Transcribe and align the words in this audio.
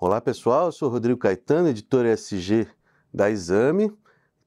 Olá 0.00 0.20
pessoal, 0.20 0.66
eu 0.66 0.72
sou 0.72 0.88
Rodrigo 0.88 1.18
Caetano, 1.18 1.66
editor 1.66 2.06
SG 2.06 2.68
da 3.12 3.28
Exame. 3.28 3.92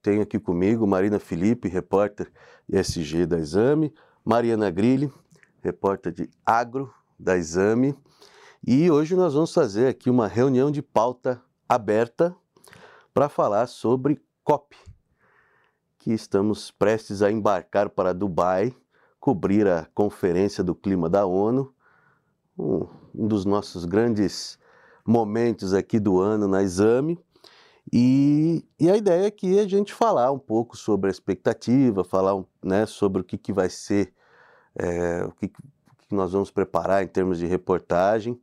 Tenho 0.02 0.22
aqui 0.22 0.40
comigo 0.40 0.88
Marina 0.88 1.20
Felipe, 1.20 1.68
repórter 1.68 2.32
SG 2.72 3.26
da 3.26 3.38
Exame, 3.38 3.94
Mariana 4.24 4.72
Grilli, 4.72 5.12
repórter 5.62 6.14
de 6.14 6.30
Agro 6.46 6.94
da 7.20 7.36
Exame. 7.36 7.94
E 8.66 8.90
hoje 8.90 9.14
nós 9.14 9.34
vamos 9.34 9.54
fazer 9.54 9.88
aqui 9.88 10.10
uma 10.10 10.26
reunião 10.26 10.72
de 10.72 10.82
pauta 10.82 11.42
aberta 11.68 12.34
para 13.14 13.28
falar 13.28 13.68
sobre 13.68 14.22
COP, 14.46 14.78
que 16.00 16.14
estamos 16.14 16.72
prestes 16.72 17.22
a 17.22 17.30
embarcar 17.30 17.90
para 17.90 18.14
Dubai, 18.14 18.74
cobrir 19.20 19.68
a 19.68 19.86
Conferência 19.94 20.64
do 20.64 20.74
Clima 20.74 21.10
da 21.10 21.26
ONU, 21.26 21.76
um, 22.58 22.88
um 23.14 23.28
dos 23.28 23.44
nossos 23.44 23.84
grandes 23.84 24.58
momentos 25.12 25.74
aqui 25.74 26.00
do 26.00 26.20
ano 26.20 26.48
na 26.48 26.64
Exame. 26.64 27.20
E, 27.92 28.66
e, 28.80 28.90
a 28.90 28.96
ideia 28.96 29.28
aqui 29.28 29.60
é 29.60 29.62
a 29.62 29.68
gente 29.68 29.94
falar 29.94 30.32
um 30.32 30.40
pouco 30.40 30.78
sobre 30.78 31.10
a 31.10 31.12
expectativa, 31.12 32.04
falar 32.04 32.42
né, 32.64 32.86
sobre 32.86 33.22
o 33.22 33.26
que, 33.26 33.38
que 33.38 33.52
vai 33.52 33.70
ser, 33.70 34.14
é, 34.76 35.26
o, 35.26 35.32
que, 35.32 35.50
que 35.50 36.16
nós 36.16 36.32
vamos 36.32 36.50
preparar 36.50 37.04
em 37.04 37.08
termos 37.08 37.38
de 37.38 37.46
reportagem. 37.46 38.40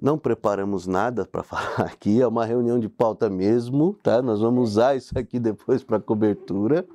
Não 0.00 0.16
preparamos 0.16 0.86
nada 0.86 1.26
para 1.26 1.42
falar 1.44 1.80
aqui, 1.80 2.22
é 2.22 2.26
uma 2.26 2.46
reunião 2.46 2.78
de 2.78 2.88
pauta 2.88 3.28
mesmo, 3.28 3.94
tá? 4.02 4.22
Nós 4.22 4.40
vamos 4.40 4.70
usar 4.70 4.96
isso 4.96 5.18
aqui 5.18 5.38
depois 5.38 5.84
para 5.84 6.00
cobertura. 6.00 6.86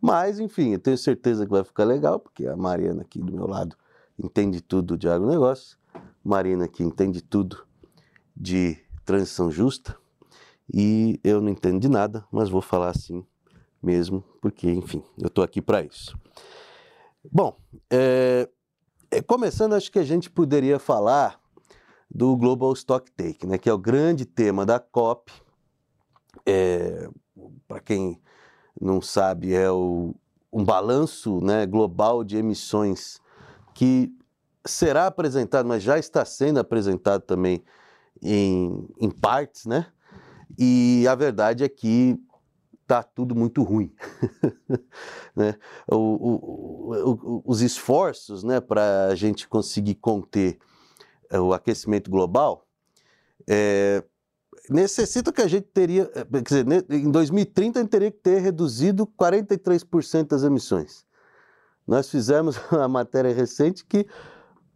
Mas, 0.00 0.40
enfim, 0.40 0.72
eu 0.72 0.80
tenho 0.80 0.98
certeza 0.98 1.44
que 1.44 1.52
vai 1.52 1.62
ficar 1.62 1.84
legal, 1.84 2.18
porque 2.18 2.46
a 2.46 2.56
Mariana 2.56 3.02
aqui 3.02 3.20
do 3.20 3.32
meu 3.32 3.46
lado 3.46 3.76
entende 4.18 4.60
tudo 4.60 4.98
de 4.98 5.08
agronegócio, 5.08 5.78
Marina 6.24 6.64
aqui 6.64 6.82
entende 6.82 7.22
tudo 7.22 7.64
de 8.42 8.76
transição 9.04 9.52
justa, 9.52 9.96
e 10.74 11.20
eu 11.22 11.40
não 11.40 11.48
entendo 11.48 11.78
de 11.78 11.88
nada, 11.88 12.26
mas 12.32 12.50
vou 12.50 12.60
falar 12.60 12.88
assim 12.88 13.24
mesmo, 13.80 14.24
porque, 14.40 14.68
enfim, 14.68 15.02
eu 15.16 15.28
estou 15.28 15.44
aqui 15.44 15.62
para 15.62 15.82
isso. 15.82 16.18
Bom, 17.30 17.56
é, 17.88 18.48
é, 19.12 19.22
começando, 19.22 19.74
acho 19.74 19.92
que 19.92 19.98
a 20.00 20.04
gente 20.04 20.28
poderia 20.28 20.80
falar 20.80 21.40
do 22.10 22.36
Global 22.36 22.72
Stock 22.72 23.08
Take, 23.12 23.46
né, 23.46 23.58
que 23.58 23.68
é 23.68 23.72
o 23.72 23.78
grande 23.78 24.26
tema 24.26 24.66
da 24.66 24.80
COP. 24.80 25.32
É, 26.44 27.08
Para 27.68 27.78
quem 27.78 28.20
não 28.80 29.00
sabe, 29.00 29.54
é 29.54 29.70
o, 29.70 30.16
um 30.52 30.64
balanço 30.64 31.40
né, 31.40 31.64
global 31.64 32.24
de 32.24 32.36
emissões 32.36 33.20
que 33.72 34.12
será 34.66 35.06
apresentado, 35.06 35.66
mas 35.66 35.80
já 35.80 35.96
está 35.96 36.24
sendo 36.24 36.58
apresentado 36.58 37.22
também 37.22 37.62
em, 38.22 38.88
em 39.00 39.10
partes, 39.10 39.66
né? 39.66 39.86
E 40.58 41.06
a 41.08 41.14
verdade 41.14 41.64
é 41.64 41.68
que 41.68 42.18
está 42.82 43.02
tudo 43.02 43.34
muito 43.34 43.62
ruim. 43.62 43.92
né? 45.34 45.56
O, 45.90 45.96
o, 45.96 47.10
o, 47.10 47.42
os 47.44 47.62
esforços 47.62 48.44
né, 48.44 48.60
para 48.60 49.06
a 49.06 49.14
gente 49.14 49.48
conseguir 49.48 49.94
conter 49.94 50.58
é, 51.30 51.40
o 51.40 51.52
aquecimento 51.54 52.10
global, 52.10 52.66
é, 53.48 54.04
necessita 54.68 55.32
que 55.32 55.40
a 55.40 55.48
gente 55.48 55.66
teria, 55.68 56.10
é, 56.14 56.24
quer 56.24 56.64
dizer, 56.64 56.66
em 56.90 57.10
2030 57.10 57.78
a 57.78 57.82
gente 57.82 57.90
teria 57.90 58.10
que 58.10 58.18
ter 58.18 58.38
reduzido 58.40 59.06
43% 59.06 60.28
das 60.28 60.42
emissões. 60.42 61.06
Nós 61.86 62.08
fizemos 62.10 62.56
uma 62.70 62.88
matéria 62.88 63.32
recente 63.32 63.84
que, 63.84 64.06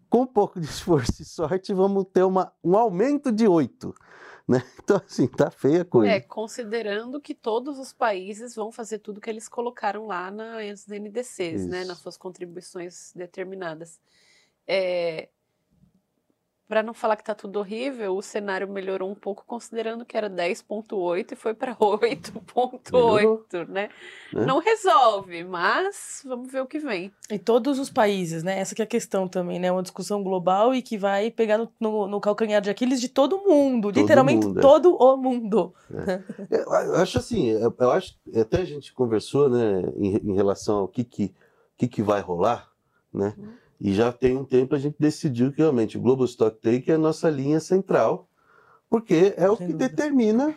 com 0.09 0.23
um 0.23 0.27
pouco 0.27 0.61
de 0.61 0.67
esforço 0.67 1.23
e 1.23 1.25
sorte, 1.25 1.73
vamos 1.73 2.07
ter 2.13 2.23
uma, 2.23 2.53
um 2.63 2.77
aumento 2.77 3.31
de 3.33 3.45
8%. 3.45 3.95
Né? 4.49 4.63
Então, 4.87 5.03
assim, 5.05 5.27
tá 5.27 5.51
feia 5.51 5.83
a 5.83 5.85
coisa. 5.85 6.13
É, 6.13 6.21
considerando 6.21 7.21
que 7.21 7.35
todos 7.35 7.81
os 7.81 7.93
países 7.93 8.55
vão 8.55 8.71
fazer 8.71 9.01
tudo 9.01 9.21
que 9.21 9.29
eles 9.29 9.49
colocaram 9.49 10.07
lá 10.07 10.31
nas 10.31 10.87
NDCs, 10.87 11.67
né? 11.67 11.85
Nas 11.85 11.99
suas 11.99 12.17
contribuições 12.17 13.13
determinadas. 13.13 14.01
É, 14.65 15.29
para 16.69 16.83
não 16.83 16.93
falar 16.93 17.17
que 17.17 17.23
tá 17.23 17.35
tudo 17.35 17.61
horrível, 17.61 18.17
o 18.17 18.23
cenário 18.23 18.69
melhorou 18.69 19.11
um 19.11 19.15
pouco, 19.15 19.45
considerando 19.47 20.05
que 20.05 20.17
era 20.17 20.29
10.8 20.29 21.33
e 21.33 21.37
foi 21.37 21.55
para 21.55 21.77
8.8, 21.77 23.69
né? 23.71 23.89
É. 24.35 24.45
Não 24.45 24.59
resolve, 24.59 25.45
mas 25.45 26.23
vamos 26.27 26.51
ver 26.51 26.61
o 26.61 26.67
que 26.67 26.79
vem. 26.79 27.13
E 27.31 27.39
todos 27.39 27.79
os 27.79 27.89
países, 27.89 28.43
né? 28.43 28.59
Essa 28.59 28.75
que 28.75 28.83
é 28.83 28.85
a 28.85 28.89
questão 28.89 29.29
também, 29.29 29.61
né? 29.61 29.71
Uma 29.71 29.83
discussão 29.83 30.23
global 30.23 30.75
e 30.75 30.83
que 30.83 30.99
vai 30.99 31.31
pegar 31.31 31.57
no, 31.57 31.71
no, 31.79 32.09
no 32.09 32.21
calcanhar 32.21 32.61
de 32.61 32.71
Aquiles 32.71 33.01
de 33.01 33.09
todo 33.09 33.39
mundo, 33.39 33.93
todo 33.93 34.01
literalmente 34.01 34.47
mundo, 34.47 34.59
é. 34.59 34.63
todo 34.63 34.97
o 34.97 35.17
mundo. 35.17 35.73
É. 35.91 36.23
Eu 36.51 36.97
acho 36.97 37.19
assim, 37.19 37.49
eu 37.51 37.91
acho, 37.93 38.19
até 38.35 38.63
a 38.63 38.65
gente 38.65 38.93
conversou, 38.93 39.49
né, 39.49 39.83
em, 39.97 40.17
em 40.17 40.35
relação 40.35 40.79
ao 40.79 40.89
que 40.89 41.05
que, 41.05 41.35
que, 41.77 41.87
que 41.87 42.03
vai 42.03 42.21
rolar, 42.21 42.69
né? 43.15 43.35
Hum 43.39 43.66
e 43.81 43.95
já 43.95 44.13
tem 44.13 44.37
um 44.37 44.45
tempo 44.45 44.75
a 44.75 44.79
gente 44.79 44.97
decidiu 44.99 45.53
que 45.53 45.59
realmente 45.59 45.99
o 45.99 46.01
Global 46.01 46.25
Stock 46.25 46.59
Take 46.61 46.91
é 46.91 46.95
a 46.95 46.99
nossa 46.99 47.29
linha 47.29 47.61
central, 47.61 48.29
porque 48.89 49.35
é 49.37 49.49
o 49.51 49.57
que 49.57 49.73
determina 49.73 50.57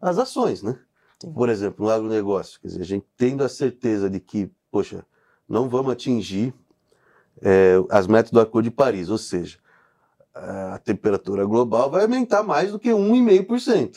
as 0.00 0.18
ações, 0.18 0.62
né? 0.62 0.78
Sim. 1.20 1.32
Por 1.32 1.48
exemplo, 1.48 1.84
no 1.84 1.90
agronegócio, 1.90 2.60
quer 2.60 2.68
dizer, 2.68 2.80
a 2.80 2.84
gente 2.84 3.06
tendo 3.16 3.42
a 3.42 3.48
certeza 3.48 4.08
de 4.08 4.20
que, 4.20 4.50
poxa, 4.70 5.04
não 5.48 5.68
vamos 5.68 5.92
atingir 5.92 6.54
é, 7.42 7.76
as 7.90 8.06
metas 8.06 8.30
do 8.30 8.40
Acordo 8.40 8.64
de 8.64 8.70
Paris, 8.70 9.08
ou 9.08 9.18
seja, 9.18 9.58
a 10.34 10.78
temperatura 10.78 11.44
global 11.44 11.90
vai 11.90 12.02
aumentar 12.02 12.42
mais 12.42 12.70
do 12.70 12.78
que 12.78 12.90
1,5%. 12.90 13.96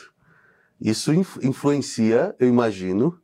Isso 0.80 1.14
influencia, 1.14 2.36
eu 2.40 2.48
imagino, 2.48 3.21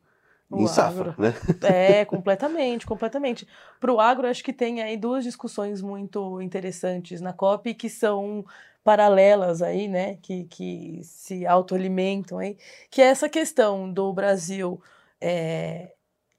o 0.50 0.64
em 0.64 0.68
safra, 0.68 1.14
né? 1.18 1.34
É, 1.64 2.06
completamente, 2.06 2.86
completamente. 2.86 3.48
Para 3.80 3.94
o 3.94 4.00
agro, 4.00 4.28
acho 4.28 4.44
que 4.44 4.54
tem 4.54 4.82
aí 4.82 4.96
duas 4.96 5.24
discussões 5.24 5.82
muito 5.82 6.42
interessantes 6.42 7.20
na 7.22 7.34
COP 7.34 7.74
que 7.74 7.90
são 7.90 8.46
paralelas 8.84 9.62
aí, 9.62 9.86
né, 9.90 10.16
que, 10.22 10.46
que 10.46 11.02
se 11.04 11.46
autoalimentam 11.46 12.38
aí, 12.38 12.58
que 12.90 13.02
é 13.02 13.08
essa 13.08 13.28
questão 13.28 13.92
do 13.92 14.14
Brasil 14.14 14.82
é, 15.20 15.92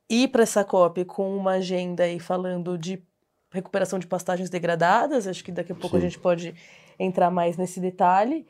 ir 0.08 0.28
para 0.28 0.44
essa 0.44 0.64
COP 0.64 1.04
com 1.04 1.36
uma 1.36 1.52
agenda 1.52 2.04
aí 2.04 2.18
falando 2.18 2.78
de 2.78 3.02
recuperação 3.50 3.98
de 3.98 4.06
pastagens 4.06 4.48
degradadas, 4.48 5.26
acho 5.26 5.44
que 5.44 5.52
daqui 5.52 5.72
a 5.72 5.74
pouco 5.74 5.96
Sim. 5.96 5.98
a 5.98 6.00
gente 6.00 6.18
pode 6.18 6.54
entrar 6.98 7.30
mais 7.30 7.58
nesse 7.58 7.80
detalhe, 7.80 8.46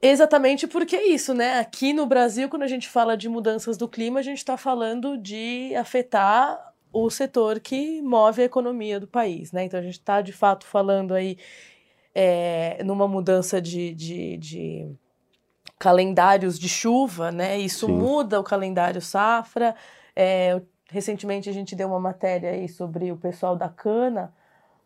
Exatamente 0.00 0.66
porque 0.66 0.94
é 0.94 1.08
isso, 1.08 1.32
né? 1.32 1.58
Aqui 1.58 1.92
no 1.92 2.06
Brasil, 2.06 2.48
quando 2.48 2.62
a 2.62 2.68
gente 2.68 2.88
fala 2.88 3.16
de 3.16 3.28
mudanças 3.28 3.76
do 3.76 3.88
clima, 3.88 4.20
a 4.20 4.22
gente 4.22 4.38
está 4.38 4.56
falando 4.56 5.16
de 5.16 5.74
afetar 5.74 6.74
o 6.92 7.10
setor 7.10 7.60
que 7.60 8.00
move 8.02 8.42
a 8.42 8.44
economia 8.44 9.00
do 9.00 9.06
país, 9.06 9.52
né? 9.52 9.64
Então 9.64 9.80
a 9.80 9.82
gente 9.82 9.98
está 9.98 10.20
de 10.20 10.32
fato 10.32 10.66
falando 10.66 11.14
aí 11.14 11.38
é, 12.14 12.82
numa 12.84 13.08
mudança 13.08 13.60
de, 13.60 13.94
de, 13.94 14.36
de, 14.38 14.96
calendários 15.78 16.58
de 16.58 16.68
chuva, 16.68 17.30
né? 17.30 17.58
Isso 17.58 17.86
Sim. 17.86 17.92
muda 17.92 18.40
o 18.40 18.44
calendário 18.44 19.00
safra. 19.00 19.74
É, 20.14 20.60
recentemente 20.90 21.48
a 21.48 21.52
gente 21.52 21.74
deu 21.76 21.88
uma 21.88 22.00
matéria 22.00 22.50
aí 22.50 22.68
sobre 22.68 23.12
o 23.12 23.16
pessoal 23.16 23.56
da 23.56 23.68
cana 23.68 24.32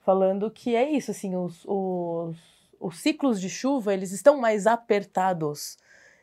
falando 0.00 0.50
que 0.50 0.74
é 0.74 0.90
isso, 0.90 1.10
assim, 1.10 1.36
os, 1.36 1.64
os 1.66 2.36
os 2.80 2.98
ciclos 2.98 3.40
de 3.40 3.50
chuva 3.50 3.92
eles 3.92 4.10
estão 4.10 4.40
mais 4.40 4.66
apertados. 4.66 5.76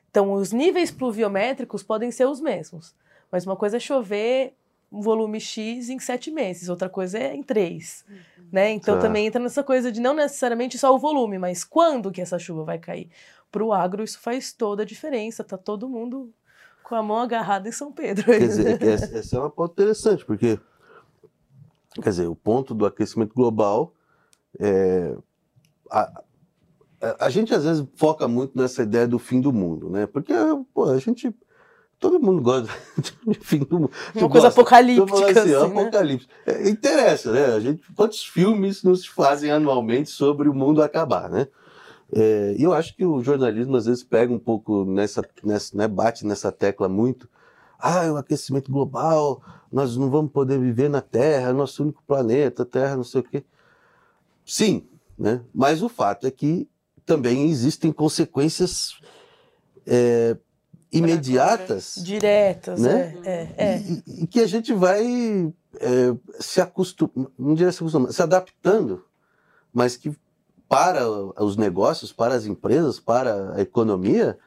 Então, 0.10 0.34
os 0.34 0.52
níveis 0.52 0.90
pluviométricos 0.90 1.84
podem 1.84 2.12
ser 2.12 2.26
os 2.26 2.42
mesmos, 2.42 2.96
mas 3.32 3.46
uma 3.46 3.56
coisa 3.56 3.78
é 3.78 3.80
chover 3.80 4.56
um 4.92 5.02
volume 5.02 5.40
X 5.40 5.90
em 5.90 6.00
sete 6.00 6.32
meses, 6.32 6.70
outra 6.70 6.90
coisa 6.90 7.20
é 7.20 7.36
em 7.36 7.44
três, 7.44 8.06
uhum. 8.10 8.46
né? 8.52 8.72
Então 8.72 8.96
tá. 8.96 9.02
também 9.02 9.28
entra 9.28 9.42
nessa 9.42 9.62
coisa 9.62 9.92
de 9.92 10.00
não 10.00 10.14
necessariamente 10.14 10.78
só 10.78 10.96
o 10.96 10.98
volume, 10.98 11.38
mas 11.38 11.64
quando 11.64 12.12
que 12.12 12.22
essa 12.22 12.40
chuva 12.40 12.64
vai 12.64 12.80
cair. 12.80 13.10
Para 13.52 13.64
o 13.64 13.74
agro 13.74 14.04
isso 14.04 14.20
faz 14.20 14.54
toda 14.54 14.84
a 14.84 14.86
diferença, 14.86 15.44
tá 15.44 15.58
todo 15.58 15.90
mundo 15.90 16.34
com 16.84 16.96
a 16.96 17.04
mão 17.04 17.18
agarrada 17.18 17.68
em 17.68 17.72
São 17.72 17.92
Pedro. 17.92 18.26
Quer 18.26 18.40
dizer, 18.40 18.82
essa 19.14 19.36
é 19.36 19.40
uma 19.40 19.50
ponto 19.50 19.74
interessante, 19.74 20.26
porque 20.26 20.58
quer 21.96 22.10
dizer, 22.10 22.28
o 22.28 22.36
ponto 22.36 22.74
do 22.74 22.86
aquecimento 22.86 23.34
global 23.36 23.94
é, 24.58 25.18
a, 25.92 26.24
a 27.20 27.30
gente 27.30 27.54
às 27.54 27.64
vezes 27.64 27.86
foca 27.96 28.28
muito 28.28 28.58
nessa 28.58 28.84
ideia 28.84 29.08
do 29.08 29.20
fim 29.20 29.40
do 29.40 29.54
mundo, 29.54 29.90
né? 29.90 30.06
Porque 30.08 30.34
pô, 30.74 30.90
a 30.90 30.98
gente. 30.98 31.34
Todo 32.00 32.20
mundo 32.20 32.44
gosta 32.44 32.72
de 33.26 33.40
fim 33.40 33.60
do 33.60 33.80
mundo. 33.80 33.92
Uma 34.14 34.30
coisa 34.30 34.48
gosta, 34.48 34.62
apocalíptica. 34.62 35.32
Assim, 35.32 35.54
assim, 35.56 35.56
apocalipse. 35.56 36.28
Né? 36.46 36.54
É, 36.54 36.70
interessa, 36.70 37.32
né? 37.32 37.46
A 37.56 37.60
gente, 37.60 37.82
quantos 37.96 38.24
filmes 38.24 38.84
nos 38.84 39.08
fazem 39.08 39.50
anualmente 39.50 40.12
sobre 40.12 40.48
o 40.48 40.54
mundo 40.54 40.84
acabar, 40.84 41.28
né? 41.28 41.48
É, 42.14 42.56
e 42.58 42.64
eu 42.64 42.72
acho 42.72 42.96
que 42.96 43.04
o 43.04 43.22
jornalismo 43.24 43.76
às 43.76 43.86
vezes 43.86 44.04
pega 44.04 44.32
um 44.32 44.40
pouco 44.40 44.86
nessa, 44.86 45.24
nessa 45.44 45.76
né, 45.76 45.88
bate 45.88 46.26
nessa 46.26 46.52
tecla 46.52 46.88
muito. 46.88 47.28
Ah, 47.80 48.12
o 48.12 48.18
aquecimento 48.18 48.72
global, 48.72 49.42
nós 49.72 49.98
não 49.98 50.10
vamos 50.10 50.32
poder 50.32 50.60
viver 50.60 50.90
na 50.90 51.02
Terra, 51.02 51.52
nosso 51.52 51.84
único 51.84 52.04
planeta, 52.08 52.66
Terra, 52.66 52.96
não 52.96 53.04
sei 53.04 53.22
o 53.22 53.24
quê. 53.24 53.44
Sim, 54.46 54.88
né? 55.18 55.42
mas 55.54 55.82
o 55.82 55.90
fato 55.90 56.26
é 56.26 56.32
que 56.32 56.68
também 57.08 57.50
existem 57.50 57.92
consequências 57.92 59.00
é, 59.88 60.36
imediatas. 60.92 61.96
Diretas, 62.04 62.82
né? 62.82 63.18
é. 63.24 63.32
é, 63.32 63.54
é. 63.58 63.80
E, 63.80 64.24
e, 64.24 64.28
que 64.28 64.42
a 64.42 64.46
gente 64.46 64.74
vai 64.74 65.02
é, 65.80 66.16
se 66.38 66.60
acostumando, 66.60 67.32
não 67.40 67.56
diria 67.56 67.72
se 67.72 67.80
acostumando, 67.80 68.12
se 68.12 68.22
adaptando, 68.22 69.06
mas 69.74 69.96
que 69.96 70.14
para 70.68 71.10
os 71.42 71.56
negócios, 71.56 72.12
para 72.12 72.36
as 72.36 72.46
empresas, 72.46 73.00
para 73.00 73.54
a 73.56 73.62
economia, 73.62 74.38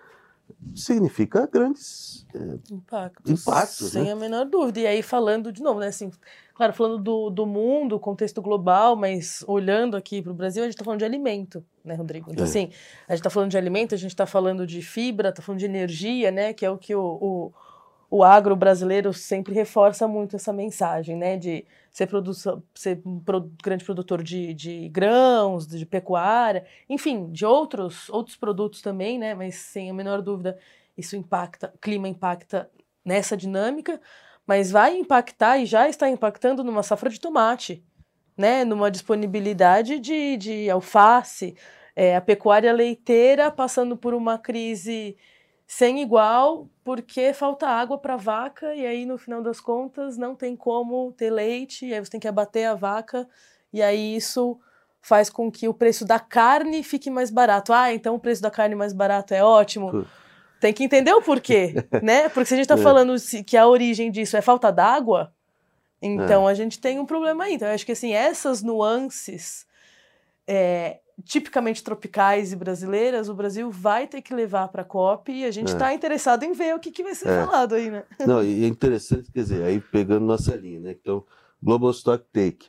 significa 0.74 1.48
grandes 1.50 2.26
é, 2.34 2.74
impactos. 2.74 3.30
impactos 3.30 3.90
sem 3.92 4.04
né? 4.04 4.12
a 4.12 4.16
menor 4.16 4.44
dúvida. 4.44 4.80
E 4.80 4.86
aí, 4.86 5.02
falando 5.02 5.50
de 5.50 5.62
novo, 5.62 5.80
né, 5.80 5.86
assim, 5.86 6.10
claro, 6.60 6.74
falando 6.74 6.98
do, 6.98 7.30
do 7.30 7.46
mundo, 7.46 7.98
contexto 7.98 8.42
global, 8.42 8.94
mas 8.94 9.42
olhando 9.48 9.96
aqui 9.96 10.20
para 10.20 10.30
o 10.30 10.34
Brasil, 10.34 10.62
a 10.62 10.66
gente 10.66 10.74
está 10.74 10.84
falando 10.84 10.98
de 10.98 11.06
alimento, 11.06 11.64
né, 11.82 11.94
Rodrigo? 11.94 12.30
Então, 12.30 12.44
é. 12.44 12.46
assim, 12.46 12.70
a 13.08 13.12
gente 13.12 13.20
está 13.20 13.30
falando 13.30 13.50
de 13.50 13.56
alimento, 13.56 13.94
a 13.94 13.98
gente 13.98 14.10
está 14.10 14.26
falando 14.26 14.66
de 14.66 14.82
fibra, 14.82 15.30
está 15.30 15.40
falando 15.40 15.58
de 15.58 15.64
energia, 15.64 16.30
né, 16.30 16.52
que 16.52 16.66
é 16.66 16.70
o 16.70 16.76
que 16.76 16.94
o, 16.94 17.02
o, 17.02 17.52
o 18.10 18.22
agro 18.22 18.54
brasileiro 18.54 19.10
sempre 19.14 19.54
reforça 19.54 20.06
muito 20.06 20.36
essa 20.36 20.52
mensagem, 20.52 21.16
né, 21.16 21.38
de 21.38 21.64
ser, 21.90 22.10
ser 22.74 23.00
um 23.06 23.18
pro 23.20 23.50
grande 23.64 23.82
produtor 23.82 24.22
de, 24.22 24.52
de 24.52 24.90
grãos, 24.90 25.66
de 25.66 25.86
pecuária, 25.86 26.66
enfim, 26.90 27.32
de 27.32 27.46
outros, 27.46 28.10
outros 28.10 28.36
produtos 28.36 28.82
também, 28.82 29.18
né? 29.18 29.34
Mas 29.34 29.54
sem 29.54 29.88
a 29.88 29.94
menor 29.94 30.20
dúvida, 30.20 30.58
isso 30.94 31.16
impacta, 31.16 31.72
clima 31.80 32.06
impacta 32.06 32.70
nessa 33.02 33.34
dinâmica, 33.34 33.98
mas 34.46 34.70
vai 34.70 34.96
impactar 34.96 35.58
e 35.58 35.66
já 35.66 35.88
está 35.88 36.08
impactando 36.08 36.64
numa 36.64 36.82
safra 36.82 37.10
de 37.10 37.20
tomate, 37.20 37.84
né? 38.36 38.64
Numa 38.64 38.90
disponibilidade 38.90 39.98
de, 39.98 40.36
de 40.36 40.70
alface, 40.70 41.54
é, 41.94 42.16
a 42.16 42.20
pecuária 42.20 42.72
leiteira 42.72 43.50
passando 43.50 43.96
por 43.96 44.14
uma 44.14 44.38
crise 44.38 45.16
sem 45.66 46.02
igual, 46.02 46.68
porque 46.82 47.32
falta 47.32 47.68
água 47.68 47.96
para 47.96 48.14
a 48.14 48.16
vaca, 48.16 48.74
e 48.74 48.84
aí 48.84 49.06
no 49.06 49.16
final 49.16 49.40
das 49.40 49.60
contas 49.60 50.16
não 50.16 50.34
tem 50.34 50.56
como 50.56 51.12
ter 51.12 51.30
leite, 51.30 51.86
e 51.86 51.94
aí 51.94 52.00
você 52.04 52.10
tem 52.10 52.18
que 52.18 52.26
abater 52.26 52.66
a 52.66 52.74
vaca, 52.74 53.28
e 53.72 53.80
aí 53.80 54.16
isso 54.16 54.58
faz 55.00 55.30
com 55.30 55.50
que 55.50 55.68
o 55.68 55.74
preço 55.74 56.04
da 56.04 56.18
carne 56.18 56.82
fique 56.82 57.08
mais 57.08 57.30
barato. 57.30 57.72
Ah, 57.72 57.92
então 57.94 58.16
o 58.16 58.18
preço 58.18 58.42
da 58.42 58.50
carne 58.50 58.74
mais 58.74 58.92
barato 58.92 59.32
é 59.32 59.44
ótimo. 59.44 60.06
Tem 60.60 60.72
que 60.72 60.84
entender 60.84 61.12
o 61.12 61.22
porquê, 61.22 61.74
né? 62.02 62.28
Porque 62.28 62.44
se 62.44 62.54
a 62.54 62.56
gente 62.56 62.64
está 62.64 62.78
é. 62.78 62.82
falando 62.82 63.14
que 63.46 63.56
a 63.56 63.66
origem 63.66 64.10
disso 64.10 64.36
é 64.36 64.42
falta 64.42 64.70
d'água, 64.70 65.32
então 66.00 66.48
é. 66.48 66.52
a 66.52 66.54
gente 66.54 66.78
tem 66.78 66.98
um 66.98 67.06
problema 67.06 67.44
aí. 67.44 67.54
Então 67.54 67.66
eu 67.66 67.74
acho 67.74 67.86
que 67.86 67.92
assim, 67.92 68.12
essas 68.12 68.62
nuances 68.62 69.66
é, 70.46 71.00
tipicamente 71.24 71.82
tropicais 71.82 72.52
e 72.52 72.56
brasileiras, 72.56 73.28
o 73.28 73.34
Brasil 73.34 73.70
vai 73.70 74.06
ter 74.06 74.22
que 74.22 74.34
levar 74.34 74.68
para 74.68 74.82
a 74.82 74.84
COP 74.84 75.32
e 75.32 75.44
a 75.44 75.50
gente 75.50 75.68
está 75.68 75.92
é. 75.92 75.94
interessado 75.94 76.44
em 76.44 76.52
ver 76.52 76.74
o 76.74 76.78
que, 76.78 76.90
que 76.90 77.02
vai 77.02 77.14
ser 77.14 77.28
é. 77.28 77.44
falado 77.44 77.74
aí, 77.74 77.90
né? 77.90 78.04
Não, 78.26 78.42
e 78.42 78.64
é 78.64 78.66
interessante, 78.66 79.30
quer 79.32 79.40
dizer, 79.40 79.62
aí 79.62 79.80
pegando 79.80 80.24
nossa 80.24 80.54
linha, 80.56 80.80
né? 80.80 80.96
Então, 81.00 81.24
Global 81.62 81.90
Stock 81.90 82.24
Take, 82.32 82.68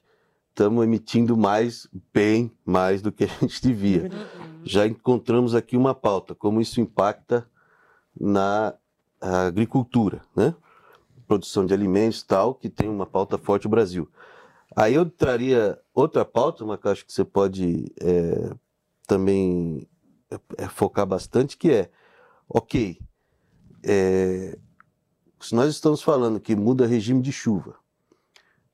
estamos 0.50 0.84
emitindo 0.84 1.36
mais, 1.38 1.88
bem 2.14 2.52
mais 2.66 3.02
do 3.02 3.12
que 3.12 3.24
a 3.24 3.28
gente 3.28 3.62
devia. 3.62 4.04
Uhum. 4.04 4.62
Já 4.64 4.86
encontramos 4.86 5.56
aqui 5.56 5.76
uma 5.76 5.96
pauta, 5.96 6.36
como 6.36 6.62
isso 6.62 6.80
impacta 6.80 7.48
na 8.20 8.74
agricultura, 9.20 10.22
né? 10.36 10.56
Produção 11.28 11.66
de 11.66 11.74
alimentos 11.74 12.24
tal, 12.24 12.56
que 12.56 12.70
tem 12.70 12.90
uma 12.90 13.06
pauta 13.06 13.38
forte 13.38 13.66
no 13.66 13.72
Brasil. 13.72 14.10
Aí 14.76 14.94
eu 14.94 15.10
traria 15.10 15.80
outra 15.94 16.24
pauta, 16.24 16.64
uma 16.64 16.78
que 16.78 16.88
acho 16.88 17.06
que 17.06 17.14
você 17.14 17.24
pode 17.24 17.92
é, 18.02 18.54
também 19.06 19.88
é, 20.58 20.68
focar 20.68 21.06
bastante, 21.06 21.58
que 21.58 21.72
é, 21.72 21.92
ok, 22.48 22.98
é, 23.84 24.58
se 25.40 25.56
nós 25.56 25.70
estamos 25.70 26.02
falando 26.02 26.40
que 26.40 26.56
muda 26.56 26.86
regime 26.86 27.22
de 27.22 27.32
chuva, 27.32 27.76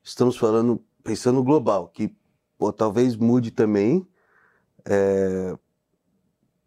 estamos 0.03 0.37
falando, 0.37 0.83
pensando 1.03 1.43
global, 1.43 1.87
que 1.87 2.15
talvez 2.75 3.15
mude 3.15 3.51
também 3.51 4.07
é, 4.85 5.57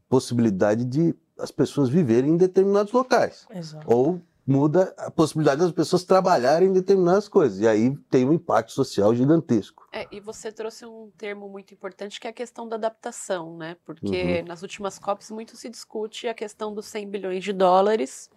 possibilidade 0.09 0.85
de 0.85 1.15
as 1.41 1.51
pessoas 1.51 1.89
viverem 1.89 2.33
em 2.33 2.37
determinados 2.37 2.93
locais. 2.93 3.47
Exato. 3.51 3.87
Ou 3.89 4.21
muda 4.47 4.93
a 4.99 5.11
possibilidade 5.11 5.61
das 5.61 5.71
pessoas 5.71 6.03
trabalharem 6.03 6.69
em 6.69 6.73
determinadas 6.73 7.29
coisas. 7.29 7.61
E 7.61 7.69
aí 7.69 7.97
tem 8.11 8.27
um 8.27 8.33
impacto 8.33 8.73
social 8.73 9.15
gigantesco. 9.15 9.87
É, 9.93 10.09
e 10.11 10.19
você 10.19 10.51
trouxe 10.51 10.85
um 10.85 11.11
termo 11.17 11.49
muito 11.49 11.73
importante 11.73 12.19
que 12.21 12.27
é 12.27 12.31
a 12.31 12.33
questão 12.33 12.69
da 12.69 12.77
adaptação, 12.77 13.57
né? 13.57 13.77
Porque 13.85 14.41
uhum. 14.41 14.49
nas 14.49 14.63
últimas 14.63 14.99
COPs 14.99 15.31
muito 15.31 15.57
se 15.57 15.69
discute 15.69 16.27
a 16.27 16.35
questão 16.35 16.75
dos 16.75 16.87
100 16.87 17.09
bilhões 17.09 17.45
de 17.45 17.53
dólares 17.53 18.29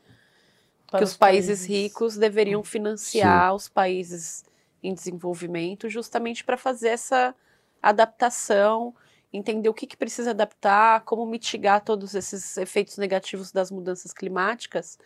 Para 0.87 0.99
que 0.99 1.05
os, 1.05 1.17
países, 1.17 1.61
países, 1.61 1.65
ricos 1.65 2.15
deveriam 2.15 2.63
financiar 2.63 3.49
Sim. 3.49 3.55
os 3.55 3.69
países 3.69 4.45
em 4.83 4.93
desenvolvimento 4.93 5.89
justamente 5.89 6.43
para 6.43 6.57
fazer 6.57 6.89
essa 6.89 7.33
adaptação, 7.81 8.93
entender 9.33 9.67
o 9.67 9.73
que, 9.73 9.87
que 9.87 9.97
precisa 9.97 10.29
adaptar, 10.29 11.01
como 11.01 11.25
mitigar 11.25 11.83
todos 11.83 12.13
esses 12.13 12.55
efeitos 12.57 12.97
negativos 12.97 13.51
das 13.51 13.71
mudanças 13.71 14.13
climáticas 14.13 14.97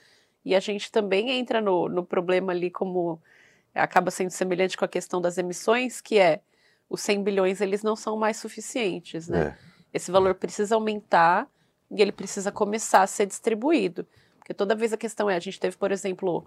e 0.48 0.56
a 0.56 0.60
gente 0.62 0.90
também 0.90 1.32
entra 1.32 1.60
no, 1.60 1.90
no 1.90 2.06
problema 2.06 2.54
ali 2.54 2.72
como 2.72 3.22
acaba 3.76 4.10
sendo 4.10 4.30
semelhante 4.30 4.78
com 4.78 4.86
a 4.86 4.88
questão 4.88 5.20
das 5.20 5.38
emissões, 5.38 6.00
que 6.00 6.18
é 6.18 6.42
os 6.90 7.02
100 7.02 7.22
bilhões 7.22 7.60
eles 7.60 7.84
não 7.84 7.98
são 7.98 8.16
mais 8.16 8.38
suficientes, 8.38 9.28
né? 9.28 9.58
É. 9.64 9.68
Esse 9.94 10.10
valor 10.10 10.36
precisa 10.36 10.76
aumentar 10.76 11.50
e 11.92 12.02
ele 12.02 12.14
precisa 12.14 12.50
começar 12.50 13.02
a 13.02 13.08
ser 13.08 13.26
distribuído. 13.26 14.08
Porque 14.38 14.54
toda 14.54 14.74
vez 14.74 14.94
a 14.94 14.98
questão 14.98 15.30
é, 15.30 15.36
a 15.36 15.40
gente 15.40 15.60
teve, 15.60 15.76
por 15.76 15.92
exemplo, 15.92 16.46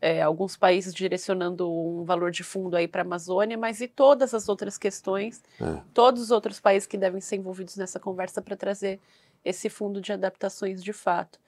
é, 0.00 0.22
alguns 0.22 0.56
países 0.56 0.94
direcionando 0.94 1.70
um 1.70 2.04
valor 2.04 2.30
de 2.30 2.42
fundo 2.42 2.76
aí 2.76 2.88
para 2.88 3.02
a 3.02 3.04
Amazônia, 3.04 3.58
mas 3.58 3.80
e 3.80 3.88
todas 3.88 4.32
as 4.32 4.48
outras 4.48 4.78
questões, 4.78 5.42
é. 5.60 5.80
todos 5.92 6.22
os 6.22 6.30
outros 6.30 6.58
países 6.58 6.86
que 6.86 6.96
devem 6.96 7.20
ser 7.20 7.36
envolvidos 7.36 7.76
nessa 7.76 8.00
conversa 8.00 8.40
para 8.40 8.56
trazer 8.56 8.98
esse 9.44 9.68
fundo 9.68 10.00
de 10.00 10.12
adaptações 10.12 10.82
de 10.82 10.92
fato. 10.92 11.38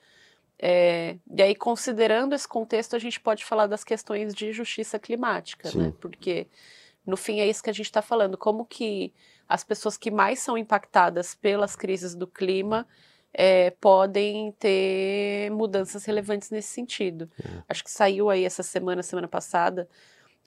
É, 0.59 1.17
e 1.35 1.41
aí, 1.41 1.55
considerando 1.55 2.33
esse 2.33 2.47
contexto, 2.47 2.95
a 2.95 2.99
gente 2.99 3.19
pode 3.19 3.43
falar 3.43 3.67
das 3.67 3.83
questões 3.83 4.33
de 4.33 4.53
justiça 4.53 4.99
climática, 4.99 5.67
né? 5.67 5.71
Sim. 5.71 5.79
né? 5.79 5.93
Porque, 5.99 6.47
no 7.05 7.17
fim, 7.17 7.39
é 7.39 7.47
isso 7.47 7.63
que 7.63 7.69
a 7.69 7.73
gente 7.73 7.87
está 7.87 8.01
falando. 8.01 8.37
Como 8.37 8.65
que 8.65 9.11
as 9.49 9.63
pessoas 9.63 9.97
que 9.97 10.11
mais 10.11 10.39
são 10.39 10.57
impactadas 10.57 11.35
pelas 11.35 11.75
crises 11.75 12.15
do 12.15 12.27
clima 12.27 12.87
é, 13.33 13.71
podem 13.71 14.51
ter 14.53 15.49
mudanças 15.51 16.05
relevantes 16.05 16.49
nesse 16.51 16.69
sentido. 16.69 17.29
É. 17.43 17.63
Acho 17.67 17.83
que 17.83 17.91
saiu 17.91 18.29
aí 18.29 18.43
essa 18.43 18.63
semana, 18.63 19.01
semana 19.01 19.27
passada, 19.27 19.87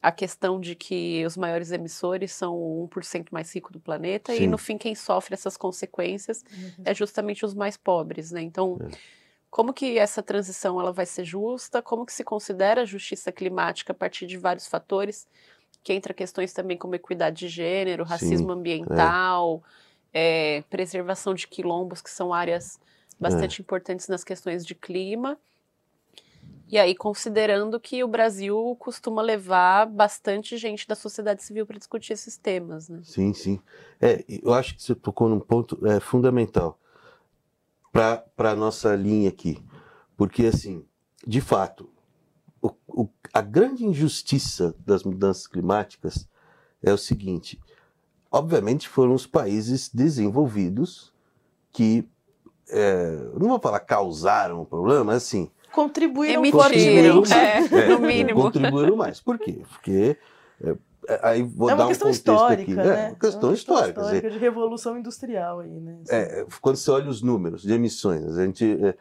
a 0.01 0.13
questão 0.13 0.61
de 0.61 0.75
que 0.75 1.25
os 1.27 1.37
maiores 1.37 1.73
emissores 1.73 2.33
são 2.33 2.55
o 2.55 2.89
1% 2.89 3.27
mais 3.33 3.53
rico 3.55 3.73
do 3.73 3.81
planeta 3.81 4.35
Sim. 4.35 4.45
e, 4.45 4.47
no 4.47 4.59
fim, 4.59 4.79
quem 4.79 4.95
sofre 4.95 5.35
essas 5.35 5.57
consequências 5.57 6.45
uhum. 6.53 6.85
é 6.85 6.95
justamente 6.95 7.45
os 7.45 7.55
mais 7.55 7.77
pobres, 7.77 8.31
né? 8.31 8.43
Então... 8.43 8.79
É 8.81 9.17
como 9.57 9.73
que 9.73 9.97
essa 9.99 10.23
transição 10.23 10.79
ela 10.79 10.93
vai 10.93 11.07
ser 11.07 11.25
justa? 11.25 11.81
Como 11.81 12.05
que 12.05 12.13
se 12.13 12.23
considera 12.23 12.83
a 12.83 12.85
justiça 12.85 13.33
climática 13.33 13.91
a 13.91 13.97
partir 13.97 14.27
de 14.27 14.37
vários 14.37 14.67
fatores? 14.67 15.27
Que 15.83 15.95
entra 15.95 16.13
questões 16.13 16.53
também 16.53 16.77
como 16.77 16.95
equidade 16.95 17.39
de 17.39 17.49
gênero, 17.49 18.05
racismo 18.05 18.53
Sim, 18.53 18.59
ambiental, 18.59 19.63
é. 19.65 19.86
É, 20.19 20.63
preservação 20.71 21.35
de 21.35 21.47
quilombos, 21.47 22.01
que 22.01 22.11
são 22.11 22.33
áreas 22.33 22.81
bastante 23.21 23.61
é. 23.61 23.63
importantes 23.63 24.09
nas 24.09 24.25
questões 24.25 24.65
de 24.65 24.75
clima. 24.75 25.39
E 26.69 26.79
aí, 26.79 26.97
considerando 26.97 27.79
que 27.79 28.03
o 28.03 28.09
Brasil 28.09 28.75
costuma 28.79 29.21
levar 29.21 29.87
bastante 29.87 30.57
gente 30.57 30.89
da 30.89 30.95
sociedade 30.95 31.43
civil 31.45 31.67
para 31.67 31.77
discutir 31.77 32.15
esses 32.15 32.39
temas, 32.39 32.89
né? 32.89 33.01
Sim, 33.05 33.35
sim. 33.35 33.61
É, 34.01 34.25
eu 34.27 34.55
acho 34.55 34.75
que 34.75 34.83
você 34.83 34.95
tocou 34.95 35.29
num 35.29 35.39
ponto 35.39 35.79
é, 35.87 36.01
fundamental 36.01 36.81
para 37.93 38.25
a 38.39 38.57
nossa 38.57 38.97
linha 38.97 39.29
aqui. 39.29 39.63
Porque, 40.17 40.47
assim, 40.47 40.83
de 41.27 41.43
fato, 41.43 41.91
o, 42.61 42.73
o, 42.89 43.09
a 43.35 43.43
grande 43.43 43.85
injustiça 43.85 44.75
das 44.79 45.05
mudanças 45.05 45.47
climáticas 45.47 46.27
é 46.83 46.93
o 46.93 46.99
seguinte: 46.99 47.61
obviamente 48.31 48.89
foram 48.89 49.15
os 49.15 49.27
países 49.27 49.89
desenvolvidos 49.93 51.13
que, 51.73 52.07
é, 52.71 53.19
não 53.39 53.49
vou 53.49 53.61
falar 53.61 53.81
causaram 53.81 54.63
o 54.63 54.67
problema, 54.67 55.05
mas 55.05 55.17
assim. 55.17 55.51
Contribuíram 55.73 56.45
fortemente. 56.51 57.33
É, 57.33 57.59
é, 57.59 57.89
no 57.89 58.01
mínimo. 58.01 58.41
Contribuíram 58.41 58.97
mais. 58.97 59.21
Por 59.21 59.39
quê? 59.39 59.61
Porque 59.69 60.17
é, 60.63 60.77
é, 61.09 61.21
aí 61.23 61.43
vou 61.43 61.71
é 61.71 61.75
uma 61.75 61.85
dar 61.85 61.89
questão 61.89 62.09
um 62.09 62.11
histórica, 62.11 62.63
aqui. 62.63 62.75
né? 62.75 62.83
É 62.83 62.87
uma 62.87 62.91
questão, 62.91 63.01
é 63.01 63.09
uma 63.09 63.17
questão 63.17 63.53
histórica. 63.53 64.01
histórica 64.01 64.31
de 64.31 64.39
revolução 64.39 64.99
industrial 64.99 65.61
aí, 65.61 65.81
né? 65.81 65.99
É, 66.09 66.47
quando 66.61 66.77
você 66.77 66.91
olha 66.91 67.09
os 67.09 67.23
números 67.23 67.63
de 67.63 67.73
emissões, 67.73 68.37
a 68.37 68.45
gente, 68.45 68.79
é, 68.83 68.95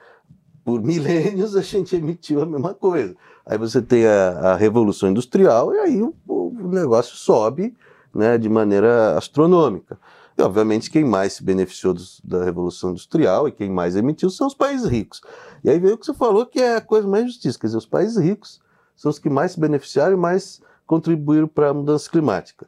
por 0.64 0.82
milênios 0.82 1.56
a 1.56 1.62
gente 1.62 1.96
emitiu 1.96 2.42
a 2.42 2.46
mesma 2.46 2.74
coisa. 2.74 3.16
Aí 3.46 3.58
você 3.58 3.82
tem 3.82 4.06
a, 4.06 4.52
a 4.52 4.56
revolução 4.56 5.10
industrial 5.10 5.74
e 5.74 5.80
aí 5.80 6.02
o, 6.02 6.14
o, 6.28 6.68
negócio 6.68 7.16
sobe, 7.16 7.76
né, 8.16 8.38
de 8.38 8.50
maneira 8.50 9.18
astronômica. 9.18 10.00
E, 10.38 10.42
obviamente, 10.42 10.90
quem 10.90 11.04
mais 11.04 11.34
se 11.34 11.44
beneficiou 11.44 11.94
dos, 11.94 12.20
da 12.24 12.44
Revolução 12.44 12.92
Industrial 12.92 13.48
e 13.48 13.52
quem 13.52 13.70
mais 13.70 13.96
emitiu 13.96 14.30
são 14.30 14.48
os 14.48 14.54
países 14.54 14.88
ricos. 14.88 15.22
E 15.64 15.70
aí 15.70 15.80
veio 15.80 15.96
o 15.96 15.98
que 15.98 16.06
você 16.06 16.14
falou, 16.14 16.46
que 16.46 16.60
é 16.60 16.78
a 16.78 16.82
coisa 16.82 17.08
mais 17.08 17.26
justiça. 17.26 17.60
Quer 17.60 17.68
dizer, 17.68 17.78
os 17.78 17.86
países 17.86 18.18
ricos 18.18 18.62
são 18.96 19.10
os 19.12 19.20
que 19.20 19.30
mais 19.30 19.54
se 19.54 19.60
beneficiaram 19.60 20.14
e 20.14 20.20
mais 20.20 20.62
contribuíram 20.86 21.48
para 21.48 21.70
a 21.70 21.74
mudança 21.74 22.10
climática. 22.10 22.68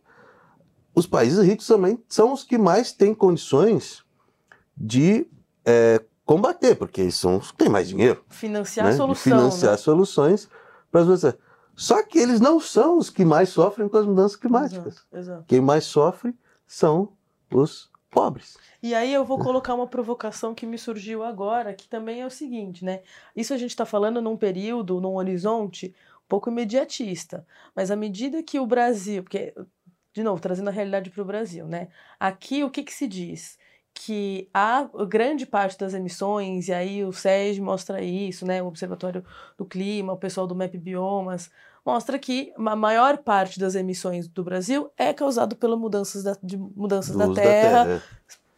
Os 0.95 1.05
países 1.05 1.45
ricos 1.45 1.67
também 1.67 2.01
são 2.09 2.33
os 2.33 2.43
que 2.43 2.57
mais 2.57 2.91
têm 2.91 3.13
condições 3.13 4.03
de 4.75 5.27
é, 5.65 6.01
combater, 6.25 6.75
porque 6.75 7.01
eles 7.01 7.15
são 7.15 7.37
os 7.37 7.51
que 7.51 7.57
têm 7.57 7.69
mais 7.69 7.87
dinheiro. 7.87 8.23
Financiar 8.29 8.87
né? 8.87 8.91
De 8.91 9.15
financiar 9.15 9.71
né? 9.73 9.77
soluções 9.77 10.49
para 10.91 11.01
as 11.01 11.07
pessoas. 11.07 11.35
Só 11.77 12.01
que 12.01 12.17
eles 12.17 12.41
não 12.41 12.59
são 12.59 12.97
os 12.97 13.11
que 13.11 13.23
mais 13.23 13.49
sofrem 13.49 13.87
com 13.87 13.97
as 13.97 14.05
mudanças 14.07 14.35
climáticas. 14.35 14.95
Exato, 14.95 15.07
exato. 15.15 15.45
Quem 15.47 15.61
mais 15.61 15.83
sofre 15.83 16.35
são 16.65 17.13
os 17.53 17.91
pobres. 18.09 18.57
E 18.81 18.95
aí 18.95 19.13
eu 19.13 19.23
vou 19.23 19.37
colocar 19.37 19.75
uma 19.75 19.85
provocação 19.85 20.55
que 20.55 20.65
me 20.65 20.75
surgiu 20.75 21.23
agora, 21.23 21.75
que 21.75 21.87
também 21.87 22.21
é 22.21 22.25
o 22.25 22.31
seguinte, 22.31 22.83
né? 22.83 23.03
Isso 23.35 23.53
a 23.53 23.57
gente 23.57 23.69
está 23.69 23.85
falando 23.85 24.19
num 24.19 24.35
período, 24.35 24.99
num 24.99 25.17
horizonte 25.17 25.93
um 26.25 26.27
pouco 26.27 26.49
imediatista. 26.49 27.45
Mas 27.75 27.91
à 27.91 27.95
medida 27.95 28.41
que 28.41 28.59
o 28.59 28.65
Brasil, 28.65 29.21
porque, 29.21 29.53
de 30.13 30.23
novo, 30.23 30.41
trazendo 30.41 30.69
a 30.69 30.73
realidade 30.73 31.11
para 31.11 31.21
o 31.21 31.25
Brasil, 31.25 31.67
né? 31.67 31.89
Aqui 32.19 32.63
o 32.63 32.71
que, 32.71 32.81
que 32.81 32.93
se 32.93 33.07
diz? 33.07 33.55
Que 33.99 34.47
a 34.53 34.87
grande 35.07 35.45
parte 35.45 35.77
das 35.77 35.93
emissões, 35.93 36.67
e 36.67 36.73
aí 36.73 37.03
o 37.03 37.11
SEG 37.11 37.59
mostra 37.59 38.01
isso, 38.01 38.45
né? 38.45 38.61
O 38.61 38.67
Observatório 38.67 39.25
do 39.57 39.65
Clima, 39.65 40.13
o 40.13 40.17
pessoal 40.17 40.45
do 40.45 40.55
MAP 40.55 40.75
Biomas, 40.77 41.49
mostra 41.83 42.19
que 42.19 42.53
a 42.55 42.75
maior 42.75 43.17
parte 43.17 43.59
das 43.59 43.73
emissões 43.73 44.27
do 44.27 44.43
Brasil 44.43 44.91
é 44.97 45.11
causado 45.13 45.55
pelas 45.55 45.79
mudanças 45.79 46.23
da, 46.23 46.37
de 46.43 46.55
mudanças 46.57 47.15
da 47.15 47.25
uso 47.25 47.33
terra, 47.33 48.01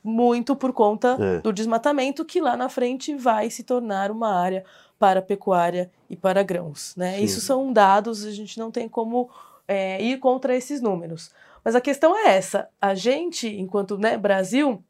muito 0.04 0.56
por 0.56 0.74
conta 0.74 1.18
É. 1.20 1.40
do 1.40 1.54
desmatamento, 1.54 2.26
que 2.26 2.42
lá 2.42 2.58
na 2.58 2.68
frente 2.70 3.16
vai 3.16 3.50
se 3.50 3.64
tornar 3.64 4.12
uma 4.12 4.34
área 4.34 4.66
para 4.98 5.22
pecuária 5.22 5.90
e 6.10 6.16
para 6.18 6.44
grãos. 6.44 6.94
Né? 6.98 7.18
Sim. 7.18 7.24
Isso 7.24 7.42
são 7.42 7.72
dados, 7.72 8.26
a 8.26 8.32
gente 8.32 8.60
não 8.60 8.72
tem 8.72 8.90
como 8.90 9.30
é, 9.68 10.02
ir 10.02 10.18
contra 10.20 10.56
esses 10.56 10.82
números. 10.82 11.32
Mas 11.64 11.76
a 11.76 11.82
questão 11.82 12.16
é 12.18 12.36
essa: 12.36 12.68
a 12.82 12.94
gente, 12.94 13.48
enquanto 13.48 13.98
né, 13.98 14.18
Brasil, 14.18 14.84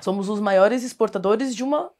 somos 0.00 0.28
os 0.28 0.40
maiores 0.40 0.82
exportadores 0.82 1.54
de 1.54 1.62
uma, 1.62 1.90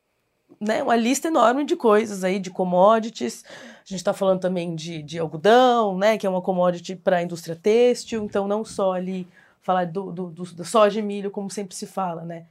né, 0.60 0.82
uma 0.82 0.96
lista 0.96 1.28
enorme 1.28 1.64
de 1.64 1.76
coisas 1.76 2.24
aí, 2.24 2.38
de 2.38 2.50
commodities. 2.50 3.44
A 3.46 3.84
gente 3.84 3.98
está 4.00 4.12
falando 4.12 4.40
também 4.40 4.74
de, 4.74 5.02
de 5.02 5.18
algodão, 5.18 5.96
né, 5.98 6.16
que 6.18 6.26
é 6.26 6.30
uma 6.30 6.42
commodity 6.42 6.96
para 6.96 7.18
a 7.18 7.22
indústria 7.22 7.54
têxtil, 7.56 8.24
então 8.24 8.48
não 8.48 8.64
só 8.64 8.92
ali 8.92 9.26
falar 9.60 9.86
do, 9.86 10.12
do, 10.12 10.26
do, 10.30 10.42
do 10.44 10.64
soja 10.64 10.98
e 11.00 11.02
milho, 11.02 11.30
como 11.30 11.50
sempre 11.50 11.74
se 11.74 11.86
fala, 11.86 12.22
né? 12.22 12.44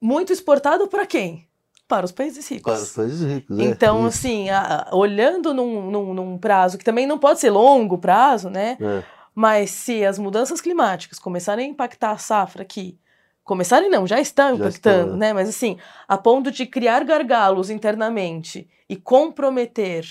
Muito 0.00 0.32
exportado 0.32 0.86
para 0.88 1.06
quem? 1.06 1.46
Para 1.88 2.04
os 2.04 2.12
países 2.12 2.46
ricos. 2.48 2.72
Para 2.72 2.82
os 2.82 2.92
países 2.92 3.22
ricos. 3.22 3.58
é. 3.58 3.62
Então, 3.62 4.04
assim, 4.04 4.50
a- 4.50 4.88
a- 4.90 4.96
olhando 4.96 5.54
num, 5.54 5.90
num, 5.90 6.14
num 6.14 6.38
prazo 6.38 6.76
que 6.76 6.84
também 6.84 7.06
não 7.06 7.18
pode 7.18 7.38
ser 7.40 7.50
longo 7.50 7.96
prazo, 7.98 8.50
né? 8.50 8.76
É. 8.80 9.02
Mas 9.34 9.70
se 9.70 10.04
as 10.04 10.18
mudanças 10.18 10.60
climáticas 10.60 11.18
começarem 11.18 11.66
a 11.66 11.70
impactar 11.70 12.10
a 12.10 12.18
safra 12.18 12.62
aqui, 12.62 12.98
começarem 13.46 13.88
não, 13.88 14.06
já 14.06 14.20
estão 14.20 14.50
Já 14.50 14.54
impactando, 14.56 14.98
estão, 14.98 15.16
né? 15.16 15.32
Mas 15.32 15.48
assim, 15.48 15.78
a 16.06 16.18
ponto 16.18 16.50
de 16.50 16.66
criar 16.66 17.02
gargalos 17.04 17.70
internamente 17.70 18.68
e 18.88 18.96
comprometer 18.96 20.04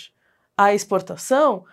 a 0.57 0.73
exportação, 0.73 1.65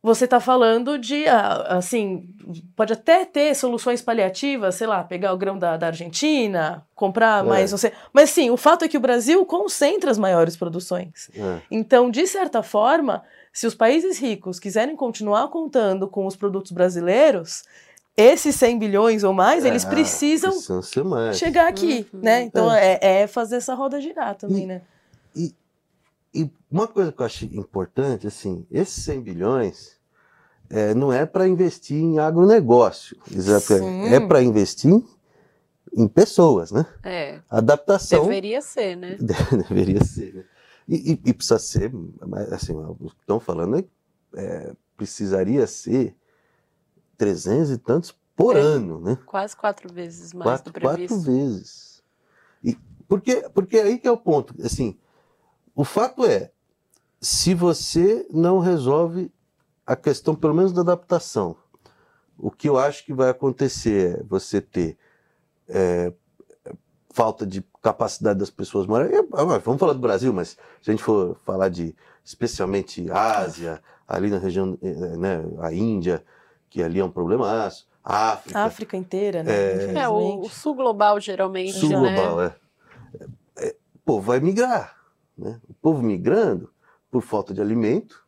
você 0.00 0.26
está 0.26 0.38
falando 0.38 0.96
de, 0.98 1.26
ah, 1.26 1.66
assim, 1.70 2.28
pode 2.76 2.92
até 2.92 3.24
ter 3.24 3.54
soluções 3.56 4.00
paliativas, 4.00 4.76
sei 4.76 4.86
lá, 4.86 5.02
pegar 5.02 5.32
o 5.32 5.36
grão 5.36 5.58
da, 5.58 5.76
da 5.76 5.88
Argentina, 5.88 6.86
comprar 6.94 7.42
É. 7.44 7.48
mais, 7.48 7.70
não 7.72 7.78
sei. 7.78 7.90
Mas 8.12 8.30
sim, 8.30 8.50
o 8.50 8.56
fato 8.56 8.84
é 8.84 8.88
que 8.88 8.98
o 8.98 9.00
Brasil 9.00 9.44
concentra 9.46 10.10
as 10.10 10.18
maiores 10.18 10.56
produções. 10.56 11.30
É. 11.34 11.58
Então, 11.70 12.10
de 12.10 12.26
certa 12.28 12.62
forma, 12.62 13.24
se 13.52 13.66
os 13.66 13.74
países 13.74 14.18
ricos 14.20 14.60
quiserem 14.60 14.94
continuar 14.94 15.48
contando 15.48 16.06
com 16.06 16.26
os 16.26 16.36
produtos 16.36 16.70
brasileiros, 16.70 17.64
esses 18.16 18.54
100 18.56 18.78
bilhões 18.78 19.24
ou 19.24 19.32
mais, 19.32 19.64
eles 19.64 19.84
Ah, 19.84 19.88
precisam 19.88 20.50
precisam 20.52 20.82
ser 20.82 21.04
mais. 21.04 21.36
chegar 21.38 21.68
aqui, 21.68 22.06
Uhum. 22.12 22.20
né? 22.22 22.42
Então, 22.44 22.72
é. 22.72 22.98
é 23.00 23.26
fazer 23.26 23.56
essa 23.56 23.74
roda 23.74 24.00
girar 24.00 24.34
também, 24.36 24.64
E- 24.64 24.66
né? 24.66 24.82
E 26.36 26.50
uma 26.68 26.88
coisa 26.88 27.12
que 27.12 27.22
eu 27.22 27.26
acho 27.26 27.44
importante, 27.44 28.26
assim, 28.26 28.66
esses 28.70 29.04
100 29.04 29.20
bilhões 29.20 29.96
é, 30.68 30.92
não 30.92 31.12
é 31.12 31.24
para 31.24 31.46
investir 31.46 31.96
em 31.96 32.18
agronegócio. 32.18 33.16
Exato, 33.30 33.66
Sim. 33.78 34.02
É 34.06 34.18
para 34.18 34.42
investir 34.42 34.92
em, 35.96 36.08
pessoas, 36.08 36.72
né? 36.72 36.84
É, 37.04 37.40
Adaptação 37.48 38.22
deveria 38.22 38.60
ser, 38.60 38.96
né? 38.96 39.16
deveria 39.68 40.02
ser, 40.02 40.34
né? 40.34 40.44
E, 40.88 41.12
e- 41.12 41.20
e 41.26 41.32
precisa 41.32 41.58
ser, 41.58 41.92
mas, 42.26 42.52
assim, 42.52 42.72
o 42.74 42.96
que 43.10 43.20
estão 43.20 43.38
falando 43.38 43.76
é, 43.78 43.84
é, 44.36 44.72
precisaria 44.96 45.66
ser 45.68 46.16
300 47.16 47.70
e 47.70 47.78
tantos 47.78 48.14
por 48.36 48.56
É. 48.56 48.60
ano, 48.60 49.00
né? 49.00 49.18
Quase 49.26 49.56
quatro 49.56 49.92
vezes 49.92 50.32
mais 50.32 50.60
quatro, 50.60 50.72
do 50.72 50.80
quatro 50.80 51.06
previsto. 51.06 51.20
vezes. 51.30 52.02
E 52.62 52.76
porque, 53.08 53.48
porque 53.54 53.78
aí 53.78 53.98
que 53.98 54.08
é 54.08 54.10
o 54.10 54.16
ponto. 54.16 54.54
Assim, 54.64 54.98
o 55.74 55.84
fato 55.84 56.24
é, 56.24 56.50
se 57.20 57.54
você 57.54 58.26
não 58.30 58.58
resolve 58.58 59.32
a 59.86 59.94
questão, 59.94 60.34
pelo 60.34 60.54
menos 60.54 60.72
da 60.72 60.80
adaptação, 60.80 61.56
o 62.38 62.50
que 62.50 62.68
eu 62.68 62.78
acho 62.78 63.04
que 63.04 63.12
vai 63.12 63.30
acontecer 63.30 64.18
é 64.18 64.22
você 64.24 64.60
ter 64.60 64.96
é, 65.68 66.12
falta 67.10 67.46
de 67.46 67.62
capacidade 67.80 68.38
das 68.40 68.50
pessoas 68.50 68.86
morarem. 68.86 69.12
Vamos 69.62 69.78
falar 69.78 69.92
do 69.92 70.00
Brasil, 70.00 70.32
mas 70.32 70.56
se 70.82 70.90
a 70.90 70.92
gente 70.92 71.02
for 71.02 71.36
falar 71.44 71.68
de 71.68 71.94
especialmente 72.24 73.08
Ásia, 73.10 73.80
ali 74.08 74.30
na 74.30 74.38
região, 74.38 74.76
eh, 74.82 75.16
né, 75.16 75.44
a 75.60 75.72
Índia, 75.72 76.24
que 76.74 76.82
ali 76.82 76.98
é 76.98 77.04
um 77.04 77.10
problemaço, 77.10 77.86
a 78.02 78.32
África, 78.32 78.58
A 78.58 78.64
África 78.64 78.96
inteira, 78.96 79.44
né? 79.44 79.52
É. 79.52 79.98
É, 80.00 80.08
o, 80.08 80.40
o 80.40 80.48
sul 80.48 80.74
global 80.74 81.20
geralmente, 81.20 81.78
sul 81.78 81.88
né? 81.88 81.96
global, 82.16 82.42
é. 82.42 82.56
É, 83.58 83.76
O 83.94 83.98
povo 84.04 84.26
vai 84.26 84.40
migrar. 84.40 84.98
Né? 85.38 85.60
O 85.68 85.74
povo 85.74 86.02
migrando 86.02 86.68
por 87.12 87.22
falta 87.22 87.54
de 87.54 87.60
alimento, 87.60 88.26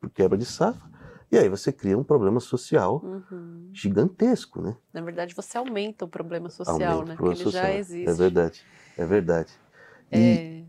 por 0.00 0.10
quebra 0.10 0.36
de 0.36 0.44
safra, 0.44 0.82
e 1.30 1.38
aí 1.38 1.48
você 1.48 1.72
cria 1.72 1.96
um 1.96 2.02
problema 2.02 2.40
social 2.40 3.00
Uhum. 3.04 3.70
gigantesco, 3.72 4.60
né? 4.60 4.76
Na 4.92 5.00
verdade, 5.00 5.32
você 5.32 5.56
aumenta 5.56 6.04
o 6.04 6.08
problema 6.08 6.50
social, 6.50 6.74
Aumenta 6.74 7.04
o 7.04 7.06
né? 7.06 7.14
Porque 7.14 7.16
problema 7.16 7.42
ele 7.42 7.50
já 7.50 7.60
social. 7.60 7.78
existe. 7.78 8.10
É 8.10 8.14
verdade, 8.14 8.66
é 8.98 9.04
verdade. 9.06 9.52
E, 10.10 10.18
É, 10.18 10.64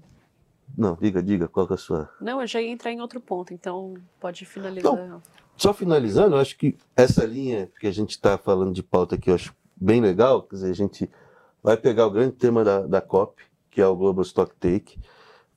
Não, 0.78 0.96
diga, 1.02 1.24
diga, 1.24 1.48
qual 1.48 1.66
que 1.66 1.74
é 1.74 1.76
a 1.76 1.78
sua... 1.78 2.10
Não, 2.22 2.40
eu 2.40 2.46
já 2.46 2.62
ia 2.62 2.70
entrar 2.70 2.92
em 2.92 3.02
outro 3.02 3.20
ponto, 3.20 3.52
então 3.52 3.96
pode 4.20 4.46
finalizar. 4.46 4.94
Então, 4.94 5.22
Só 5.56 5.74
finalizando, 5.74 6.36
eu 6.36 6.40
acho 6.40 6.56
que 6.56 6.78
essa 6.96 7.26
linha 7.26 7.68
que 7.80 7.88
a 7.88 7.92
gente 7.92 8.12
está 8.12 8.38
falando 8.38 8.74
de 8.74 8.84
pauta 8.84 9.16
aqui, 9.16 9.32
eu 9.32 9.36
acho 9.36 9.56
bem 9.76 10.00
legal. 10.00 10.44
Quer 10.44 10.56
dizer, 10.58 10.70
a 10.70 10.76
gente 10.76 11.10
vai 11.64 11.76
pegar 11.76 12.06
o 12.06 12.12
grande 12.12 12.34
tema 12.34 12.64
da, 12.64 12.82
da 12.82 13.02
COP, 13.02 13.42
que 13.72 13.82
é 13.82 13.88
o 13.88 13.96
Global 13.96 14.22
Stock 14.22 14.54
Take. 14.60 15.00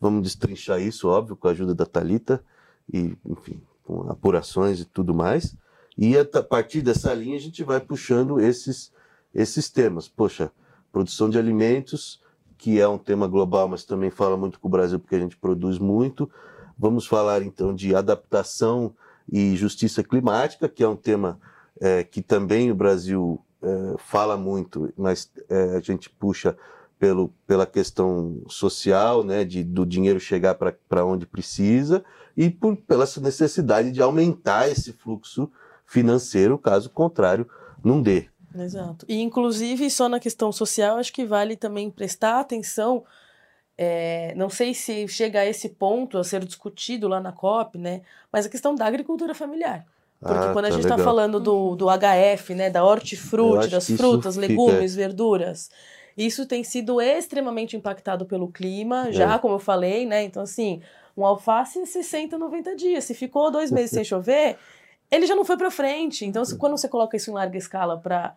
Vamos 0.01 0.23
destrinchar 0.23 0.81
isso, 0.81 1.07
óbvio, 1.07 1.37
com 1.37 1.49
a 1.49 1.51
ajuda 1.51 1.75
da 1.75 1.85
Talita 1.85 2.43
e, 2.91 3.15
enfim, 3.27 3.61
com 3.85 4.11
apurações 4.11 4.81
e 4.81 4.87
tudo 4.87 5.15
mais. 5.15 5.55
E 5.99 6.17
a 6.17 6.23
a 6.23 6.43
partir 6.43 6.81
dessa 6.81 7.13
linha 7.13 7.37
a 7.37 7.41
gente 7.41 7.63
vai 7.63 7.79
puxando 7.79 8.41
esses, 8.41 8.91
esses 9.35 9.69
temas. 9.69 10.09
Poxa, 10.09 10.51
produção 10.91 11.29
de 11.29 11.39
alimentos, 11.39 12.23
que 12.61 12.79
é 12.79 12.87
um 12.87 12.99
tema 12.99 13.27
global, 13.27 13.67
mas 13.67 13.85
também 13.85 14.11
fala 14.11 14.37
muito 14.37 14.61
com 14.61 14.69
o 14.69 14.71
Brasil, 14.71 15.01
porque 15.01 15.15
a 15.15 15.19
gente 15.19 15.35
produz 15.35 15.79
muito. 15.79 16.31
Vamos 16.79 17.07
falar 17.07 17.43
então 17.43 17.75
de 17.75 17.95
adaptação 17.95 18.95
e 19.33 19.57
justiça 19.57 20.05
climática, 20.05 20.69
que 20.69 20.85
é 20.85 20.89
um 20.89 20.95
tema 20.95 21.41
eh, 21.81 22.05
que 22.05 22.21
também 22.21 22.71
o 22.71 22.75
Brasil 22.75 23.41
eh, 23.63 23.95
fala 23.97 24.37
muito, 24.37 24.93
mas 24.95 25.33
eh, 25.49 25.75
a 25.75 25.81
gente 25.81 26.11
puxa 26.11 26.55
pelo, 26.99 27.33
pela 27.47 27.65
questão 27.65 28.43
social, 28.47 29.25
né, 29.25 29.43
de, 29.43 29.65
do 29.65 29.87
dinheiro 29.87 30.21
chegar 30.21 30.55
para 30.55 31.05
onde 31.07 31.25
precisa, 31.25 32.05
e 32.37 32.51
por, 32.51 32.77
pela 32.77 33.07
necessidade 33.23 33.91
de 33.91 34.03
aumentar 34.03 34.69
esse 34.69 34.93
fluxo 34.93 35.51
financeiro, 35.87 36.59
caso 36.59 36.91
contrário, 36.91 37.49
não 37.83 38.03
dê. 38.03 38.30
Exato. 38.59 39.07
E, 39.09 39.21
inclusive, 39.21 39.89
só 39.91 40.09
na 40.09 40.19
questão 40.21 40.51
social, 40.53 40.97
acho 40.99 41.13
que 41.13 41.25
vale 41.25 41.57
também 41.57 41.91
prestar 41.91 42.41
atenção. 42.41 43.05
é, 43.83 44.35
não 44.37 44.51
sei 44.51 44.75
se 44.75 45.09
chega 45.09 45.41
a 45.41 45.47
esse 45.47 45.71
ponto 45.71 46.19
a 46.19 46.25
ser 46.25 46.45
discutido 46.45 47.09
lá 47.09 47.19
na 47.19 47.33
COP, 47.33 47.79
né? 47.79 48.03
Mas 48.31 48.45
a 48.45 48.49
questão 48.51 48.75
da 48.75 48.85
agricultura 48.85 49.35
familiar. 49.35 49.87
Porque 50.21 50.49
Ah, 50.49 50.53
quando 50.53 50.67
a 50.67 50.69
tá 50.69 50.75
gente 50.75 50.83
está 50.85 50.99
falando 50.99 51.41
do, 51.41 51.75
do 51.77 51.87
HF, 51.89 52.55
né, 52.55 52.69
da 52.69 52.85
hortifruti, 52.85 53.69
das 53.69 53.89
frutas, 53.91 54.35
fica- 54.37 54.47
legumes, 54.47 54.95
verduras, 54.95 55.71
isso 56.15 56.45
tem 56.45 56.63
sido 56.63 57.01
extremamente 57.01 57.75
impactado 57.75 58.27
pelo 58.27 58.49
clima, 58.49 59.11
já 59.13 59.37
É. 59.37 59.39
como 59.39 59.55
eu 59.55 59.59
falei, 59.59 60.05
né? 60.05 60.25
Então, 60.25 60.43
assim, 60.43 60.83
um 61.17 61.25
alface 61.25 61.85
60, 61.87 62.37
90 62.37 62.77
dias. 62.77 63.05
Se 63.05 63.15
ficou 63.15 63.51
dois 63.51 63.71
meses 63.71 63.93
sem 63.93 64.05
chover, 64.05 64.59
ele 65.11 65.27
já 65.27 65.35
não 65.35 65.45
foi 65.45 65.57
para 65.57 65.71
frente. 65.71 66.25
Então, 66.25 66.45
se- 66.45 66.57
quando 66.57 66.77
você 66.79 66.89
coloca 66.89 67.17
isso 67.17 67.31
em 67.31 67.35
larga 67.35 67.59
escala 67.59 67.99
para 67.99 68.35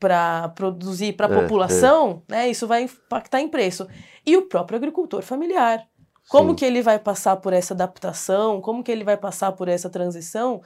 para 0.00 0.50
produzir 0.50 1.14
para 1.14 1.26
a 1.26 1.36
é, 1.36 1.42
população, 1.42 2.22
é. 2.28 2.32
né, 2.32 2.48
isso 2.48 2.68
vai 2.68 2.82
impactar 2.82 3.40
em 3.40 3.48
preço. 3.48 3.88
E 4.24 4.36
o 4.36 4.42
próprio 4.42 4.76
agricultor 4.76 5.22
familiar. 5.22 5.84
Como 6.28 6.50
Sim. 6.50 6.54
que 6.54 6.64
ele 6.64 6.82
vai 6.82 7.00
passar 7.00 7.36
por 7.38 7.52
essa 7.52 7.74
adaptação? 7.74 8.60
Como 8.60 8.84
que 8.84 8.92
ele 8.92 9.02
vai 9.02 9.16
passar 9.16 9.50
por 9.52 9.66
essa 9.66 9.90
transição? 9.90 10.62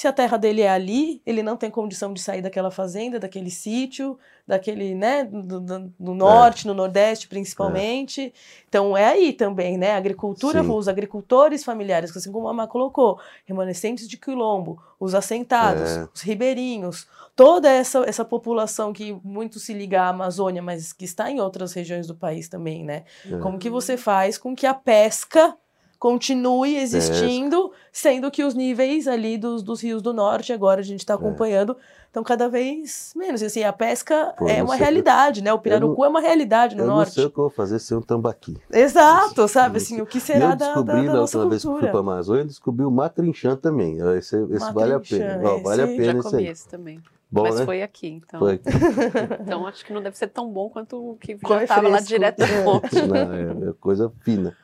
Se 0.00 0.08
a 0.08 0.14
terra 0.14 0.38
dele 0.38 0.62
é 0.62 0.70
ali, 0.70 1.20
ele 1.26 1.42
não 1.42 1.58
tem 1.58 1.70
condição 1.70 2.14
de 2.14 2.22
sair 2.22 2.40
daquela 2.40 2.70
fazenda, 2.70 3.20
daquele 3.20 3.50
sítio, 3.50 4.18
daquele, 4.46 4.94
né, 4.94 5.24
do, 5.24 5.60
do, 5.60 5.92
do 6.00 6.14
norte, 6.14 6.66
é. 6.66 6.68
no 6.68 6.74
nordeste 6.74 7.28
principalmente. 7.28 8.22
É. 8.22 8.32
Então 8.66 8.96
é 8.96 9.04
aí 9.04 9.34
também, 9.34 9.76
né? 9.76 9.90
A 9.90 9.98
agricultura, 9.98 10.62
Sim. 10.62 10.70
os 10.70 10.88
agricultores 10.88 11.62
familiares, 11.62 12.16
assim 12.16 12.32
como 12.32 12.48
a 12.48 12.54
Má 12.54 12.66
colocou, 12.66 13.20
remanescentes 13.44 14.08
de 14.08 14.16
quilombo, 14.16 14.82
os 14.98 15.14
assentados, 15.14 15.90
é. 15.90 16.08
os 16.14 16.22
ribeirinhos, 16.22 17.06
toda 17.36 17.70
essa, 17.70 17.98
essa 18.08 18.24
população 18.24 18.94
que 18.94 19.12
muito 19.22 19.58
se 19.58 19.74
liga 19.74 20.04
à 20.04 20.08
Amazônia, 20.08 20.62
mas 20.62 20.94
que 20.94 21.04
está 21.04 21.30
em 21.30 21.40
outras 21.40 21.74
regiões 21.74 22.06
do 22.06 22.14
país 22.14 22.48
também, 22.48 22.86
né? 22.86 23.04
É. 23.30 23.36
Como 23.36 23.58
que 23.58 23.68
você 23.68 23.98
faz 23.98 24.38
com 24.38 24.56
que 24.56 24.66
a 24.66 24.72
pesca 24.72 25.54
continue 26.00 26.78
existindo, 26.78 27.70
sendo 27.92 28.30
que 28.30 28.42
os 28.42 28.54
níveis 28.54 29.06
ali 29.06 29.36
dos, 29.36 29.62
dos 29.62 29.82
rios 29.82 30.00
do 30.00 30.14
norte, 30.14 30.50
agora 30.50 30.80
a 30.80 30.82
gente 30.82 31.00
está 31.00 31.12
é. 31.12 31.16
acompanhando, 31.16 31.76
estão 32.06 32.24
cada 32.24 32.48
vez 32.48 33.12
menos. 33.14 33.42
E 33.42 33.44
assim, 33.44 33.62
a 33.62 33.72
pesca 33.72 34.34
Pô, 34.38 34.48
é 34.48 34.62
uma 34.62 34.76
realidade, 34.76 35.42
né? 35.42 35.52
O 35.52 35.58
pirarucu 35.58 35.98
não, 35.98 36.06
é 36.06 36.08
uma 36.08 36.20
realidade 36.22 36.74
no 36.74 36.84
eu 36.84 36.86
norte. 36.86 37.08
Eu 37.08 37.10
não 37.10 37.12
sei 37.12 37.24
o 37.26 37.30
que 37.30 37.38
eu 37.38 37.44
vou 37.44 37.50
fazer 37.50 37.78
sem 37.78 37.98
um 37.98 38.00
tambaqui. 38.00 38.56
Exato, 38.72 39.46
sabe? 39.46 39.76
Assim, 39.76 40.00
o 40.00 40.06
que 40.06 40.18
será 40.20 40.54
da, 40.54 40.72
da, 40.72 40.80
da, 40.80 41.02
da 41.02 41.20
última 41.20 41.48
vez 41.50 41.62
que 41.62 41.68
fui 41.68 41.80
para 41.80 41.98
a 41.98 42.00
Amazônia, 42.00 42.46
descobri 42.46 42.86
o 42.86 42.90
matrinchã 42.90 43.54
também. 43.54 43.98
Esse, 44.16 44.42
esse 44.50 44.72
vale 44.72 44.94
a 44.94 45.00
pena. 45.00 45.38
Ó, 45.44 45.58
vale 45.60 45.82
a 45.82 45.86
pena 45.86 46.22
já 46.22 46.30
comi 46.30 46.46
esse 46.46 46.66
também. 46.66 47.02
Bom, 47.30 47.42
Mas 47.42 47.60
né? 47.60 47.64
foi 47.66 47.82
aqui, 47.82 48.08
então. 48.08 48.40
Foi 48.40 48.54
aqui. 48.54 48.64
então 49.42 49.66
acho 49.66 49.84
que 49.84 49.92
não 49.92 50.02
deve 50.02 50.16
ser 50.16 50.28
tão 50.28 50.50
bom 50.50 50.70
quanto 50.70 51.12
o 51.12 51.16
que 51.16 51.38
já 51.46 51.62
estava 51.62 51.88
lá 51.88 52.00
direto 52.00 52.38
da 52.38 52.46
fonte. 52.64 53.06
Não, 53.06 53.16
é, 53.16 53.68
é 53.68 53.72
coisa 53.78 54.10
fina. 54.22 54.56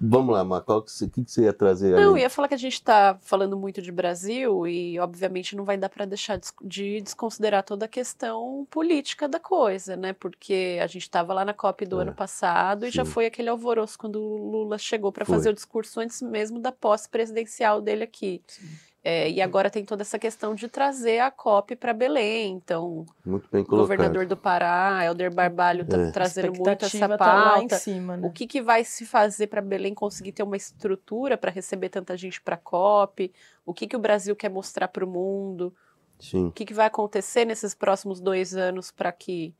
Vamos 0.00 0.34
lá, 0.34 0.44
Mar, 0.44 0.62
o 0.66 0.82
que, 0.82 1.08
que, 1.08 1.30
você 1.30 1.42
ia 1.42 1.52
trazer 1.52 1.92
Não, 1.92 2.10
eu 2.10 2.18
ia 2.18 2.30
falar 2.30 2.48
que 2.48 2.54
a 2.54 2.58
gente 2.58 2.74
está 2.74 3.18
falando 3.20 3.56
muito 3.56 3.80
de 3.80 3.90
Brasil 3.90 4.66
e, 4.66 4.98
obviamente, 4.98 5.56
não 5.56 5.64
vai 5.64 5.76
dar 5.76 5.88
para 5.88 6.04
deixar 6.04 6.38
de 6.62 7.00
desconsiderar 7.00 7.62
toda 7.62 7.86
a 7.86 7.88
questão 7.88 8.66
política 8.70 9.28
da 9.28 9.40
coisa, 9.40 9.96
né? 9.96 10.12
Porque 10.12 10.78
a 10.82 10.86
gente 10.86 11.02
estava 11.02 11.32
lá 11.32 11.44
na 11.44 11.54
COP 11.54 11.86
do 11.86 11.98
é, 11.98 12.02
ano 12.02 12.14
passado 12.14 12.82
sim. 12.82 12.88
e 12.88 12.90
já 12.90 13.04
foi 13.04 13.26
aquele 13.26 13.48
alvoroço 13.48 13.98
quando 13.98 14.20
o 14.20 14.50
Lula 14.50 14.78
chegou 14.78 15.10
para 15.10 15.24
fazer 15.24 15.50
o 15.50 15.54
discurso 15.54 16.00
antes 16.00 16.20
mesmo 16.20 16.60
da 16.60 16.72
posse 16.72 17.08
presidencial 17.08 17.80
dele 17.80 18.04
aqui. 18.04 18.42
Sim. 18.46 18.66
É, 19.08 19.30
e 19.30 19.40
agora 19.40 19.70
tem 19.70 19.84
toda 19.84 20.02
essa 20.02 20.18
questão 20.18 20.52
de 20.52 20.66
trazer 20.66 21.20
a 21.20 21.30
COP 21.30 21.76
para 21.76 21.92
Belém. 21.92 22.54
Então, 22.54 23.06
muito 23.24 23.48
bem 23.52 23.62
colocado. 23.62 23.72
o 23.72 23.82
governador 23.82 24.26
do 24.26 24.36
Pará, 24.36 25.04
Helder 25.04 25.32
Barbalho, 25.32 25.82
está 25.82 25.96
é. 25.96 26.10
trazendo 26.10 26.52
muito 26.52 26.84
essa 26.84 27.08
pauta. 27.10 27.18
Tá 27.20 27.62
em 27.62 27.68
cima, 27.68 28.16
né? 28.16 28.26
O 28.26 28.32
que, 28.32 28.48
que 28.48 28.60
vai 28.60 28.82
se 28.82 29.06
fazer 29.06 29.46
para 29.46 29.62
Belém 29.62 29.94
conseguir 29.94 30.32
ter 30.32 30.42
uma 30.42 30.56
estrutura 30.56 31.38
para 31.38 31.52
receber 31.52 31.88
tanta 31.88 32.16
gente 32.16 32.42
para 32.42 32.56
a 32.56 32.58
COP? 32.58 33.32
O 33.64 33.72
que, 33.72 33.86
que 33.86 33.94
o 33.94 34.00
Brasil 34.00 34.34
quer 34.34 34.50
mostrar 34.50 34.88
para 34.88 35.04
o 35.04 35.08
mundo? 35.08 35.72
Sim. 36.18 36.46
O 36.46 36.50
que, 36.50 36.64
que 36.64 36.74
vai 36.74 36.86
acontecer 36.86 37.44
nesses 37.44 37.76
próximos 37.76 38.20
dois 38.20 38.56
anos 38.56 38.90
para 38.90 39.12
que 39.12 39.54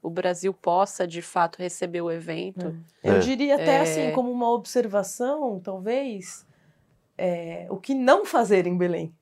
o 0.00 0.10
Brasil 0.10 0.54
possa, 0.54 1.08
de 1.08 1.22
fato, 1.22 1.58
receber 1.58 2.02
o 2.02 2.10
evento? 2.10 2.80
É. 3.02 3.10
Eu 3.10 3.18
diria 3.18 3.56
até 3.56 3.80
assim, 3.80 4.00
é. 4.02 4.10
como 4.12 4.30
uma 4.30 4.48
observação, 4.52 5.58
talvez 5.58 6.46
é, 7.16 7.66
o 7.70 7.76
que 7.76 7.94
não 7.94 8.24
fazer 8.24 8.66
em 8.66 8.76
Belém. 8.76 9.14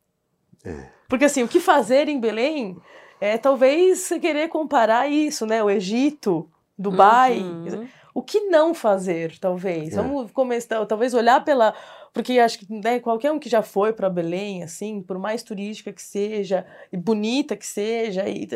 É. 0.64 0.88
Porque 1.08 1.24
assim, 1.24 1.42
o 1.42 1.48
que 1.48 1.60
fazer 1.60 2.08
em 2.08 2.20
Belém 2.20 2.76
é 3.20 3.36
talvez 3.36 4.00
você 4.00 4.18
querer 4.18 4.48
comparar 4.48 5.08
isso, 5.08 5.44
né? 5.44 5.62
O 5.62 5.68
Egito, 5.68 6.48
Dubai. 6.78 7.38
Uhum. 7.38 7.88
O 8.14 8.22
que 8.22 8.40
não 8.46 8.74
fazer, 8.74 9.38
talvez? 9.38 9.92
É. 9.92 9.96
Vamos 9.96 10.30
começar, 10.32 10.84
talvez 10.86 11.14
olhar 11.14 11.44
pela. 11.44 11.74
Porque 12.12 12.38
acho 12.38 12.58
que 12.58 12.72
né, 12.72 12.98
qualquer 12.98 13.30
um 13.30 13.38
que 13.38 13.48
já 13.48 13.62
foi 13.62 13.92
para 13.92 14.10
Belém, 14.10 14.64
assim, 14.64 15.00
por 15.00 15.18
mais 15.18 15.42
turística 15.42 15.92
que 15.92 16.02
seja, 16.02 16.66
e 16.92 16.96
bonita 16.96 17.56
que 17.56 17.66
seja, 17.66 18.28
e... 18.28 18.48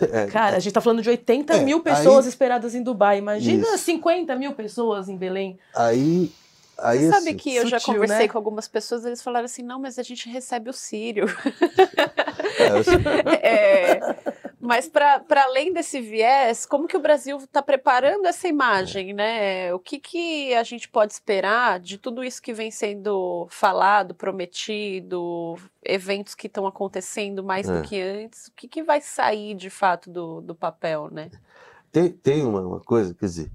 É, 0.00 0.26
Cara, 0.26 0.56
a 0.56 0.58
gente 0.58 0.68
está 0.68 0.80
falando 0.80 1.02
de 1.02 1.10
80 1.10 1.54
é, 1.54 1.60
mil 1.60 1.80
pessoas 1.80 2.24
aí, 2.24 2.30
esperadas 2.30 2.74
em 2.74 2.82
Dubai. 2.82 3.18
Imagina 3.18 3.62
isso. 3.62 3.84
50 3.84 4.34
mil 4.36 4.52
pessoas 4.52 5.08
em 5.08 5.16
Belém. 5.16 5.58
Aí 5.76 6.32
Você 6.76 7.10
sabe 7.10 7.28
assim, 7.28 7.36
que 7.36 7.54
eu 7.54 7.62
sutil, 7.62 7.78
já 7.78 7.80
conversei 7.80 8.26
né? 8.26 8.28
com 8.28 8.38
algumas 8.38 8.66
pessoas, 8.66 9.04
eles 9.04 9.22
falaram 9.22 9.44
assim, 9.44 9.62
não, 9.62 9.78
mas 9.78 9.98
a 9.98 10.02
gente 10.02 10.28
recebe 10.28 10.70
o 10.70 10.72
Sírio. 10.72 11.26
É, 12.58 13.46
é, 13.96 14.00
mas 14.60 14.88
para 14.88 15.22
além 15.44 15.72
desse 15.72 16.00
viés, 16.00 16.64
como 16.64 16.88
que 16.88 16.96
o 16.96 17.00
Brasil 17.00 17.36
está 17.36 17.62
preparando 17.62 18.26
essa 18.26 18.48
imagem, 18.48 19.12
né? 19.12 19.72
O 19.74 19.78
que, 19.78 19.98
que 19.98 20.54
a 20.54 20.62
gente 20.62 20.88
pode 20.88 21.12
esperar 21.12 21.78
de 21.78 21.98
tudo 21.98 22.24
isso 22.24 22.40
que 22.40 22.52
vem 22.52 22.70
sendo 22.70 23.46
falado, 23.50 24.14
prometido, 24.14 25.56
eventos 25.84 26.34
que 26.34 26.46
estão 26.46 26.66
acontecendo 26.66 27.42
mais 27.44 27.68
é. 27.68 27.76
do 27.76 27.82
que 27.82 28.00
antes? 28.00 28.46
O 28.46 28.52
que, 28.52 28.68
que 28.68 28.82
vai 28.82 29.00
sair 29.00 29.54
de 29.54 29.68
fato 29.68 30.10
do, 30.10 30.40
do 30.40 30.54
papel, 30.54 31.08
né? 31.10 31.30
Tem, 31.90 32.10
tem 32.10 32.44
uma, 32.44 32.60
uma 32.60 32.80
coisa, 32.80 33.14
quer 33.14 33.26
dizer, 33.26 33.52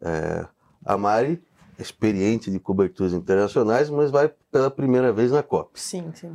é, 0.00 0.46
a 0.84 0.96
Mari 0.96 1.42
experiente 1.78 2.50
de 2.50 2.58
coberturas 2.58 3.12
internacionais, 3.12 3.90
mas 3.90 4.10
vai 4.10 4.32
pela 4.50 4.70
primeira 4.70 5.12
vez 5.12 5.30
na 5.30 5.42
COP. 5.42 5.78
Sim, 5.80 6.12
sim. 6.14 6.34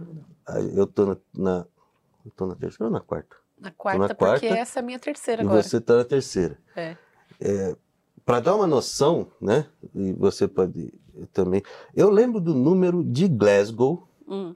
Eu 0.75 0.85
estou 0.85 1.05
na, 1.05 1.17
na, 1.33 1.65
eu 2.25 2.31
tô 2.35 2.45
na 2.45 2.55
terceira 2.55 2.85
ou 2.85 2.91
na 2.91 2.99
quarta? 2.99 3.35
Na 3.59 3.71
quarta, 3.71 3.99
na 3.99 4.15
quarta 4.15 4.39
porque 4.39 4.47
essa 4.47 4.79
é 4.79 4.81
a 4.81 4.83
minha 4.83 4.99
terceira 4.99 5.41
agora. 5.41 5.59
E 5.59 5.63
você 5.63 5.77
está 5.77 5.97
na 5.97 6.05
terceira. 6.05 6.57
É. 6.75 6.95
é 7.39 7.75
Para 8.25 8.39
dar 8.39 8.55
uma 8.55 8.67
noção, 8.67 9.27
né? 9.41 9.67
E 9.93 10.13
você 10.13 10.47
pode 10.47 10.93
também. 11.33 11.61
Eu 11.93 12.09
lembro 12.09 12.39
do 12.39 12.53
número 12.53 13.03
de 13.03 13.27
Glasgow, 13.27 14.07
hum. 14.27 14.55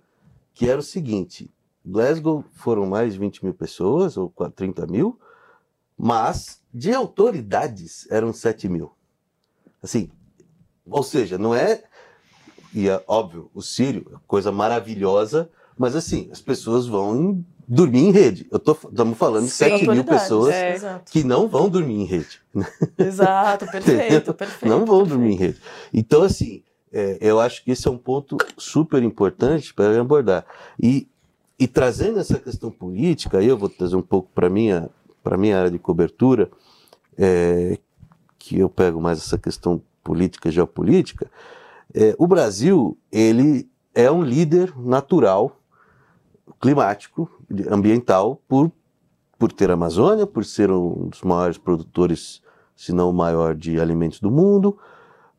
que 0.54 0.70
era 0.70 0.80
o 0.80 0.84
seguinte: 0.84 1.52
Glasgow 1.86 2.44
foram 2.54 2.86
mais 2.86 3.14
de 3.14 3.20
20 3.20 3.44
mil 3.44 3.54
pessoas, 3.54 4.16
ou 4.18 4.34
30 4.56 4.88
mil, 4.88 5.20
mas 5.98 6.62
de 6.74 6.94
autoridades 6.94 8.10
eram 8.10 8.32
7 8.32 8.70
mil. 8.70 8.94
Assim, 9.82 10.10
ou 10.90 11.04
seja, 11.04 11.38
não 11.38 11.54
é. 11.54 11.84
E 12.74 12.90
é 12.90 13.04
óbvio, 13.08 13.52
o 13.54 13.62
Sírio, 13.62 14.06
é 14.14 14.18
coisa 14.26 14.52
maravilhosa, 14.52 15.50
mas 15.78 15.96
assim, 15.96 16.30
as 16.32 16.42
pessoas 16.42 16.88
vão 16.88 17.44
dormir 17.68 18.00
em 18.00 18.12
rede. 18.12 18.48
Eu 18.52 18.60
tô, 18.60 18.72
estamos 18.72 19.18
falando 19.18 19.46
de 19.46 19.52
7 19.52 19.88
mil 19.88 20.04
pessoas 20.04 20.54
é. 20.54 21.02
que 21.12 21.24
não 21.24 21.48
vão 21.48 21.70
dormir 21.70 22.02
em 22.02 22.06
rede. 22.06 22.42
Exato, 22.98 23.68
perfeito, 23.68 24.34
perfeito. 24.36 24.68
Não 24.68 24.86
vão 24.86 25.04
dormir 25.04 25.34
em 25.34 25.38
rede. 25.38 25.62
Então, 25.94 26.24
assim, 26.24 26.64
é, 26.92 27.18
eu 27.22 27.40
acho 27.40 27.64
que 27.64 27.72
esse 27.72 27.88
é 27.88 27.92
um 27.92 27.98
ponto 27.98 28.38
super 28.58 29.04
importante 29.04 29.74
para 29.74 30.00
abordar. 30.00 30.46
E, 30.82 31.08
e 31.60 31.68
trazendo 31.68 32.20
essa 32.20 32.40
questão 32.40 32.72
política, 32.72 33.38
aí 33.38 33.48
eu 33.48 33.58
vou 33.58 33.70
trazer 33.70 33.96
um 33.96 34.02
pouco 34.02 34.30
para 34.34 34.50
minha 34.50 34.90
para 35.24 35.38
minha 35.38 35.58
área 35.58 35.72
de 35.72 35.80
cobertura, 35.80 36.52
é, 37.18 37.80
que 38.38 38.60
eu 38.60 38.70
pego 38.70 39.00
mais 39.00 39.20
essa 39.20 39.38
questão 39.38 39.82
política 40.04 40.52
geopolítica, 40.52 41.30
é, 41.94 42.16
o 42.18 42.28
Brasil 42.28 42.98
ele 43.12 43.70
é 43.94 44.10
um 44.12 44.24
líder 44.24 44.74
natural, 44.78 45.60
climático, 46.60 47.30
ambiental, 47.70 48.42
por, 48.48 48.72
por 49.38 49.52
ter 49.52 49.70
a 49.70 49.74
Amazônia, 49.74 50.26
por 50.26 50.44
ser 50.44 50.72
um 50.72 51.08
dos 51.10 51.22
maiores 51.22 51.58
produtores, 51.58 52.42
se 52.76 52.92
não 52.92 53.10
o 53.10 53.14
maior, 53.14 53.56
de 53.56 53.80
alimentos 53.80 54.20
do 54.20 54.32
mundo, 54.32 54.78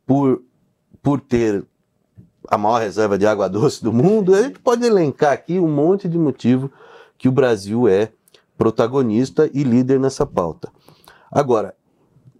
por, 0.06 0.42
por 1.02 1.20
ter 1.20 1.66
a 2.48 2.56
maior 2.56 2.80
reserva 2.80 3.18
de 3.18 3.26
água 3.26 3.48
doce 3.50 3.82
do 3.82 3.92
mundo. 3.92 4.34
A 4.34 4.42
gente 4.42 4.58
pode 4.60 4.84
elencar 4.84 5.32
aqui 5.32 5.58
um 5.58 5.68
monte 5.68 6.08
de 6.08 6.18
motivo 6.18 6.70
que 7.18 7.28
o 7.28 7.32
Brasil 7.32 7.88
é 7.88 8.12
protagonista 8.56 9.50
e 9.52 9.64
líder 9.64 9.98
nessa 9.98 10.24
pauta. 10.24 10.70
Agora, 11.30 11.74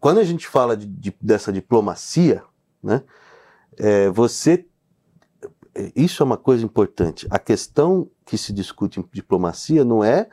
quando 0.05 0.19
a 0.19 0.25
gente 0.25 0.47
fala 0.47 0.77
de, 0.77 0.85
de, 0.85 1.17
dessa 1.19 1.51
diplomacia, 1.51 2.45
né, 2.83 3.03
é, 3.79 4.11
você. 4.11 4.67
Isso 5.97 6.23
é 6.23 6.27
uma 6.27 6.37
coisa 6.37 6.63
importante. 6.63 7.27
A 7.31 7.39
questão 7.39 8.11
que 8.27 8.37
se 8.37 8.53
discute 8.53 9.01
em 9.01 9.05
diplomacia 9.11 9.83
não 9.83 10.05
é 10.05 10.29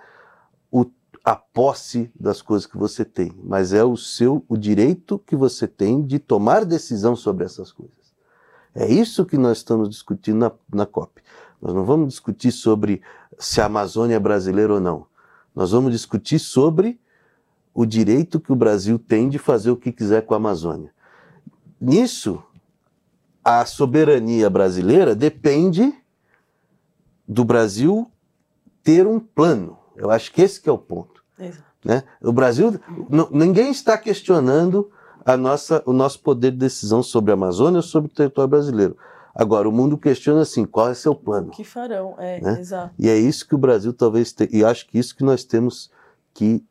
o, 0.69 0.85
a 1.23 1.37
posse 1.37 2.11
das 2.19 2.41
coisas 2.41 2.67
que 2.67 2.77
você 2.77 3.05
tem, 3.05 3.31
mas 3.41 3.71
é 3.71 3.81
o 3.81 3.95
seu 3.95 4.43
o 4.49 4.57
direito 4.57 5.17
que 5.19 5.37
você 5.37 5.69
tem 5.69 6.05
de 6.05 6.19
tomar 6.19 6.65
decisão 6.65 7.15
sobre 7.15 7.45
essas 7.45 7.71
coisas. 7.71 8.13
É 8.75 8.91
isso 8.91 9.25
que 9.25 9.37
nós 9.37 9.59
estamos 9.59 9.87
discutindo 9.87 10.37
na, 10.37 10.51
na 10.73 10.85
COP. 10.85 11.21
Nós 11.61 11.73
não 11.73 11.85
vamos 11.85 12.09
discutir 12.09 12.51
sobre 12.51 13.01
se 13.39 13.61
a 13.61 13.67
Amazônia 13.67 14.15
é 14.15 14.19
brasileira 14.19 14.73
ou 14.73 14.81
não. 14.81 15.05
Nós 15.55 15.71
vamos 15.71 15.93
discutir 15.93 16.39
sobre 16.39 16.99
o 17.73 17.85
direito 17.85 18.39
que 18.39 18.51
o 18.51 18.55
Brasil 18.55 18.99
tem 18.99 19.29
de 19.29 19.37
fazer 19.37 19.71
o 19.71 19.77
que 19.77 19.91
quiser 19.91 20.25
com 20.25 20.33
a 20.33 20.37
Amazônia. 20.37 20.91
Nisso, 21.79 22.43
a 23.43 23.65
soberania 23.65 24.49
brasileira 24.49 25.15
depende 25.15 25.93
do 27.27 27.43
Brasil 27.43 28.11
ter 28.83 29.07
um 29.07 29.19
plano. 29.19 29.77
Eu 29.95 30.11
acho 30.11 30.31
que 30.31 30.41
esse 30.41 30.59
que 30.59 30.69
é 30.69 30.71
o 30.71 30.77
ponto. 30.77 31.23
Exato. 31.39 31.63
Né? 31.83 32.03
O 32.21 32.31
Brasil, 32.31 32.79
ninguém 33.31 33.71
está 33.71 33.97
questionando 33.97 34.91
a 35.25 35.37
nossa, 35.37 35.81
o 35.85 35.93
nosso 35.93 36.19
poder 36.19 36.51
de 36.51 36.57
decisão 36.57 37.01
sobre 37.01 37.31
a 37.31 37.33
Amazônia 37.35 37.77
ou 37.77 37.83
sobre 37.83 38.11
o 38.11 38.13
território 38.13 38.49
brasileiro. 38.49 38.97
Agora, 39.33 39.67
o 39.67 39.71
mundo 39.71 39.97
questiona 39.97 40.41
assim, 40.41 40.65
qual 40.65 40.89
é 40.89 40.93
seu 40.93 41.15
plano? 41.15 41.47
O 41.47 41.51
que 41.51 41.63
farão, 41.63 42.15
é, 42.19 42.41
né? 42.41 42.59
exato. 42.59 42.93
E 42.99 43.09
é 43.09 43.17
isso 43.17 43.47
que 43.47 43.55
o 43.55 43.57
Brasil 43.57 43.93
talvez 43.93 44.33
tenha, 44.33 44.49
e 44.51 44.63
acho 44.63 44.87
que 44.87 44.99
isso 44.99 45.15
que 45.15 45.23
nós 45.23 45.43
temos 45.43 45.89
que 46.33 46.63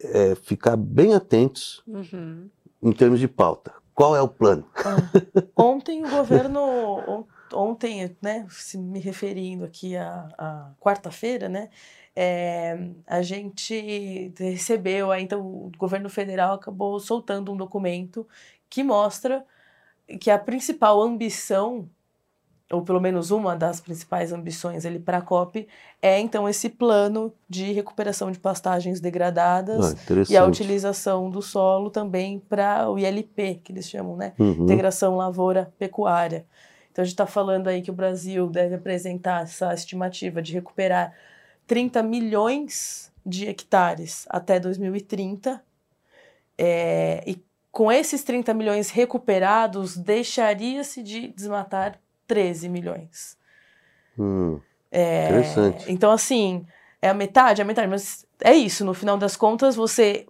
é, 0.00 0.34
ficar 0.34 0.76
bem 0.76 1.14
atentos 1.14 1.82
uhum. 1.86 2.48
em 2.82 2.92
termos 2.92 3.20
de 3.20 3.28
pauta. 3.28 3.72
Qual 3.94 4.14
é 4.14 4.20
o 4.20 4.28
plano? 4.28 4.68
Ah, 4.84 4.96
ontem 5.56 6.04
o 6.04 6.10
governo, 6.10 7.26
ontem, 7.52 8.14
né, 8.20 8.46
se 8.50 8.76
me 8.76 8.98
referindo 8.98 9.64
aqui 9.64 9.96
à, 9.96 10.28
à 10.36 10.70
quarta-feira, 10.78 11.48
né, 11.48 11.70
é, 12.14 12.90
a 13.06 13.22
gente 13.22 14.32
recebeu, 14.38 15.14
então 15.14 15.40
o 15.40 15.72
governo 15.78 16.08
federal 16.10 16.54
acabou 16.54 16.98
soltando 17.00 17.52
um 17.52 17.56
documento 17.56 18.26
que 18.68 18.82
mostra 18.82 19.44
que 20.20 20.30
a 20.30 20.38
principal 20.38 21.02
ambição 21.02 21.88
ou 22.72 22.82
pelo 22.82 23.00
menos 23.00 23.30
uma 23.30 23.54
das 23.54 23.80
principais 23.80 24.32
ambições 24.32 24.84
ali 24.84 24.98
para 24.98 25.18
a 25.18 25.22
COP 25.22 25.68
é 26.02 26.18
então 26.18 26.48
esse 26.48 26.68
plano 26.68 27.32
de 27.48 27.72
recuperação 27.72 28.30
de 28.30 28.38
pastagens 28.38 29.00
degradadas 29.00 29.94
ah, 29.94 30.24
e 30.28 30.36
a 30.36 30.44
utilização 30.44 31.30
do 31.30 31.40
solo 31.40 31.90
também 31.90 32.40
para 32.40 32.90
o 32.90 32.98
ILP, 32.98 33.60
que 33.62 33.72
eles 33.72 33.88
chamam, 33.88 34.16
né? 34.16 34.32
Uhum. 34.38 34.64
Integração 34.64 35.16
lavoura-pecuária. 35.16 36.44
Então 36.90 37.02
a 37.02 37.04
gente 37.04 37.14
está 37.14 37.26
falando 37.26 37.68
aí 37.68 37.82
que 37.82 37.90
o 37.90 37.94
Brasil 37.94 38.48
deve 38.48 38.74
apresentar 38.74 39.42
essa 39.42 39.72
estimativa 39.72 40.42
de 40.42 40.52
recuperar 40.52 41.12
30 41.66 42.02
milhões 42.02 43.12
de 43.24 43.46
hectares 43.48 44.24
até 44.28 44.58
2030. 44.58 45.62
É, 46.58 47.22
e 47.26 47.44
com 47.70 47.92
esses 47.92 48.24
30 48.24 48.54
milhões 48.54 48.88
recuperados, 48.88 49.96
deixaria-se 49.96 51.02
de 51.02 51.28
desmatar 51.28 52.00
13 52.26 52.68
milhões. 52.68 53.36
Hum, 54.18 54.60
é, 54.90 55.26
interessante. 55.26 55.92
Então, 55.92 56.10
assim, 56.10 56.66
é 57.00 57.08
a 57.08 57.14
metade, 57.14 57.60
é 57.60 57.64
a 57.64 57.66
metade, 57.66 57.88
mas 57.88 58.26
é 58.40 58.54
isso, 58.54 58.84
no 58.84 58.94
final 58.94 59.16
das 59.16 59.36
contas, 59.36 59.76
você. 59.76 60.26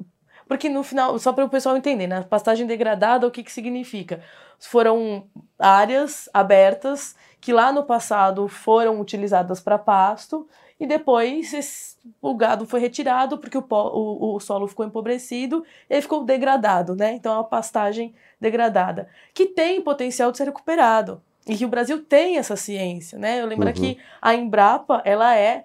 Porque 0.49 0.69
no 0.69 0.83
final, 0.85 1.19
só 1.19 1.33
para 1.33 1.45
o 1.45 1.49
pessoal 1.49 1.77
entender, 1.77 2.07
né? 2.07 2.23
Pastagem 2.23 2.67
degradada, 2.67 3.27
o 3.27 3.31
que, 3.31 3.43
que 3.43 3.53
significa? 3.53 4.21
Foram 4.61 5.27
áreas 5.59 6.29
abertas 6.33 7.17
que 7.41 7.53
lá 7.53 7.73
no 7.73 7.85
passado 7.85 8.47
foram 8.49 9.01
utilizadas 9.01 9.61
para 9.61 9.79
pasto 9.79 10.49
e 10.79 10.87
depois 10.87 11.53
esse, 11.55 11.97
o 12.21 12.35
gado 12.35 12.67
foi 12.67 12.81
retirado 12.81 13.39
porque 13.39 13.57
o, 13.57 13.65
o, 13.69 14.35
o, 14.35 14.41
solo 14.41 14.69
ficou 14.69 14.85
empobrecido 14.85 15.65
e 15.89 16.01
ficou 16.01 16.25
degradado, 16.25 16.95
né? 16.95 17.13
Então 17.13 17.33
é 17.33 17.37
uma 17.37 17.45
pastagem 17.45 18.15
degradada, 18.41 19.09
que 19.33 19.47
tem 19.47 19.81
potencial 19.81 20.31
de 20.31 20.39
ser 20.39 20.45
recuperado. 20.45 21.23
E 21.47 21.57
que 21.57 21.65
o 21.65 21.69
Brasil 21.69 22.03
tem 22.03 22.39
essa 22.39 22.57
ciência, 22.57 23.19
né? 23.19 23.41
Eu 23.41 23.47
lembro 23.47 23.69
uhum. 23.69 23.73
que 23.73 23.99
a 24.21 24.35
Embrapa, 24.35 25.01
ela 25.05 25.37
é, 25.37 25.65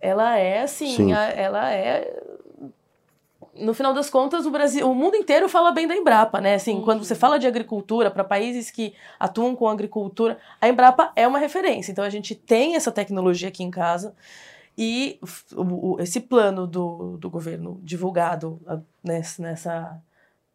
ela 0.00 0.38
é 0.38 0.62
assim, 0.62 1.12
a, 1.12 1.24
ela 1.30 1.70
é 1.70 2.22
no 3.54 3.74
final 3.74 3.92
das 3.92 4.08
contas, 4.08 4.46
o 4.46 4.50
Brasil, 4.50 4.90
o 4.90 4.94
mundo 4.94 5.14
inteiro 5.14 5.48
fala 5.48 5.72
bem 5.72 5.86
da 5.86 5.94
Embrapa, 5.94 6.40
né? 6.40 6.54
Assim, 6.54 6.76
uhum. 6.76 6.82
quando 6.82 7.04
você 7.04 7.14
fala 7.14 7.38
de 7.38 7.46
agricultura 7.46 8.10
para 8.10 8.24
países 8.24 8.70
que 8.70 8.94
atuam 9.20 9.54
com 9.54 9.68
agricultura, 9.68 10.38
a 10.60 10.68
Embrapa 10.68 11.12
é 11.14 11.28
uma 11.28 11.38
referência. 11.38 11.92
Então 11.92 12.02
a 12.02 12.10
gente 12.10 12.34
tem 12.34 12.76
essa 12.76 12.90
tecnologia 12.90 13.48
aqui 13.48 13.62
em 13.62 13.70
casa 13.70 14.14
e 14.76 15.18
o, 15.54 15.62
o, 15.62 16.00
esse 16.00 16.20
plano 16.20 16.66
do, 16.66 17.18
do 17.18 17.28
governo 17.28 17.78
divulgado 17.82 18.58
nessa, 19.04 19.42
nessa 19.42 20.02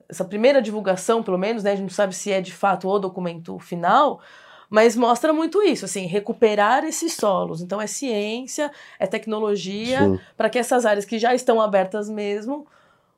essa 0.10 0.24
primeira 0.24 0.62
divulgação, 0.62 1.22
pelo 1.22 1.38
menos, 1.38 1.64
né? 1.64 1.72
A 1.74 1.76
gente 1.76 1.84
não 1.84 1.90
sabe 1.90 2.16
se 2.16 2.32
é 2.32 2.40
de 2.40 2.54
fato 2.54 2.88
o 2.88 2.98
documento 2.98 3.60
final, 3.60 4.22
mas 4.70 4.96
mostra 4.96 5.32
muito 5.32 5.62
isso, 5.62 5.86
assim, 5.86 6.06
recuperar 6.06 6.84
esses 6.84 7.14
solos. 7.14 7.62
Então 7.62 7.82
é 7.82 7.88
ciência, 7.88 8.72
é 9.00 9.08
tecnologia, 9.08 10.20
para 10.36 10.50
que 10.50 10.60
essas 10.60 10.86
áreas 10.86 11.06
que 11.06 11.18
já 11.18 11.34
estão 11.34 11.62
abertas 11.62 12.10
mesmo 12.10 12.68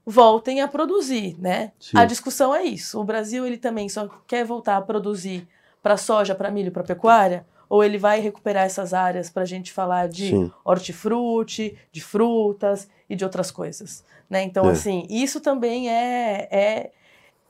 voltem 0.05 0.61
a 0.61 0.67
produzir, 0.67 1.35
né? 1.39 1.71
Sim. 1.79 1.97
A 1.97 2.05
discussão 2.05 2.55
é 2.55 2.63
isso. 2.63 2.99
O 2.99 3.03
Brasil 3.03 3.45
ele 3.45 3.57
também 3.57 3.89
só 3.89 4.09
quer 4.27 4.43
voltar 4.43 4.77
a 4.77 4.81
produzir 4.81 5.47
para 5.81 5.97
soja, 5.97 6.35
para 6.35 6.51
milho, 6.51 6.71
para 6.71 6.83
pecuária, 6.83 7.45
ou 7.67 7.83
ele 7.83 7.97
vai 7.97 8.19
recuperar 8.19 8.65
essas 8.65 8.93
áreas 8.93 9.29
para 9.29 9.43
a 9.43 9.45
gente 9.45 9.71
falar 9.71 10.07
de 10.07 10.29
Sim. 10.29 10.51
hortifruti, 10.65 11.77
de 11.91 12.01
frutas 12.01 12.89
e 13.07 13.15
de 13.15 13.23
outras 13.23 13.51
coisas, 13.51 14.03
né? 14.29 14.41
Então 14.43 14.67
é. 14.67 14.71
assim, 14.71 15.05
isso 15.09 15.39
também 15.39 15.89
é, 15.89 16.47
é 16.51 16.91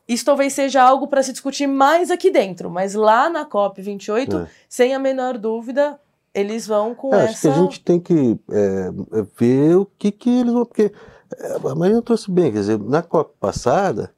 isso 0.10 0.26
talvez 0.26 0.54
seja 0.54 0.82
algo 0.82 1.08
para 1.08 1.22
se 1.22 1.32
discutir 1.32 1.68
mais 1.68 2.10
aqui 2.10 2.32
dentro, 2.32 2.68
mas 2.68 2.96
lá 2.96 3.30
na 3.30 3.46
COP28, 3.46 4.44
é. 4.44 4.48
sem 4.68 4.96
a 4.96 4.98
menor 4.98 5.38
dúvida, 5.38 6.00
eles 6.34 6.66
vão 6.66 6.96
com 6.96 7.14
é, 7.14 7.26
essa. 7.26 7.30
Acho 7.30 7.42
que 7.42 7.48
a 7.48 7.54
gente 7.54 7.80
tem 7.82 8.00
que 8.00 8.40
é, 8.50 8.92
é, 9.20 9.28
ver 9.38 9.76
o 9.76 9.86
que, 9.86 10.12
que 10.12 10.40
eles 10.40 10.52
vão. 10.52 10.66
Porque 10.66 10.92
é, 11.38 11.56
a 11.64 11.76
Marina 11.76 12.02
trouxe 12.02 12.32
bem, 12.32 12.52
quer 12.52 12.58
dizer, 12.58 12.80
na 12.80 13.04
COP 13.04 13.36
passada, 13.40 14.12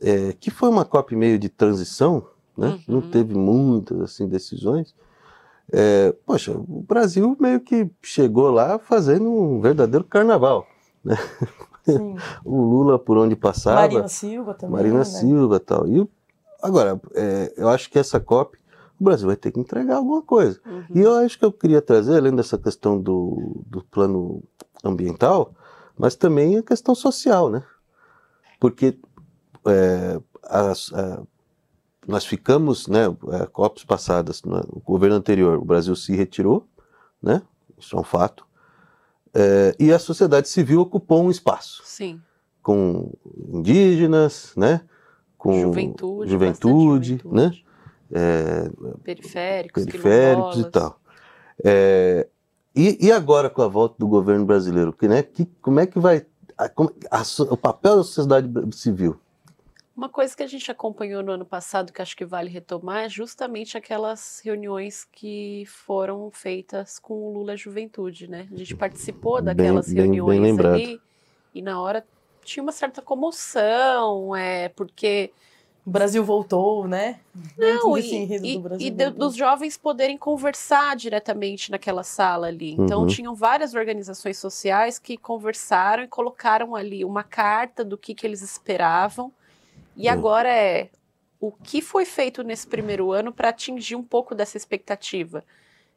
é, 0.00 0.32
que 0.38 0.48
foi 0.48 0.68
uma 0.68 0.84
COP 0.84 1.16
meio 1.16 1.40
de 1.40 1.48
transição, 1.48 2.24
né? 2.56 2.68
Uhum. 2.86 3.00
não 3.00 3.10
teve 3.10 3.34
muitas 3.34 4.00
assim, 4.00 4.28
decisões. 4.28 4.94
É, 5.72 6.14
poxa, 6.24 6.52
o 6.52 6.84
Brasil 6.86 7.36
meio 7.40 7.58
que 7.58 7.90
chegou 8.00 8.48
lá 8.52 8.78
fazendo 8.78 9.28
um 9.28 9.60
verdadeiro 9.60 10.04
carnaval. 10.04 10.64
Né? 11.04 11.16
o 12.44 12.60
Lula 12.62 12.98
por 12.98 13.16
onde 13.18 13.36
passava. 13.36 13.80
Marina 13.80 14.08
Silva 14.08 14.54
também. 14.54 14.76
Marina 14.76 14.98
né? 14.98 15.04
Silva 15.04 15.60
tal. 15.60 15.86
E 15.86 16.08
agora, 16.62 17.00
é, 17.14 17.52
eu 17.56 17.68
acho 17.68 17.90
que 17.90 17.98
essa 17.98 18.20
COP, 18.20 18.58
o 19.00 19.04
Brasil 19.04 19.26
vai 19.26 19.36
ter 19.36 19.52
que 19.52 19.60
entregar 19.60 19.96
alguma 19.96 20.22
coisa. 20.22 20.60
Uhum. 20.66 20.84
E 20.94 21.00
eu 21.00 21.14
acho 21.16 21.38
que 21.38 21.44
eu 21.44 21.52
queria 21.52 21.82
trazer, 21.82 22.16
além 22.16 22.34
dessa 22.34 22.56
questão 22.56 23.00
do, 23.00 23.62
do 23.66 23.82
plano 23.84 24.42
ambiental, 24.84 25.52
mas 25.98 26.14
também 26.14 26.56
a 26.56 26.62
questão 26.62 26.94
social, 26.94 27.50
né? 27.50 27.62
Porque 28.60 28.98
é, 29.66 30.20
as, 30.42 30.92
a, 30.92 31.22
nós 32.06 32.24
ficamos, 32.24 32.86
né, 32.86 33.04
é, 33.32 33.46
COPs 33.46 33.84
passadas, 33.84 34.42
no 34.42 34.80
governo 34.84 35.16
anterior, 35.16 35.58
o 35.58 35.64
Brasil 35.64 35.96
se 35.96 36.14
retirou, 36.14 36.66
né? 37.22 37.42
Isso 37.78 37.96
é 37.96 38.00
um 38.00 38.04
fato. 38.04 38.45
É, 39.38 39.76
e 39.78 39.92
a 39.92 39.98
sociedade 39.98 40.48
civil 40.48 40.80
ocupou 40.80 41.22
um 41.22 41.30
espaço. 41.30 41.82
Sim. 41.84 42.20
Com 42.62 43.12
indígenas, 43.48 44.52
né? 44.56 44.80
Com 45.36 45.60
juventude, 45.60 46.30
juventude, 46.30 47.18
juventude. 47.22 47.34
né? 47.34 47.52
É, 48.10 48.70
periféricos, 49.02 49.84
periféricos 49.84 50.58
e 50.58 50.70
tal. 50.70 50.98
É, 51.62 52.26
e, 52.74 53.06
e, 53.06 53.12
agora 53.12 53.50
com 53.50 53.62
a 53.62 53.68
volta 53.68 53.96
do 53.98 54.06
governo 54.06 54.44
brasileiro, 54.44 54.92
que, 54.92 55.08
né, 55.08 55.22
que, 55.22 55.46
como 55.60 55.80
é 55.80 55.86
que 55.86 55.98
vai 55.98 56.24
a, 56.56 56.64
a, 56.66 57.22
o 57.50 57.56
papel 57.56 57.96
da 57.96 58.04
sociedade 58.04 58.48
civil? 58.72 59.18
Uma 59.96 60.10
coisa 60.10 60.36
que 60.36 60.42
a 60.42 60.46
gente 60.46 60.70
acompanhou 60.70 61.22
no 61.22 61.32
ano 61.32 61.46
passado, 61.46 61.90
que 61.90 62.02
acho 62.02 62.14
que 62.14 62.24
vale 62.24 62.50
retomar, 62.50 63.04
é 63.04 63.08
justamente 63.08 63.78
aquelas 63.78 64.42
reuniões 64.44 65.08
que 65.10 65.64
foram 65.66 66.30
feitas 66.30 66.98
com 66.98 67.14
o 67.14 67.32
Lula 67.32 67.56
Juventude, 67.56 68.28
né? 68.28 68.46
A 68.52 68.56
gente 68.56 68.76
participou 68.76 69.40
daquelas 69.40 69.90
bem, 69.90 70.02
reuniões 70.02 70.40
bem, 70.40 70.56
bem 70.56 70.66
ali 70.66 71.00
e 71.54 71.62
na 71.62 71.80
hora 71.80 72.06
tinha 72.44 72.62
uma 72.62 72.72
certa 72.72 73.00
comoção, 73.00 74.36
é, 74.36 74.68
porque 74.68 75.32
o 75.86 75.90
Brasil 75.90 76.22
voltou, 76.22 76.86
né? 76.86 77.20
Não, 77.56 77.96
e, 77.96 78.26
e, 78.42 78.86
e 78.86 78.90
de, 78.90 79.10
dos 79.10 79.34
jovens 79.34 79.78
poderem 79.78 80.18
conversar 80.18 80.94
diretamente 80.94 81.70
naquela 81.70 82.02
sala 82.02 82.48
ali. 82.48 82.72
Então, 82.72 83.00
uhum. 83.00 83.06
tinham 83.06 83.34
várias 83.34 83.72
organizações 83.72 84.36
sociais 84.36 84.98
que 84.98 85.16
conversaram 85.16 86.02
e 86.02 86.08
colocaram 86.08 86.76
ali 86.76 87.02
uma 87.02 87.22
carta 87.22 87.82
do 87.82 87.96
que, 87.96 88.14
que 88.14 88.26
eles 88.26 88.42
esperavam 88.42 89.32
e 89.96 90.08
hum. 90.08 90.12
agora 90.12 90.48
é 90.48 90.90
o 91.40 91.50
que 91.50 91.80
foi 91.80 92.04
feito 92.04 92.42
nesse 92.42 92.66
primeiro 92.66 93.12
ano 93.12 93.32
para 93.32 93.50
atingir 93.50 93.94
um 93.94 94.02
pouco 94.02 94.34
dessa 94.34 94.56
expectativa, 94.56 95.44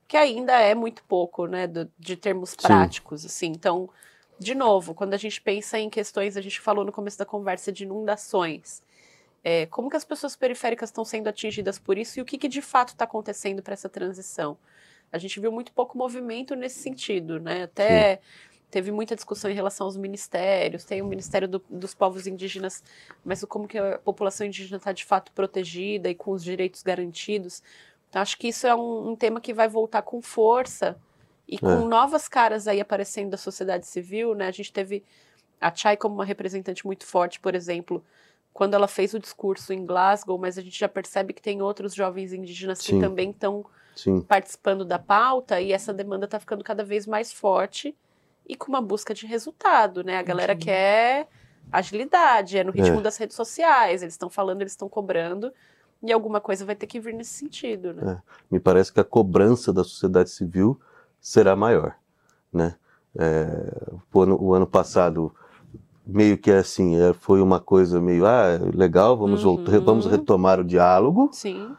que 0.07 0.17
ainda 0.17 0.59
é 0.59 0.75
muito 0.75 1.03
pouco, 1.03 1.47
né, 1.47 1.67
do, 1.67 1.89
de 1.97 2.15
termos 2.15 2.55
práticos, 2.55 3.21
Sim. 3.21 3.27
assim. 3.27 3.47
Então, 3.47 3.89
de 4.37 4.55
novo, 4.55 4.93
quando 4.93 5.13
a 5.13 5.17
gente 5.17 5.41
pensa 5.41 5.79
em 5.79 5.89
questões, 5.89 6.35
a 6.35 6.41
gente 6.41 6.59
falou 6.59 6.83
no 6.83 6.91
começo 6.91 7.17
da 7.17 7.25
conversa 7.25 7.71
de 7.71 7.83
inundações. 7.83 8.81
É, 9.43 9.65
como 9.67 9.89
que 9.89 9.95
as 9.95 10.03
pessoas 10.03 10.35
periféricas 10.35 10.89
estão 10.89 11.05
sendo 11.05 11.27
atingidas 11.27 11.79
por 11.79 11.97
isso 11.97 12.19
e 12.19 12.21
o 12.21 12.25
que, 12.25 12.37
que 12.37 12.47
de 12.47 12.61
fato 12.61 12.89
está 12.89 13.05
acontecendo 13.05 13.63
para 13.63 13.73
essa 13.73 13.87
transição? 13.87 14.57
A 15.11 15.17
gente 15.17 15.39
viu 15.39 15.51
muito 15.51 15.71
pouco 15.71 15.97
movimento 15.97 16.55
nesse 16.55 16.79
sentido, 16.79 17.39
né? 17.39 17.63
Até 17.63 18.17
Sim 18.17 18.48
teve 18.69 18.91
muita 18.91 19.15
discussão 19.15 19.49
em 19.49 19.53
relação 19.53 19.87
aos 19.87 19.97
ministérios, 19.97 20.83
tem 20.83 21.01
o 21.01 21.07
Ministério 21.07 21.47
do, 21.47 21.63
dos 21.69 21.93
Povos 21.93 22.27
Indígenas, 22.27 22.83
mas 23.23 23.43
como 23.45 23.67
que 23.67 23.77
a 23.77 23.97
população 23.99 24.45
indígena 24.45 24.77
está 24.77 24.91
de 24.91 25.03
fato 25.03 25.31
protegida 25.31 26.09
e 26.09 26.15
com 26.15 26.31
os 26.31 26.43
direitos 26.43 26.83
garantidos. 26.83 27.63
Então, 28.09 28.21
acho 28.21 28.37
que 28.37 28.47
isso 28.47 28.67
é 28.67 28.75
um, 28.75 29.09
um, 29.09 29.15
tema 29.15 29.41
que 29.41 29.53
vai 29.53 29.67
voltar 29.67 30.01
com 30.01 30.21
força 30.21 30.97
E 31.47 31.57
com 31.57 31.71
é. 31.71 31.85
novas 31.85 32.27
caras 32.27 32.67
aí 32.67 32.79
aparecendo 32.79 33.31
da 33.31 33.37
sociedade 33.37 33.87
civil, 33.87 34.35
né? 34.35 34.47
A 34.47 34.51
gente 34.51 34.71
teve 34.71 35.03
a 35.59 35.73
Chai 35.73 35.97
como 35.97 36.15
uma 36.15 36.25
representante 36.25 36.85
muito 36.85 37.05
forte, 37.05 37.39
por 37.39 37.55
exemplo, 37.55 38.03
quando 38.53 38.75
ela 38.75 38.87
fez 38.87 39.13
o 39.13 39.19
discurso 39.19 39.73
em 39.73 39.85
Glasgow, 39.85 40.37
mas 40.37 40.57
a 40.57 40.61
gente 40.61 40.79
já 40.79 40.87
percebe 40.87 41.33
que 41.33 41.41
tem 41.41 41.61
outros 41.61 41.93
jovens 41.93 42.33
indígenas 42.33 42.79
Sim. 42.79 42.95
que 42.95 43.01
também 43.01 43.31
estão 43.31 43.65
participando 44.27 44.85
da 44.85 44.97
pauta 44.97 45.59
e 45.59 45.73
essa 45.73 45.93
demanda 45.93 46.25
está 46.25 46.39
ficando 46.39 46.63
cada 46.63 46.83
vez 46.83 47.05
mais 47.05 47.33
forte 47.33 47.95
e 48.49 48.55
com 48.55 48.67
uma 48.67 48.81
busca 48.81 49.13
de 49.13 49.27
resultado, 49.27 50.03
né? 50.03 50.17
A 50.17 50.23
galera 50.23 50.53
Sim. 50.53 50.59
quer 50.59 51.27
agilidade, 51.71 52.57
é 52.57 52.63
no 52.63 52.71
ritmo 52.71 52.99
é. 52.99 53.01
das 53.03 53.15
redes 53.15 53.35
sociais, 53.35 54.01
eles 54.01 54.15
estão 54.15 54.27
falando, 54.27 54.61
eles 54.61 54.73
estão 54.73 54.89
cobrando. 54.89 55.53
E 56.01 56.11
alguma 56.11 56.41
coisa 56.41 56.65
vai 56.65 56.75
ter 56.75 56.87
que 56.87 56.99
vir 56.99 57.13
nesse 57.13 57.33
sentido, 57.33 57.93
né? 57.93 58.13
É. 58.13 58.31
Me 58.49 58.59
parece 58.59 58.91
que 58.91 58.99
a 58.99 59.03
cobrança 59.03 59.71
da 59.71 59.83
sociedade 59.83 60.31
civil 60.31 60.79
será 61.21 61.55
maior, 61.55 61.95
né? 62.51 62.75
É, 63.15 63.73
o, 64.11 64.21
ano, 64.21 64.41
o, 64.41 64.53
ano, 64.53 64.65
passado 64.65 65.33
meio 66.05 66.37
que 66.37 66.51
assim 66.51 66.95
é, 66.95 67.13
foi 67.13 67.41
uma 67.41 67.59
coisa 67.59 67.99
meio 67.99 68.23
ah 68.23 68.59
legal 68.73 69.17
vamos 69.17 69.43
uhum. 69.43 69.55
voltar 69.55 69.79
vamos 69.79 70.05
retomar 70.05 70.59
o 70.59 70.63
diálogo 70.63 71.27
sim 71.31 71.75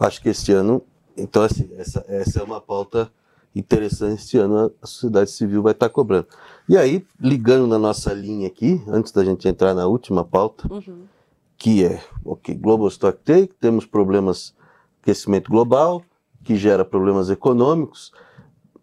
acho 0.00 0.20
que 0.20 0.28
este 0.28 0.52
ano 0.52 0.82
então 1.16 1.42
assim 1.42 1.70
essa, 1.76 2.04
essa 2.08 2.40
é 2.40 2.42
uma 2.42 2.60
pauta 2.60 3.10
interessante 3.54 4.20
este 4.20 4.38
ano 4.38 4.72
a 4.80 4.86
sociedade 4.86 5.30
civil 5.30 5.62
vai 5.62 5.72
estar 5.72 5.88
cobrando 5.88 6.26
e 6.68 6.76
aí 6.76 7.04
ligando 7.20 7.66
na 7.66 7.78
nossa 7.78 8.12
linha 8.12 8.46
aqui 8.46 8.82
antes 8.88 9.12
da 9.12 9.24
gente 9.24 9.46
entrar 9.46 9.74
na 9.74 9.86
última 9.86 10.24
pauta 10.24 10.72
uhum. 10.72 11.04
que 11.56 11.84
é 11.84 12.02
ok 12.24 12.54
global 12.54 12.88
stock 12.88 13.18
take 13.24 13.52
temos 13.60 13.84
problemas 13.84 14.54
aquecimento 15.02 15.50
global 15.50 16.02
que 16.42 16.56
gera 16.56 16.84
problemas 16.84 17.28
econômicos 17.28 18.12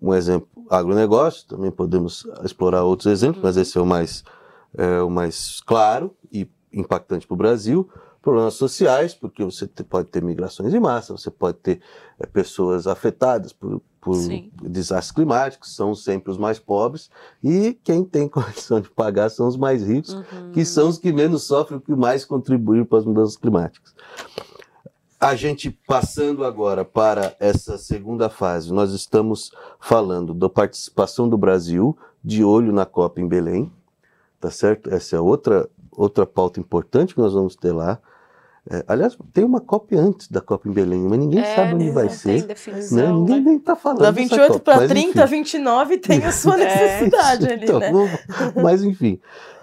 um 0.01 0.13
exemplo, 0.13 0.47
agronegócio, 0.69 1.47
também 1.47 1.71
podemos 1.71 2.25
explorar 2.43 2.84
outros 2.84 3.12
exemplos, 3.12 3.43
mas 3.43 3.58
esse 3.58 3.77
é 3.77 3.82
o 3.82 3.86
mais, 3.86 4.23
é, 4.77 5.01
o 5.01 5.10
mais 5.10 5.62
claro 5.62 6.15
e 6.32 6.47
impactante 6.71 7.27
para 7.27 7.34
o 7.34 7.38
Brasil. 7.38 7.89
Problemas 8.21 8.55
sociais, 8.55 9.13
porque 9.13 9.43
você 9.43 9.65
pode 9.67 10.10
ter 10.10 10.21
migrações 10.21 10.73
em 10.73 10.79
massa, 10.79 11.15
você 11.15 11.32
pode 11.32 11.58
ter 11.60 11.82
é, 12.19 12.25
pessoas 12.25 12.86
afetadas 12.86 13.53
por, 13.53 13.82
por 14.01 14.17
desastres 14.62 15.12
climáticos, 15.12 15.73
são 15.73 15.95
sempre 15.95 16.29
os 16.29 16.38
mais 16.38 16.60
pobres, 16.60 17.10
e 17.41 17.77
quem 17.84 18.03
tem 18.03 18.27
condição 18.29 18.82
de 18.82 18.89
pagar 18.89 19.29
são 19.29 19.47
os 19.47 19.55
mais 19.55 19.84
ricos, 19.84 20.13
uhum. 20.13 20.51
que 20.51 20.65
são 20.65 20.89
os 20.89 20.97
que 20.97 21.13
menos 21.13 21.43
sofrem, 21.43 21.79
que 21.79 21.95
mais 21.95 22.25
contribuem 22.25 22.84
para 22.84 22.99
as 22.99 23.05
mudanças 23.05 23.38
climáticas. 23.38 23.95
A 25.17 25.36
gente 25.36 25.69
passando 25.86 26.45
agora 26.45 26.84
para 26.84 27.36
essa 27.39 27.77
segunda 27.77 28.29
fase, 28.29 28.73
nós 28.73 28.93
estamos 28.93 29.51
falando 29.79 30.34
da 30.34 30.49
participação 30.49 31.27
do 31.27 31.38
Brasil 31.38 31.97
de 32.23 32.43
olho 32.43 32.71
na 32.71 32.86
Copa 32.86 33.19
em 33.21 33.27
Belém, 33.27 33.71
tá 34.39 34.49
certo? 34.49 34.93
Essa 34.93 35.17
é 35.17 35.19
outra 35.19 35.69
outra 35.99 36.25
pauta 36.25 36.60
importante 36.62 37.13
que 37.13 37.19
nós 37.19 37.34
vamos 37.34 37.55
ter 37.55 37.73
lá. 37.73 37.99
É, 38.71 38.86
aliás, 38.88 39.17
tem 39.34 39.43
uma 39.43 39.60
Copa 39.60 39.95
antes 39.95 40.27
da 40.29 40.39
Copa 40.39 40.69
em 40.69 40.71
Belém, 40.71 41.01
mas 41.01 41.17
ninguém 41.17 41.39
é, 41.39 41.55
sabe 41.55 41.73
onde 41.73 41.89
vai 41.89 42.08
ser. 42.08 42.45
Né? 42.91 43.12
Ninguém 43.12 43.38
né? 43.38 43.43
nem 43.45 43.58
está 43.58 43.75
falando. 43.75 44.01
Da 44.01 44.12
28 44.12 44.60
para 44.60 44.88
30, 44.88 45.23
enfim. 45.23 45.36
29 45.38 45.97
tem 45.97 46.23
a 46.23 46.32
sua 46.32 46.55
necessidade 46.58 47.47
é. 47.47 47.53
ali, 47.53 47.63
então, 47.63 47.79
né? 47.79 47.91
Mas 48.55 48.84
enfim, 48.84 49.19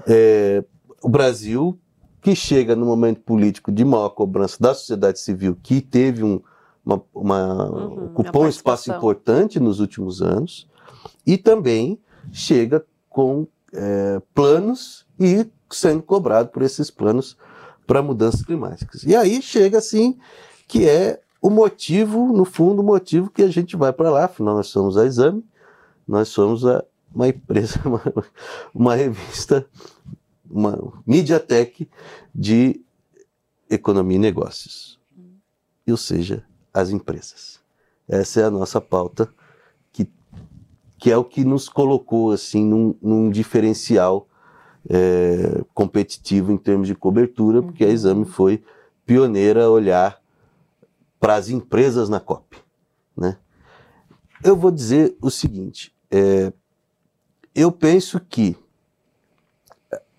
é, 0.08 0.64
o 1.00 1.08
Brasil 1.08 1.78
que 2.20 2.34
chega 2.34 2.74
no 2.74 2.84
momento 2.84 3.20
político 3.20 3.70
de 3.70 3.84
maior 3.84 4.08
cobrança 4.08 4.56
da 4.58 4.74
sociedade 4.74 5.20
civil, 5.20 5.56
que 5.62 5.80
teve 5.80 6.24
um, 6.24 6.40
uma, 6.84 7.00
uma 7.14 7.70
uhum, 7.70 8.06
ocupou 8.06 8.42
um 8.42 8.48
espaço 8.48 8.90
importante 8.90 9.60
nos 9.60 9.78
últimos 9.78 10.20
anos, 10.20 10.68
e 11.24 11.38
também 11.38 12.00
chega 12.32 12.84
com 13.08 13.46
é, 13.72 14.20
planos 14.34 15.06
e 15.20 15.46
sendo 15.70 16.02
cobrado 16.02 16.48
por 16.48 16.62
esses 16.62 16.90
planos 16.90 17.36
para 17.86 18.02
mudanças 18.02 18.42
climáticas. 18.42 19.02
E 19.04 19.14
aí 19.14 19.40
chega 19.40 19.78
assim 19.78 20.18
que 20.68 20.88
é 20.88 21.20
o 21.40 21.48
motivo, 21.48 22.32
no 22.32 22.44
fundo, 22.44 22.82
o 22.82 22.84
motivo 22.84 23.30
que 23.30 23.42
a 23.42 23.48
gente 23.48 23.76
vai 23.76 23.92
para 23.92 24.10
lá, 24.10 24.24
afinal 24.24 24.56
nós 24.56 24.66
somos 24.66 24.96
a 24.96 25.06
Exame, 25.06 25.44
nós 26.06 26.28
somos 26.28 26.66
a, 26.66 26.84
uma 27.14 27.28
empresa, 27.28 27.80
uma, 27.86 28.02
uma 28.74 28.94
revista 28.94 29.66
uma 30.50 31.02
MediaTek 31.06 31.88
de 32.34 32.80
economia 33.68 34.16
e 34.16 34.20
negócios. 34.20 34.98
Ou 35.88 35.96
seja, 35.96 36.44
as 36.72 36.90
empresas. 36.90 37.60
Essa 38.08 38.40
é 38.40 38.44
a 38.44 38.50
nossa 38.50 38.80
pauta, 38.80 39.28
que, 39.92 40.08
que 40.98 41.10
é 41.10 41.16
o 41.16 41.24
que 41.24 41.44
nos 41.44 41.68
colocou 41.68 42.32
assim 42.32 42.64
num, 42.64 42.94
num 43.02 43.30
diferencial 43.30 44.28
é, 44.88 45.64
competitivo 45.74 46.52
em 46.52 46.56
termos 46.56 46.86
de 46.86 46.94
cobertura, 46.94 47.62
porque 47.62 47.84
a 47.84 47.88
Exame 47.88 48.20
uhum. 48.20 48.26
foi 48.26 48.62
pioneira 49.04 49.64
a 49.64 49.70
olhar 49.70 50.20
para 51.18 51.34
as 51.34 51.48
empresas 51.48 52.08
na 52.08 52.20
COP. 52.20 52.58
Né? 53.16 53.38
Eu 54.44 54.56
vou 54.56 54.70
dizer 54.70 55.16
o 55.20 55.30
seguinte: 55.30 55.94
é, 56.10 56.52
eu 57.54 57.72
penso 57.72 58.20
que 58.20 58.56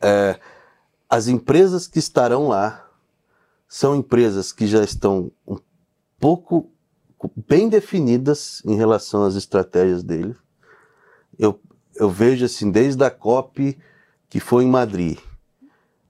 é, 0.01 0.39
as 1.09 1.27
empresas 1.27 1.87
que 1.87 1.99
estarão 1.99 2.47
lá 2.47 2.89
são 3.67 3.95
empresas 3.95 4.51
que 4.51 4.65
já 4.65 4.83
estão 4.83 5.31
um 5.47 5.57
pouco 6.19 6.69
bem 7.47 7.67
definidas 7.67 8.61
em 8.65 8.75
relação 8.75 9.23
às 9.23 9.35
estratégias 9.35 10.03
dele. 10.03 10.35
Eu, 11.37 11.59
eu 11.95 12.09
vejo 12.09 12.45
assim, 12.45 12.71
desde 12.71 13.03
a 13.03 13.09
COP 13.09 13.77
que 14.29 14.39
foi 14.39 14.63
em 14.63 14.67
Madrid. 14.67 15.17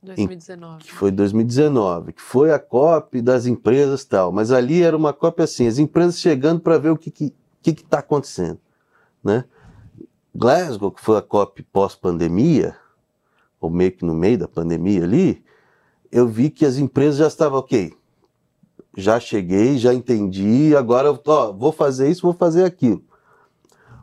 2019. 0.02 0.76
Em, 0.76 0.78
que 0.80 0.92
foi 0.94 1.12
2019, 1.12 2.14
que 2.14 2.22
foi 2.22 2.52
a 2.52 2.60
COP 2.60 3.22
das 3.22 3.46
empresas 3.46 4.06
tal. 4.06 4.32
Mas 4.32 4.52
ali 4.52 4.82
era 4.82 4.96
uma 4.96 5.14
COP 5.14 5.42
assim, 5.42 5.68
as 5.68 5.78
empresas 5.78 6.20
chegando 6.20 6.62
para 6.62 6.78
ver 6.78 6.90
o 6.90 6.98
que 6.98 7.10
está 7.10 7.26
que, 7.26 7.34
que, 7.62 7.74
que 7.74 7.84
tá 7.84 8.00
acontecendo. 8.00 8.60
Né? 9.24 9.44
Glasgow, 10.34 10.92
que 10.92 11.02
foi 11.02 11.18
a 11.18 11.22
COP 11.22 11.64
pós-pandemia, 11.64 12.76
ou 13.60 13.70
meio 13.70 13.92
que 13.92 14.06
no 14.06 14.14
meio 14.14 14.38
da 14.38 14.48
pandemia 14.48 15.04
ali, 15.04 15.44
eu 16.12 16.28
vi 16.28 16.50
que 16.50 16.66
as 16.66 16.78
empresas 16.78 17.18
já 17.18 17.28
estavam, 17.28 17.60
ok, 17.60 17.94
já 18.96 19.20
cheguei, 19.20 19.78
já 19.78 19.94
entendi, 19.94 20.76
agora 20.76 21.12
ó, 21.26 21.52
vou 21.52 21.72
fazer 21.72 22.10
isso, 22.10 22.22
vou 22.22 22.34
fazer 22.34 22.64
aquilo. 22.64 23.04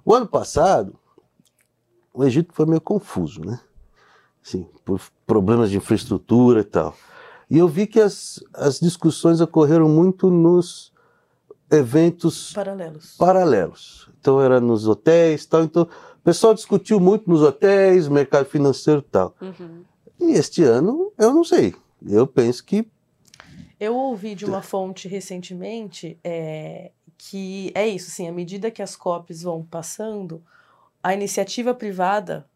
O 0.04 0.14
ano 0.14 0.26
passado, 0.26 0.98
o 2.12 2.24
Egito 2.24 2.52
foi 2.52 2.66
meio 2.66 2.80
confuso, 2.80 3.40
né? 3.40 3.60
Assim, 4.44 4.66
por 4.84 5.00
problemas 5.26 5.70
de 5.70 5.76
infraestrutura 5.76 6.60
e 6.60 6.64
tal. 6.64 6.96
E 7.48 7.58
eu 7.58 7.68
vi 7.68 7.86
que 7.86 8.00
as, 8.00 8.42
as 8.52 8.78
discussões 8.78 9.40
ocorreram 9.40 9.88
muito 9.88 10.30
nos 10.30 10.92
eventos 11.70 12.52
paralelos. 12.52 13.16
paralelos. 13.16 14.10
Então 14.20 14.40
era 14.40 14.60
nos 14.60 14.86
hotéis 14.86 15.46
tal. 15.46 15.64
Então 15.64 15.82
o 15.84 16.22
pessoal 16.22 16.54
discutiu 16.54 17.00
muito 17.00 17.28
nos 17.28 17.42
hotéis, 17.42 18.08
mercado 18.08 18.46
financeiro 18.46 19.00
e 19.00 19.10
tal. 19.10 19.34
Uhum. 19.40 19.82
E 20.20 20.32
este 20.32 20.62
ano, 20.62 21.12
eu 21.18 21.32
não 21.32 21.44
sei. 21.44 21.74
Eu 22.06 22.26
penso 22.26 22.64
que. 22.64 22.86
Eu 23.80 23.96
ouvi 23.96 24.34
de 24.34 24.44
uma 24.44 24.62
fonte 24.62 25.08
recentemente 25.08 26.18
é, 26.22 26.92
que 27.18 27.72
é 27.74 27.86
isso, 27.86 28.08
assim, 28.08 28.28
à 28.28 28.32
medida 28.32 28.70
que 28.70 28.82
as 28.82 28.94
COPs 28.94 29.42
vão 29.42 29.62
passando, 29.62 30.42
a 31.02 31.12
iniciativa 31.12 31.74
privada 31.74 32.46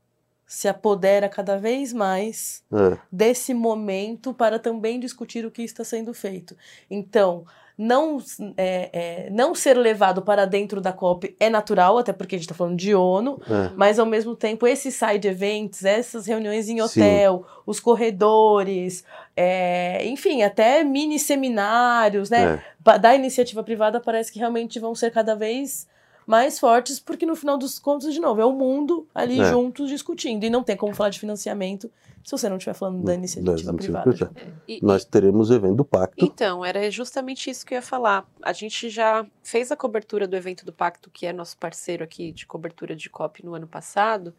se 0.49 0.67
apodera 0.67 1.29
cada 1.29 1.59
vez 1.59 1.93
mais 1.93 2.65
é. 2.73 2.99
desse 3.13 3.53
momento 3.53 4.33
para 4.33 4.59
também 4.59 4.99
discutir 4.99 5.45
o 5.45 5.51
que 5.51 5.63
está 5.63 5.85
sendo 5.85 6.15
feito. 6.15 6.57
Então, 6.91 7.45
não, 7.77 8.19
é, 8.57 8.91
é, 8.93 9.31
não 9.31 9.55
ser 9.55 9.77
levado 9.77 10.23
para 10.23 10.47
dentro 10.47 10.81
da 10.81 10.93
COP 10.93 11.37
é 11.39 11.51
natural, 11.51 11.99
até 11.99 12.15
porque 12.15 12.35
a 12.35 12.39
gente 12.39 12.47
está 12.47 12.55
falando 12.55 12.77
de 12.77 12.95
ONU, 12.95 13.41
é. 13.43 13.71
mas 13.77 13.99
ao 13.99 14.07
mesmo 14.07 14.35
tempo 14.35 14.67
esses 14.67 14.95
side 14.95 15.29
events, 15.29 15.85
essas 15.85 16.27
reuniões 16.27 16.69
em 16.71 16.81
hotel, 16.81 17.45
Sim. 17.47 17.63
os 17.67 17.79
corredores, 17.79 19.05
é, 19.37 20.05
enfim, 20.07 20.43
até 20.43 20.83
mini 20.83 21.19
seminários, 21.19 22.31
né? 22.31 22.61
É. 22.85 22.99
Da 22.99 23.15
iniciativa 23.15 23.63
privada 23.63 24.01
parece 24.01 24.33
que 24.33 24.39
realmente 24.39 24.81
vão 24.81 24.95
ser 24.95 25.13
cada 25.13 25.37
vez 25.37 25.87
mais 26.29 26.59
fortes, 26.59 27.01
porque 27.01 27.25
no 27.25 27.35
final 27.35 27.57
dos 27.57 27.79
contos, 27.79 28.13
de 28.13 28.21
novo, 28.21 28.39
é 28.39 28.45
o 28.45 28.53
mundo 28.53 29.09
ali 29.15 29.41
é. 29.41 29.51
juntos 29.51 29.89
discutindo. 29.89 30.45
E 30.45 30.51
não 30.51 30.63
tem 30.63 30.77
como 30.77 30.95
falar 30.95 31.09
de 31.09 31.19
financiamento 31.19 31.91
se 32.23 32.31
você 32.33 32.51
não 32.51 32.59
estiver 32.59 32.75
falando 32.75 33.03
da 33.03 33.15
iniciativa 33.15 33.73
privada. 33.73 34.31
E, 34.69 34.79
Nós 34.85 35.07
teremos 35.07 35.49
o 35.49 35.55
evento 35.55 35.77
do 35.77 35.87
Pacto. 35.87 36.23
Então, 36.23 36.63
era 36.63 36.91
justamente 36.91 37.49
isso 37.49 37.65
que 37.65 37.73
eu 37.73 37.77
ia 37.77 37.83
falar. 37.83 38.29
A 38.43 38.53
gente 38.53 38.91
já 38.91 39.27
fez 39.43 39.73
a 39.73 39.77
cobertura 39.77 40.29
do 40.29 40.37
evento 40.37 40.67
do 40.67 40.73
Pacto, 40.73 41.09
que 41.09 41.25
é 41.25 41.33
nosso 41.33 41.57
parceiro 41.57 42.05
aqui 42.05 42.31
de 42.31 42.45
cobertura 42.45 42.95
de 42.95 43.09
COP 43.09 43.43
no 43.43 43.55
ano 43.55 43.67
passado, 43.67 44.35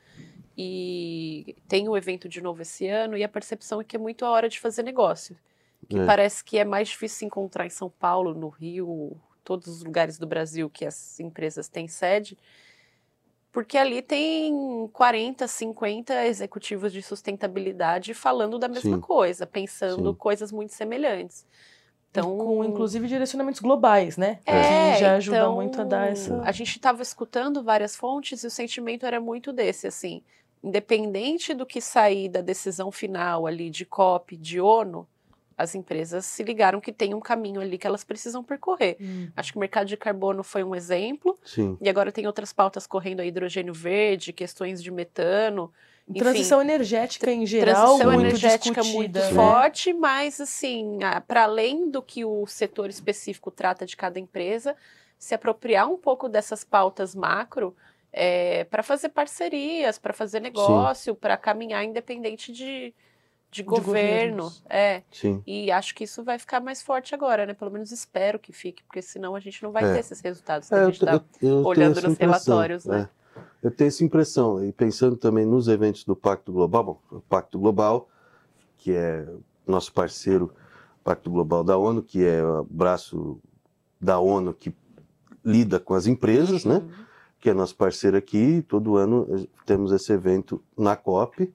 e 0.56 1.56
tem 1.68 1.90
o 1.90 1.98
evento 1.98 2.30
de 2.30 2.40
novo 2.40 2.62
esse 2.62 2.88
ano, 2.88 3.18
e 3.18 3.24
a 3.24 3.30
percepção 3.30 3.82
é 3.82 3.84
que 3.84 3.96
é 3.96 4.00
muito 4.00 4.24
a 4.26 4.30
hora 4.30 4.48
de 4.48 4.60
fazer 4.60 4.84
negócio. 4.84 5.36
Que 5.90 5.98
é. 5.98 6.06
parece 6.06 6.44
que 6.44 6.60
é 6.60 6.64
mais 6.64 6.90
difícil 6.90 7.18
se 7.18 7.26
encontrar 7.26 7.66
em 7.66 7.72
São 7.72 7.90
Paulo, 7.90 8.36
no 8.36 8.50
Rio, 8.50 9.18
todos 9.50 9.68
os 9.68 9.84
lugares 9.84 10.20
do 10.20 10.28
Brasil 10.28 10.70
que 10.70 10.86
as 10.86 11.20
empresas 11.20 11.68
têm 11.68 11.88
sede, 11.88 12.38
porque 13.52 13.80
ali 13.80 14.00
tem 14.00 14.88
40, 14.94 15.48
50 15.48 16.28
executivos 16.28 16.94
de 16.94 17.02
sustentabilidade 17.02 18.14
falando 18.14 18.60
da 18.60 18.68
mesma 18.68 18.98
Sim. 18.98 19.02
coisa, 19.02 19.48
pensando 19.48 20.12
Sim. 20.12 20.16
coisas 20.16 20.52
muito 20.52 20.72
semelhantes. 20.72 21.48
Então, 22.12 22.38
Com, 22.38 22.64
inclusive, 22.64 23.08
direcionamentos 23.08 23.60
globais, 23.60 24.18
né? 24.18 24.40
É, 24.46 24.94
que 24.94 25.00
já 25.00 25.16
ajuda 25.16 25.38
então, 25.38 25.56
muito 25.56 25.82
a 25.82 25.84
dar 25.84 26.12
essa... 26.12 26.40
A 26.42 26.52
gente 26.52 26.76
estava 26.78 27.02
escutando 27.02 27.64
várias 27.64 27.96
fontes 27.96 28.44
e 28.44 28.48
o 28.48 28.52
sentimento 28.52 29.04
era 29.04 29.20
muito 29.20 29.52
desse, 29.52 29.88
assim, 29.88 30.22
independente 30.64 31.56
do 31.56 31.66
que 31.66 31.82
sair 31.82 32.30
da 32.30 32.42
decisão 32.42 32.92
final 32.92 33.48
ali 33.48 33.72
de 33.72 33.84
COP, 33.84 34.38
de 34.38 34.62
ONU, 34.62 35.08
as 35.60 35.76
empresas 35.76 36.24
se 36.24 36.42
ligaram 36.42 36.80
que 36.80 36.94
tem 36.94 37.14
um 37.14 37.20
caminho 37.20 37.60
ali 37.60 37.78
que 37.78 37.86
elas 37.86 38.06
precisam 38.06 38.42
percorrer. 38.42 38.96
Hum. 39.02 39.30
Acho 39.36 39.52
que 39.52 39.58
o 39.58 39.60
mercado 39.60 39.88
de 39.88 39.98
carbono 39.98 40.42
foi 40.42 40.64
um 40.64 40.74
exemplo, 40.74 41.38
Sim. 41.44 41.78
e 41.82 41.90
agora 41.90 42.14
tem 42.14 42.26
outras 42.26 42.54
pautas 42.54 42.88
correndo 42.88 43.20
aí, 43.20 43.28
hidrogênio 43.28 43.74
verde, 43.74 44.32
questões 44.32 44.82
de 44.82 44.90
metano. 44.90 45.70
Enfim, 46.08 46.20
Transição 46.20 46.62
energética 46.62 47.30
em 47.30 47.46
geral, 47.46 47.98
transição 47.98 48.12
muito 48.12 48.26
energética 48.26 48.84
muito 48.84 49.14
discutida, 49.14 49.28
né? 49.28 49.34
forte, 49.34 49.94
mas 49.94 50.40
assim, 50.40 50.98
para 51.28 51.44
além 51.44 51.92
do 51.92 52.02
que 52.02 52.24
o 52.24 52.48
setor 52.48 52.90
específico 52.90 53.52
trata 53.52 53.86
de 53.86 53.98
cada 53.98 54.18
empresa, 54.18 54.78
se 55.18 55.36
apropriar 55.36 55.92
um 55.92 55.98
pouco 55.98 56.30
dessas 56.30 56.64
pautas 56.64 57.14
macro 57.14 57.76
para 58.72 58.82
fazer 58.82 59.10
parcerias, 59.10 60.00
para 60.00 60.14
fazer 60.14 60.40
negócio, 60.40 61.14
para 61.14 61.36
caminhar 61.38 61.84
independente 61.84 62.52
de, 62.52 62.94
de, 63.52 63.64
governo. 63.64 64.44
governos. 64.44 64.64
É. 64.70 65.02
Sim. 65.12 65.42
E 65.46 65.72
acho 65.72 65.96
que 65.96 66.04
isso 66.04 66.24
vai 66.24 66.38
ficar 66.38 66.60
mais 66.60 66.82
forte 66.82 67.14
agora, 67.16 67.46
né? 67.46 67.54
Pelo 67.54 67.72
menos 67.72 67.92
espero 67.92 68.38
que 68.40 68.52
fique, 68.54 68.84
porque 68.84 69.02
senão 69.02 69.36
a 69.36 69.40
gente 69.40 69.62
não 69.64 69.72
vai 69.72 69.84
É. 69.84 69.94
ter 69.94 70.00
esses 70.00 70.22
resultados 70.22 70.68
que 70.70 70.76
É, 70.76 70.80
a 70.80 70.86
gente 70.86 70.94
está 70.96 71.12
eu- 71.14 71.18
eu 71.18 71.24
tenho 71.40 71.66
olhando 71.66 71.98
essa 71.98 72.08
nos 72.08 72.16
impressão, 72.16 72.56
relatórios, 72.56 72.86
né? 72.86 73.10
é. 73.16 73.20
Eu 73.62 73.72
tenho 73.72 73.88
essa 73.90 74.04
impressão, 74.04 74.64
e 74.64 74.72
pensando 74.72 75.16
também 75.18 75.46
nos 75.46 75.68
eventos 75.68 76.04
do 76.04 76.16
Pacto 76.16 76.52
Global, 76.52 76.84
bom, 76.84 77.00
o 77.12 77.22
Pacto 77.22 77.58
Global, 77.60 78.08
que 78.78 78.94
é 78.94 79.28
nosso 79.68 79.92
parceiro, 79.94 80.54
Pacto 81.04 81.30
Global 81.30 81.64
da 81.64 81.78
ONU, 81.78 82.02
que 82.02 82.24
é 82.26 82.44
o 82.44 82.64
braço 82.64 83.40
da 84.00 84.20
ONU 84.20 84.54
que 84.54 84.74
lida 85.44 85.80
com 85.80 85.94
as 85.94 86.06
empresas, 86.08 86.64
né? 86.66 86.76
Uhum. 86.76 87.10
que 87.42 87.50
é 87.50 87.54
nosso 87.54 87.74
parceiro 87.76 88.18
aqui. 88.18 88.62
Todo 88.68 88.98
ano 88.98 89.26
eh, 89.32 89.48
temos 89.66 89.94
esse 89.94 90.12
evento 90.12 90.62
na 90.78 90.98
COP, 90.98 91.50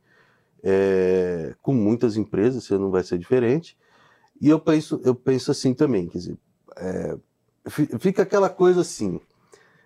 é, 0.66 1.54
com 1.60 1.74
muitas 1.74 2.16
empresas, 2.16 2.70
ano 2.70 2.84
não 2.86 2.90
vai 2.90 3.04
ser 3.04 3.18
diferente. 3.18 3.76
E 4.40 4.48
eu 4.48 4.58
penso, 4.58 5.00
eu 5.04 5.14
penso 5.14 5.50
assim 5.50 5.74
também, 5.74 6.08
quer 6.08 6.18
dizer, 6.18 6.38
é, 6.76 7.16
fi- 7.68 7.88
fica 7.98 8.22
aquela 8.22 8.48
coisa 8.48 8.80
assim, 8.80 9.20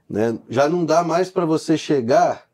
né? 0.08 0.38
Já 0.48 0.68
não 0.68 0.84
dá 0.84 1.02
mais 1.04 1.30
para 1.30 1.44
você 1.44 1.76
chegar 1.76 2.48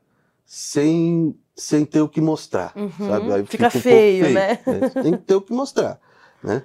sem, 0.44 1.38
sem 1.54 1.84
ter 1.84 2.00
o 2.00 2.08
que 2.08 2.20
mostrar, 2.20 2.72
Uhum. 2.74 2.90
sabe? 3.06 3.32
Aí 3.32 3.44
Fica 3.46 3.66
um 3.66 3.70
pouco 3.70 3.84
feio, 3.86 4.34
né? 4.66 4.90
Tem 5.02 5.12
que 5.16 5.22
ter 5.22 5.34
o 5.34 5.40
que 5.42 5.52
mostrar, 5.52 6.00
né? 6.42 6.64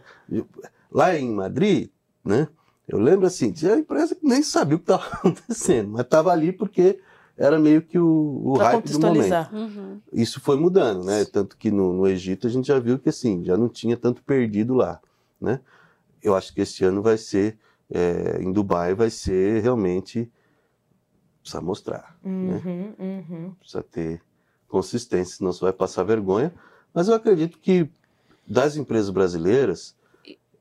Lá 0.92 1.16
em 1.16 1.30
Madrid, 1.32 1.90
né? 2.24 2.48
Eu 2.88 2.98
lembro 2.98 3.28
assim, 3.28 3.52
tinha 3.52 3.76
empresa 3.76 4.16
que 4.16 4.26
nem 4.26 4.42
sabia 4.42 4.76
o 4.76 4.80
que 4.80 4.92
estava 4.92 5.06
acontecendo, 5.14 5.92
mas 5.92 6.02
estava 6.02 6.32
ali 6.32 6.52
porque 6.52 7.00
era 7.40 7.58
meio 7.58 7.82
que 7.82 7.98
o, 7.98 8.42
o 8.44 8.54
Pra 8.56 8.66
hype 8.72 8.84
do 8.92 9.00
momento. 9.00 9.14
contextualizar. 9.16 9.56
Uhum. 9.56 10.02
Isso 10.12 10.42
foi 10.42 10.58
mudando, 10.60 11.06
né? 11.06 11.24
Tanto 11.24 11.56
que 11.56 11.72
no, 11.72 11.94
no 11.94 12.06
Egito 12.06 12.46
a 12.46 12.50
gente 12.50 12.68
já 12.68 12.78
viu 12.78 13.00
que 13.00 13.08
assim, 13.08 13.46
já 13.46 13.56
não 13.56 13.70
tinha 13.70 13.96
tanto 13.96 14.22
perdido 14.22 14.74
lá, 14.74 15.00
né? 15.40 15.62
Eu 16.22 16.36
acho 16.36 16.54
que 16.54 16.60
esse 16.60 16.84
ano 16.84 17.02
vai 17.02 17.18
ser, 17.18 17.58
é, 17.90 18.40
em 18.42 18.52
Dubai, 18.52 18.94
vai 18.94 19.10
ser 19.10 19.64
realmente, 19.64 20.30
precisa 21.42 21.62
mostrar, 21.62 22.18
né? 22.22 22.62
Uhum, 22.66 22.94
uhum. 23.00 23.52
precisa 23.58 23.82
ter 23.82 24.22
consistência, 24.68 25.38
senão 25.38 25.54
você 25.54 25.62
vai 25.62 25.74
passar 25.74 26.04
vergonha. 26.04 26.54
Mas 26.94 27.08
eu 27.08 27.16
acredito 27.16 27.58
que 27.58 27.90
das 28.46 28.76
empresas 28.76 29.10
brasileiras, 29.12 29.96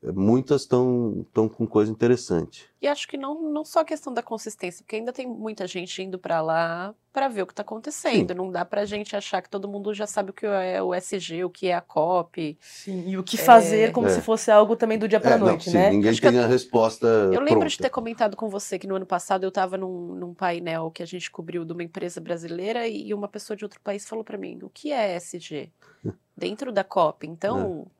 muitas 0.01 0.61
estão 0.61 1.25
com 1.55 1.67
coisa 1.67 1.91
interessante. 1.91 2.69
E 2.81 2.87
acho 2.87 3.07
que 3.07 3.17
não, 3.17 3.51
não 3.51 3.65
só 3.65 3.81
a 3.81 3.85
questão 3.85 4.13
da 4.13 4.23
consistência, 4.23 4.83
porque 4.83 4.95
ainda 4.95 5.11
tem 5.11 5.27
muita 5.27 5.67
gente 5.67 6.01
indo 6.01 6.17
para 6.17 6.41
lá 6.41 6.95
para 7.11 7.27
ver 7.27 7.41
o 7.41 7.45
que 7.47 7.51
está 7.51 7.61
acontecendo. 7.61 8.33
Não 8.33 8.49
dá 8.49 8.63
para 8.63 8.81
a 8.81 8.85
gente 8.85 9.15
achar 9.15 9.41
que 9.41 9.49
todo 9.49 9.67
mundo 9.67 9.93
já 9.93 10.07
sabe 10.07 10.29
o 10.29 10.33
que 10.33 10.45
é 10.45 10.81
o 10.81 10.93
SG, 10.93 11.43
o 11.43 11.49
que 11.49 11.67
é 11.67 11.73
a 11.73 11.81
COP. 11.81 12.57
Sim, 12.61 13.09
e 13.09 13.17
o 13.17 13.23
que 13.23 13.35
fazer 13.35 13.91
como 13.91 14.07
É. 14.07 14.11
se 14.11 14.21
fosse 14.21 14.49
algo 14.49 14.75
também 14.77 14.97
do 14.97 15.07
dia 15.07 15.19
para 15.19 15.35
É, 15.35 15.37
não, 15.37 15.47
noite, 15.47 15.69
sim, 15.69 15.73
né? 15.77 15.89
Ninguém 15.89 16.11
Acho 16.11 16.21
que 16.21 16.29
tem 16.29 16.39
a 16.39 16.47
resposta. 16.47 17.05
Eu 17.07 17.41
lembro 17.41 17.67
de 17.67 17.75
pronta. 17.75 17.83
ter 17.83 17.89
comentado 17.89 18.37
com 18.37 18.47
você 18.47 18.79
que 18.79 18.87
no 18.87 18.95
ano 18.95 19.05
passado 19.05 19.43
eu 19.43 19.49
estava 19.49 19.75
num, 19.77 20.15
num 20.15 20.33
painel 20.33 20.89
que 20.91 21.03
a 21.03 21.05
gente 21.05 21.29
cobriu 21.29 21.65
de 21.65 21.73
uma 21.73 21.83
empresa 21.83 22.21
brasileira 22.21 22.87
e 22.87 23.13
uma 23.13 23.27
pessoa 23.27 23.57
de 23.57 23.65
outro 23.65 23.81
país 23.81 24.07
falou 24.07 24.23
para 24.23 24.37
mim: 24.37 24.59
o 24.61 24.69
que 24.69 24.91
é 24.93 25.15
SG? 25.17 25.71
Dentro 26.37 26.71
da 26.71 26.85
COP. 26.85 27.27
Então, 27.27 27.85
É, 27.85 27.98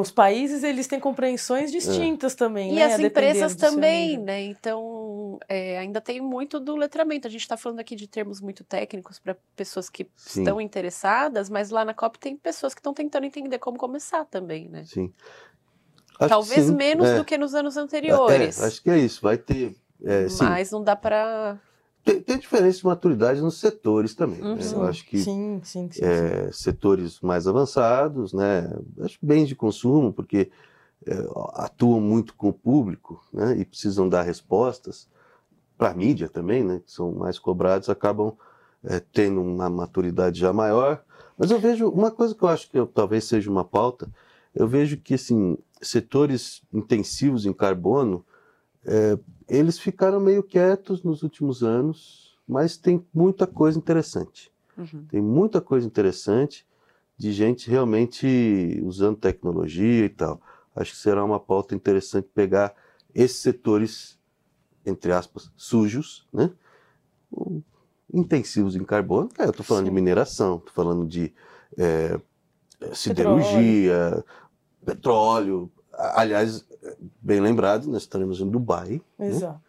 os 0.00 0.10
países 0.10 0.62
eles 0.62 0.86
têm 0.86 1.00
compreensões 1.00 1.72
distintas 1.72 2.34
também, 2.34 2.72
E 2.72 2.74
né? 2.76 2.84
as 2.84 3.00
empresas 3.00 3.56
também, 3.56 4.16
né? 4.16 4.40
Então, 4.42 5.38
é, 5.48 5.78
ainda 5.78 6.00
tem 6.00 6.20
muito 6.20 6.60
do 6.60 6.76
letramento. 6.76 7.26
A 7.26 7.30
gente 7.30 7.40
está 7.40 7.56
falando 7.56 7.80
aqui 7.80 7.96
de 7.96 8.06
termos 8.06 8.40
muito 8.40 8.62
técnicos 8.62 9.18
para 9.18 9.36
pessoas 9.56 9.90
que 9.90 10.06
Sim. 10.16 10.42
estão 10.42 10.60
interessadas, 10.60 11.50
mas 11.50 11.70
lá 11.70 11.84
na 11.84 11.92
COP 11.92 12.18
tem 12.18 12.36
pessoas 12.36 12.72
que 12.74 12.80
estão 12.80 12.94
tentando 12.94 13.24
entender 13.26 13.58
como 13.58 13.76
começar 13.76 14.24
também, 14.24 14.68
né? 14.68 14.84
Sim. 14.84 15.12
Acho 16.20 16.28
Talvez 16.28 16.66
sim, 16.66 16.74
menos 16.74 17.08
é. 17.08 17.18
do 17.18 17.24
que 17.24 17.36
nos 17.36 17.54
anos 17.54 17.76
É, 17.76 17.80
anteriores. 17.80 18.62
acho 18.62 18.82
que 18.82 18.90
é 18.90 18.98
isso. 18.98 19.20
Vai 19.22 19.36
ter. 19.36 19.74
é, 20.04 20.28
sim, 20.28 20.44
mas 20.44 20.70
não 20.70 20.82
dá 20.84 20.94
para. 20.94 21.58
Tem, 22.04 22.20
tem 22.20 22.38
diferença 22.38 22.78
de 22.78 22.84
maturidade 22.86 23.40
nos 23.40 23.58
setores 23.58 24.14
também. 24.14 24.40
né? 24.40 24.48
Uhum. 24.54 24.72
Eu 24.74 24.82
acho 24.84 25.04
que 25.06 25.18
Sim, 25.18 25.60
sim, 25.62 25.88
sim. 25.90 26.00
é, 26.04 26.50
setores 26.52 27.20
mais 27.20 27.46
avançados, 27.46 28.32
né? 28.32 28.70
Acho 29.00 29.18
que 29.18 29.26
bens 29.26 29.46
de 29.48 29.54
consumo, 29.54 30.12
porque 30.12 30.50
é, 31.06 31.14
atuam 31.54 32.00
muito 32.00 32.34
com 32.34 32.48
o 32.48 32.52
público, 32.52 33.24
né? 33.32 33.56
E 33.58 33.64
precisam 33.64 34.08
dar 34.08 34.22
respostas 34.22 35.08
para 35.78 35.90
a 35.90 35.94
mídia 35.94 36.28
também, 36.28 36.62
né? 36.64 36.80
Que 36.84 36.90
são 36.92 37.12
mais 37.12 37.38
cobrados, 37.38 37.88
acabam 37.88 38.32
é, 38.84 39.00
tendo 39.12 39.40
uma 39.40 39.70
maturidade 39.70 40.40
já 40.40 40.52
maior. 40.52 41.02
Mas 41.38 41.50
eu 41.50 41.58
vejo 41.60 41.88
uma 41.88 42.10
coisa 42.10 42.34
que 42.34 42.42
eu 42.42 42.48
acho 42.48 42.68
que 42.70 42.78
eu- 42.78 42.86
talvez 42.86 43.24
seja 43.24 43.50
uma 43.50 43.64
pauta. 43.64 44.08
Eu 44.54 44.66
vejo 44.68 44.96
que 44.96 45.14
assim 45.14 45.56
setores 45.80 46.62
intensivos 46.72 47.46
em 47.46 47.52
carbono 47.52 48.24
eles 49.58 49.78
ficaram 49.78 50.18
meio 50.18 50.42
quietos 50.42 51.02
nos 51.02 51.22
últimos 51.22 51.62
anos, 51.62 52.38
mas 52.48 52.76
tem 52.76 53.04
muita 53.12 53.46
coisa 53.46 53.78
interessante. 53.78 54.50
Uhum. 54.76 55.04
Tem 55.08 55.20
muita 55.20 55.60
coisa 55.60 55.86
interessante 55.86 56.66
de 57.16 57.32
gente 57.32 57.70
realmente 57.70 58.80
usando 58.82 59.16
tecnologia 59.18 60.06
e 60.06 60.08
tal. 60.08 60.40
Acho 60.74 60.92
que 60.92 60.96
será 60.96 61.22
uma 61.22 61.38
pauta 61.38 61.74
interessante 61.74 62.28
pegar 62.34 62.74
esses 63.14 63.36
setores, 63.38 64.18
entre 64.86 65.12
aspas, 65.12 65.52
sujos, 65.54 66.26
né? 66.32 66.50
Intensivos 68.12 68.74
em 68.74 68.84
carbono. 68.84 69.28
É, 69.38 69.44
eu 69.44 69.50
estou 69.50 69.64
falando 69.64 69.84
de 69.84 69.90
Sim. 69.90 69.94
mineração, 69.94 70.56
estou 70.56 70.72
falando 70.72 71.06
de 71.06 71.32
é, 71.78 72.18
siderurgia, 72.94 74.24
petróleo. 74.84 75.70
A- 75.78 75.81
Aliás, 75.92 76.64
bem 77.20 77.40
lembrado, 77.40 77.88
nós 77.88 78.02
estaremos 78.02 78.40
em 78.40 78.50
Dubai, 78.50 79.00
né? 79.18 79.28
Exato. 79.28 79.60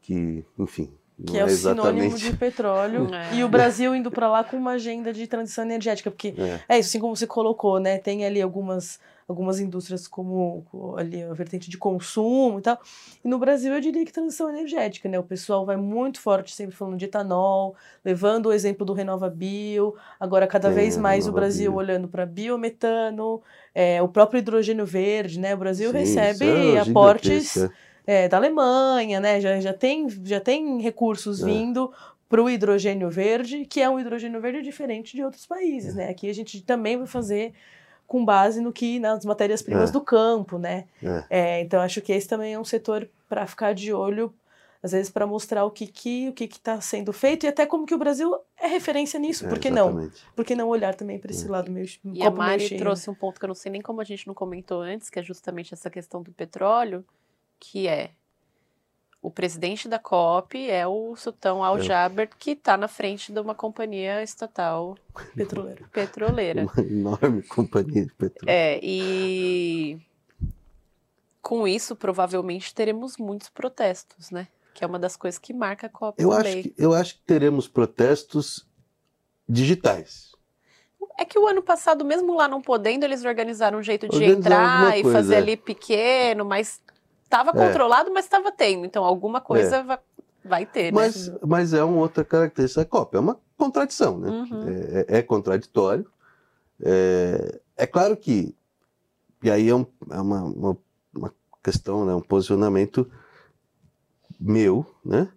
que, 0.00 0.44
enfim, 0.58 0.92
Que 1.26 1.38
é 1.38 1.44
o 1.44 1.48
sinônimo 1.48 2.16
de 2.16 2.36
petróleo. 2.36 3.08
É. 3.32 3.36
E 3.36 3.44
o 3.44 3.48
Brasil 3.48 3.94
indo 3.94 4.10
para 4.10 4.28
lá 4.30 4.42
com 4.44 4.56
uma 4.56 4.72
agenda 4.72 5.12
de 5.12 5.26
transição 5.26 5.64
energética, 5.64 6.10
porque 6.10 6.34
É, 6.36 6.60
é 6.76 6.78
isso, 6.78 6.88
assim 6.90 6.98
como 7.00 7.14
você 7.14 7.26
colocou, 7.26 7.78
né? 7.78 7.98
Tem 7.98 8.24
ali 8.24 8.40
algumas, 8.40 8.98
algumas 9.28 9.60
indústrias 9.60 10.06
como 10.08 10.64
co- 10.70 10.96
ali 10.96 11.22
a 11.22 11.32
vertente 11.32 11.68
de 11.70 11.76
consumo 11.78 12.58
e 12.58 12.62
tal. 12.62 12.78
E 13.24 13.28
no 13.28 13.38
Brasil 13.38 13.72
eu 13.72 13.80
diria 13.80 14.04
que 14.04 14.12
transição 14.12 14.48
energética, 14.50 15.08
né? 15.08 15.18
O 15.18 15.22
pessoal 15.22 15.64
vai 15.66 15.76
muito 15.76 16.20
forte, 16.20 16.54
sempre 16.54 16.74
falando 16.74 16.96
de 16.96 17.04
etanol, 17.04 17.74
levando 18.04 18.46
o 18.46 18.52
exemplo 18.52 18.84
do 18.86 18.92
Renova 18.92 19.28
Bio. 19.30 19.94
Agora, 20.18 20.46
cada 20.46 20.70
vez 20.70 20.96
mais 20.96 21.28
o 21.28 21.32
Brasil 21.32 21.70
Bio. 21.70 21.78
olhando 21.78 22.08
para 22.08 22.24
biometano, 22.26 23.42
é, 23.74 24.02
o 24.02 24.08
próprio 24.08 24.38
hidrogênio 24.38 24.86
verde, 24.86 25.38
né? 25.38 25.54
O 25.54 25.58
Brasil 25.58 25.90
sim, 25.90 25.98
recebe 25.98 26.46
é 26.76 26.78
aportes 26.80 27.68
é, 28.06 28.28
da 28.28 28.36
Alemanha, 28.36 29.20
né? 29.20 29.40
Já, 29.40 29.60
já, 29.60 29.72
tem, 29.72 30.08
já 30.24 30.40
tem 30.40 30.80
recursos 30.80 31.42
É. 31.42 31.46
vindo 31.46 31.92
para 32.28 32.42
o 32.42 32.48
hidrogênio 32.48 33.10
verde, 33.10 33.66
que 33.66 33.80
é 33.80 33.88
um 33.90 34.00
hidrogênio 34.00 34.40
verde 34.40 34.62
diferente 34.62 35.14
de 35.14 35.22
outros 35.22 35.44
países, 35.46 35.94
né? 35.94 36.08
Aqui 36.08 36.28
a 36.30 36.34
gente 36.34 36.62
também 36.62 36.96
vai 36.96 37.06
fazer 37.06 37.52
com 38.06 38.24
base 38.24 38.60
no 38.60 38.72
que 38.72 38.98
nas 38.98 39.24
matérias-primas 39.24 39.90
É. 39.90 39.92
do 39.92 40.00
campo, 40.00 40.58
né? 40.58 40.84
É. 41.02 41.24
É, 41.30 41.60
então 41.60 41.80
acho 41.80 42.00
que 42.00 42.12
esse 42.12 42.26
também 42.28 42.54
é 42.54 42.58
um 42.58 42.64
setor 42.64 43.08
para 43.28 43.46
ficar 43.46 43.74
de 43.74 43.92
olho, 43.92 44.34
às 44.82 44.92
vezes 44.92 45.10
para 45.10 45.26
mostrar 45.26 45.64
o 45.64 45.70
que 45.70 45.86
que 45.86 46.28
o 46.28 46.32
que 46.32 46.44
está 46.44 46.80
sendo 46.80 47.12
feito 47.12 47.44
e 47.44 47.48
até 47.48 47.64
como 47.66 47.86
que 47.86 47.94
o 47.94 47.98
Brasil 47.98 48.34
é 48.58 48.66
referência 48.66 49.18
nisso. 49.20 49.46
É, 49.46 49.48
Por 49.48 49.58
que 49.58 49.70
não? 49.70 49.88
exatamente. 49.90 50.22
Por 50.34 50.44
que 50.44 50.54
não 50.54 50.68
olhar 50.68 50.94
também 50.94 51.18
para 51.18 51.30
É. 51.30 51.34
esse 51.34 51.46
lado 51.48 51.70
meio 51.70 51.86
E 52.04 52.20
a 52.22 52.24
meio 52.30 52.32
Mari 52.36 52.66
cheio? 52.68 52.80
trouxe 52.80 53.08
um 53.08 53.14
ponto 53.14 53.38
que 53.38 53.44
eu 53.44 53.48
não 53.48 53.54
sei 53.54 53.70
nem 53.72 53.80
como 53.80 54.00
a 54.00 54.04
gente 54.04 54.26
não 54.26 54.34
comentou 54.34 54.80
antes, 54.80 55.08
que 55.08 55.18
é 55.18 55.22
justamente 55.22 55.72
essa 55.72 55.88
questão 55.90 56.22
do 56.22 56.32
petróleo, 56.32 57.04
que 57.62 57.86
é 57.86 58.10
o 59.22 59.30
presidente 59.30 59.88
da 59.88 60.00
COP 60.00 60.68
é 60.68 60.84
o 60.84 61.14
Sultão 61.14 61.62
Al 61.62 61.80
Jaber, 61.80 62.28
que 62.36 62.50
está 62.50 62.76
na 62.76 62.88
frente 62.88 63.32
de 63.32 63.38
uma 63.38 63.54
companhia 63.54 64.20
estatal 64.20 64.98
petroleira. 65.36 65.88
petroleira. 65.92 66.62
Uma 66.64 66.84
enorme 66.84 67.42
companhia 67.44 68.04
de 68.04 68.12
petróleo. 68.12 68.50
É, 68.52 68.80
e 68.82 70.00
com 71.40 71.68
isso, 71.68 71.94
provavelmente 71.94 72.74
teremos 72.74 73.16
muitos 73.16 73.48
protestos, 73.48 74.32
né? 74.32 74.48
Que 74.74 74.82
é 74.82 74.86
uma 74.88 74.98
das 74.98 75.14
coisas 75.14 75.38
que 75.38 75.52
marca 75.52 75.86
a 75.86 75.90
COP 75.90 76.20
Eu 76.20 76.30
também. 76.30 76.58
acho, 76.58 76.62
que, 76.62 76.74
eu 76.76 76.92
acho 76.92 77.14
que 77.14 77.20
teremos 77.20 77.68
protestos 77.68 78.66
digitais. 79.48 80.32
É 81.16 81.24
que 81.24 81.38
o 81.38 81.46
ano 81.46 81.62
passado, 81.62 82.04
mesmo 82.04 82.34
lá 82.34 82.48
não 82.48 82.60
podendo, 82.60 83.04
eles 83.04 83.24
organizaram 83.24 83.78
um 83.78 83.82
jeito 83.82 84.08
de 84.08 84.24
entrar 84.24 84.98
e 84.98 85.02
coisa, 85.02 85.18
fazer 85.18 85.34
é. 85.34 85.38
ali 85.38 85.56
pequeno, 85.56 86.44
mas 86.44 86.80
estava 87.32 87.50
É. 87.50 87.52
controlado, 87.66 88.12
mas 88.12 88.26
estava 88.26 88.52
tendo. 88.52 88.84
Então, 88.84 89.04
alguma 89.04 89.40
coisa 89.40 89.82
va- 89.82 89.98
vai 90.44 90.66
ter, 90.66 90.92
Mas, 90.92 91.28
né? 91.28 91.38
mas 91.46 91.72
é 91.72 91.82
uma 91.82 91.98
outra 91.98 92.22
característica 92.24 92.82
da 92.82 92.88
COP. 92.90 93.16
É 93.16 93.20
uma 93.20 93.38
contradição, 93.56 94.18
né? 94.18 94.28
Uhum. 94.28 94.68
É, 94.68 95.00
é- 95.16 95.18
é 95.18 95.22
contraditório. 95.22 96.06
É, 96.80 97.60
é 97.76 97.86
claro 97.86 98.16
que, 98.16 98.54
e 99.42 99.50
aí 99.50 99.68
é, 99.68 99.74
um- 99.74 99.86
é 100.10 100.20
uma, 100.20 100.42
uma, 100.42 100.76
uma 101.14 101.34
questão, 101.62 102.04
né? 102.04 102.14
um 102.14 102.20
posicionamento 102.20 103.10
meu, 104.38 104.84
né? 105.04 105.28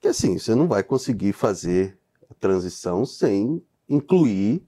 Que 0.00 0.08
assim, 0.08 0.38
você 0.38 0.54
não 0.54 0.66
vai 0.66 0.82
conseguir 0.82 1.32
fazer 1.32 1.98
a 2.30 2.34
transição 2.34 3.04
sem 3.04 3.62
incluir. 3.88 4.64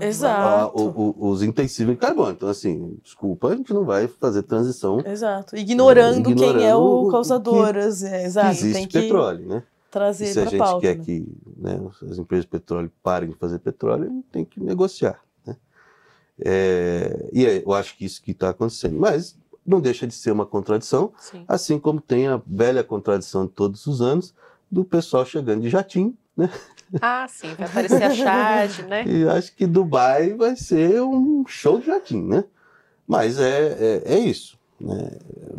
Exato. 0.00 0.78
a- 0.78 0.82
o- 0.82 1.14
o- 1.18 1.30
os 1.30 1.42
intensivos 1.42 1.94
de 1.94 2.00
carbono. 2.00 2.30
Então, 2.32 2.48
assim, 2.48 2.96
desculpa, 3.02 3.48
a 3.48 3.56
gente 3.56 3.72
não 3.74 3.84
vai 3.84 4.06
fazer 4.06 4.42
transição 4.44 5.00
Exato. 5.04 5.56
Ignorando, 5.56 6.22
quem 6.34 6.44
é 6.44 6.50
Ignorando 6.50 6.78
o 7.06 7.10
causador. 7.10 7.68
é, 7.70 7.72
que 7.72 7.78
Exato. 7.78 8.48
existe 8.50 8.72
Tem 8.74 8.86
que 8.86 9.00
petróleo, 9.00 9.46
né? 9.46 9.62
E 9.66 9.90
trazer 9.92 10.26
se 10.26 10.40
a 10.40 10.44
gente 10.44 10.56
pauta. 10.58 10.80
quer 10.80 10.96
né? 10.98 11.04
que 11.04 11.26
né, 11.56 11.80
as 12.10 12.16
empresas 12.18 12.44
de 12.44 12.50
petróleo 12.50 12.90
parem 13.02 13.28
de 13.30 13.34
fazer 13.36 13.58
petróleo, 13.58 14.24
tem 14.32 14.44
que 14.44 14.58
negociar. 14.62 15.20
Né? 15.44 15.56
É, 16.44 17.28
e 17.32 17.44
é, 17.46 17.62
eu 17.64 17.72
acho 17.72 17.96
que 17.96 18.04
isso 18.04 18.22
que 18.22 18.30
está 18.30 18.50
acontecendo. 18.50 18.98
Mas 18.98 19.36
não 19.66 19.80
deixa 19.80 20.06
de 20.06 20.14
ser 20.14 20.30
uma 20.30 20.46
contradição, 20.46 21.12
Sim. 21.18 21.44
assim 21.46 21.78
como 21.78 22.00
tem 22.00 22.26
a 22.28 22.40
velha 22.46 22.82
contradição 22.82 23.46
de 23.46 23.52
todos 23.52 23.86
os 23.86 24.00
anos 24.00 24.34
do 24.70 24.84
pessoal 24.84 25.24
chegando 25.26 25.60
de 25.62 25.68
jatinho. 25.68 26.14
Ah, 27.00 27.26
sim, 27.28 27.54
vai 27.54 27.66
aparecer 27.68 28.02
a 28.02 28.10
charge, 28.14 28.82
né? 28.82 29.04
E 29.08 29.28
acho 29.28 29.54
que 29.54 29.66
Dubai 29.66 30.34
vai 30.34 30.54
ser 30.56 31.00
um 31.02 31.44
show 31.46 31.78
de 31.80 31.86
jatinho, 31.86 32.26
né? 32.28 32.44
Mas 33.06 33.38
é, 33.38 34.02
é, 34.06 34.14
é 34.14 34.18
isso. 34.18 34.58
Né? 34.80 35.10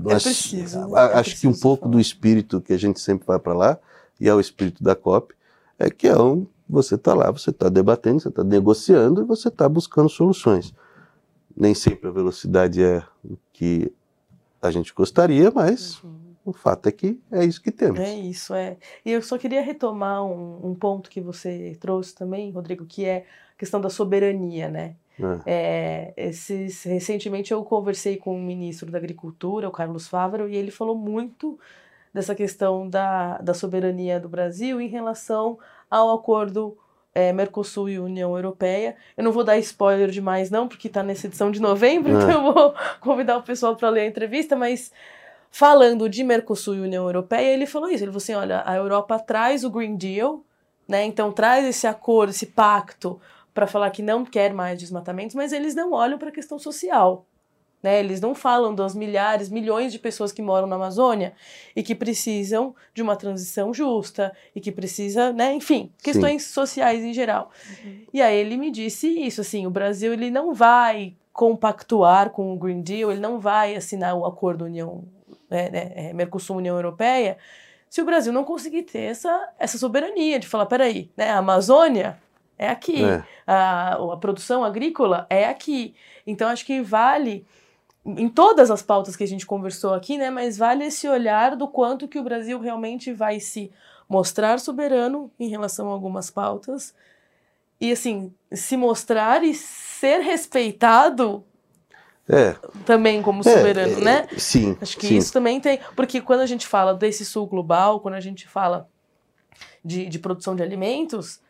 É 0.07 0.13
preciso, 0.19 0.79
né? 0.87 0.99
a- 0.99 1.05
É 1.11 1.13
acho 1.19 1.31
que 1.39 1.47
um 1.47 1.51
preciso 1.51 1.61
pouco 1.61 1.81
falar. 1.83 1.91
do 1.93 1.99
espírito 1.99 2.61
que 2.61 2.73
a 2.73 2.77
gente 2.77 2.99
sempre 2.99 3.25
vai 3.25 3.39
para 3.39 3.53
lá, 3.53 3.79
e 4.19 4.27
é 4.29 4.33
o 4.33 4.39
espírito 4.39 4.83
da 4.83 4.95
COP, 4.95 5.33
é 5.79 5.89
que 5.89 6.07
é 6.07 6.17
um, 6.17 6.45
você 6.69 6.95
está 6.95 7.13
lá, 7.13 7.31
você 7.31 7.49
está 7.49 7.67
debatendo, 7.69 8.19
você 8.19 8.29
está 8.29 8.43
negociando 8.43 9.21
e 9.21 9.25
você 9.25 9.47
está 9.47 9.67
buscando 9.67 10.09
soluções. 10.09 10.73
Nem 11.55 11.73
sempre 11.73 12.09
a 12.09 12.11
velocidade 12.11 12.81
é 12.83 13.03
o 13.23 13.37
que 13.51 13.91
a 14.61 14.71
gente 14.71 14.93
gostaria, 14.93 15.51
mas 15.51 16.01
Uhum. 16.03 16.11
O 16.45 16.53
fato 16.53 16.87
é 16.89 16.91
que 16.91 17.19
é 17.31 17.43
isso 17.45 17.61
que 17.61 17.71
temos. 17.71 17.99
É 17.99 18.13
isso, 18.13 18.53
é. 18.53 18.77
E 19.05 19.11
eu 19.11 19.21
só 19.21 19.37
queria 19.37 19.61
retomar 19.61 20.23
um, 20.25 20.59
um 20.71 20.75
ponto 20.75 21.09
que 21.09 21.21
você 21.21 21.77
trouxe 21.79 22.13
também, 22.13 22.51
Rodrigo, 22.51 22.85
que 22.85 23.05
é 23.05 23.25
a 23.55 23.59
questão 23.59 23.79
da 23.79 23.89
soberania, 23.89 24.69
né? 24.69 24.95
É. 25.45 26.13
É, 26.15 26.27
esses, 26.27 26.83
recentemente 26.83 27.51
eu 27.51 27.63
conversei 27.63 28.17
com 28.17 28.35
o 28.35 28.41
ministro 28.41 28.91
da 28.91 28.97
Agricultura, 28.97 29.69
o 29.69 29.71
Carlos 29.71 30.07
Fávaro, 30.07 30.49
e 30.49 30.55
ele 30.55 30.71
falou 30.71 30.95
muito 30.97 31.59
dessa 32.13 32.35
questão 32.35 32.89
da, 32.89 33.37
da 33.37 33.53
soberania 33.53 34.19
do 34.19 34.27
Brasil 34.29 34.81
em 34.81 34.87
relação 34.87 35.57
ao 35.89 36.11
acordo 36.13 36.77
é, 37.13 37.31
Mercosul 37.31 37.89
e 37.89 37.99
União 37.99 38.35
Europeia. 38.35 38.95
Eu 39.15 39.23
não 39.23 39.31
vou 39.31 39.43
dar 39.43 39.57
spoiler 39.59 40.09
demais, 40.09 40.49
não, 40.49 40.67
porque 40.67 40.87
está 40.87 41.03
nessa 41.03 41.27
edição 41.27 41.51
de 41.51 41.61
novembro, 41.61 42.11
É. 42.11 42.15
então 42.15 42.31
eu 42.31 42.53
vou 42.53 42.73
convidar 42.99 43.37
o 43.37 43.43
pessoal 43.43 43.75
para 43.75 43.89
ler 43.89 44.01
a 44.01 44.07
entrevista, 44.07 44.55
mas 44.55 44.91
falando 45.53 46.09
de 46.09 46.23
Mercosul 46.23 46.75
e 46.75 46.79
União 46.79 47.05
Europeia, 47.05 47.53
ele 47.53 47.67
falou 47.67 47.87
isso. 47.87 48.03
Ele 48.03 48.11
falou 48.11 48.17
assim: 48.17 48.33
olha, 48.33 48.63
a 48.65 48.75
Europa 48.75 49.19
traz 49.19 49.63
o 49.63 49.69
Green 49.69 49.95
Deal, 49.95 50.43
né? 50.87 51.05
Então 51.05 51.31
traz 51.31 51.63
esse 51.65 51.85
acordo, 51.85 52.31
esse 52.31 52.47
pacto 52.47 53.21
para 53.53 53.67
falar 53.67 53.91
que 53.91 54.01
não 54.01 54.25
quer 54.25 54.51
mais 54.51 54.79
desmatamentos, 54.79 55.35
mas 55.35 55.53
eles 55.53 55.75
não 55.75 55.93
olham 55.93 56.17
para 56.17 56.29
a 56.29 56.33
questão 56.33 56.57
social. 56.57 57.27
Né? 57.83 57.99
Eles 57.99 58.19
não 58.19 58.33
falam 58.33 58.73
das 58.73 58.95
milhares, 58.95 59.49
milhões 59.49 59.91
de 59.91 59.99
pessoas 59.99 60.31
que 60.31 60.41
moram 60.41 60.65
na 60.65 60.75
Amazônia 60.75 61.33
e 61.75 61.83
que 61.83 61.93
precisam 61.93 62.73
de 62.93 63.03
uma 63.03 63.15
transição 63.15 63.71
justa 63.73 64.35
e 64.55 64.61
que 64.61 64.71
precisa, 64.71 65.33
né, 65.33 65.53
enfim, 65.53 65.91
questões 66.01 66.45
sociais 66.45 67.03
em 67.03 67.13
geral. 67.13 67.51
E 68.11 68.21
aí 68.21 68.37
ele 68.37 68.57
me 68.57 68.71
disse 68.71 69.07
isso, 69.07 69.41
assim, 69.41 69.67
o 69.67 69.69
Brasil 69.69 70.13
ele 70.13 70.31
não 70.31 70.53
vai 70.53 71.13
compactuar 71.33 72.29
com 72.29 72.53
o 72.53 72.57
Green 72.57 72.81
Deal, 72.81 73.11
ele 73.11 73.19
não 73.19 73.37
vai 73.37 73.75
assinar 73.75 74.15
o 74.15 74.25
acordo 74.25 74.65
União, 74.65 75.03
né, 75.53 75.69
né, 75.69 75.91
é, 75.95 76.13
Mercosul 76.13 76.57
União 76.57 76.75
Europeia, 76.75 77.37
se 77.87 78.01
o 78.01 78.05
Brasil 78.05 78.33
não 78.33 78.43
conseguir 78.43 78.83
ter 78.83 79.01
essa, 79.01 79.49
essa 79.59 79.77
soberania 79.77 80.39
de 80.39 80.47
falar, 80.47 80.65
peraí, 80.65 81.11
né, 81.15 81.29
a 81.29 81.37
Amazônia 81.37 82.17
é 82.57 82.67
aqui, 82.67 83.03
É. 83.03 83.23
a, 83.45 83.93
a 84.13 84.17
produção 84.17 84.63
agrícola 84.63 85.27
é 85.29 85.45
aqui. 85.45 85.93
Então 86.25 86.49
acho 86.49 86.65
que 86.65 86.81
vale 86.81 87.45
em 88.05 88.27
todas 88.27 88.71
as 88.71 88.81
pautas 88.81 89.15
que 89.15 89.23
a 89.23 89.27
gente 89.27 89.45
conversou 89.45 89.93
aqui, 89.93 90.17
né, 90.17 90.29
mas 90.29 90.57
vale 90.57 90.85
esse 90.85 91.07
olhar 91.07 91.55
do 91.55 91.67
quanto 91.67 92.07
que 92.07 92.19
o 92.19 92.23
Brasil 92.23 92.59
realmente 92.59 93.13
vai 93.13 93.39
se 93.39 93.71
mostrar 94.09 94.59
soberano 94.59 95.31
em 95.39 95.47
relação 95.47 95.89
a 95.89 95.93
algumas 95.93 96.29
pautas 96.31 96.93
e 97.79 97.91
assim, 97.91 98.33
se 98.51 98.75
mostrar 98.75 99.43
e 99.43 99.53
ser 99.53 100.19
respeitado 100.19 101.43
É, 102.29 102.55
também 102.85 103.21
como 103.21 103.41
é, 103.41 103.43
soberano, 103.43 103.99
é, 103.99 104.03
né? 104.03 104.27
Sim. 104.37 104.77
Acho 104.81 104.97
que 104.97 105.07
sim. 105.07 105.17
isso 105.17 105.33
também 105.33 105.59
tem. 105.59 105.79
Porque 105.95 106.21
quando 106.21 106.39
a 106.39 106.45
gente 106.45 106.65
fala 106.65 106.93
desse 106.93 107.25
sul 107.25 107.45
global, 107.47 107.99
quando 107.99 108.13
a 108.15 108.21
gente 108.21 108.47
fala 108.47 108.87
de, 109.83 110.05
de 110.05 110.19
produção 110.19 110.55
de 110.55 110.63
alimentos, 110.63 111.41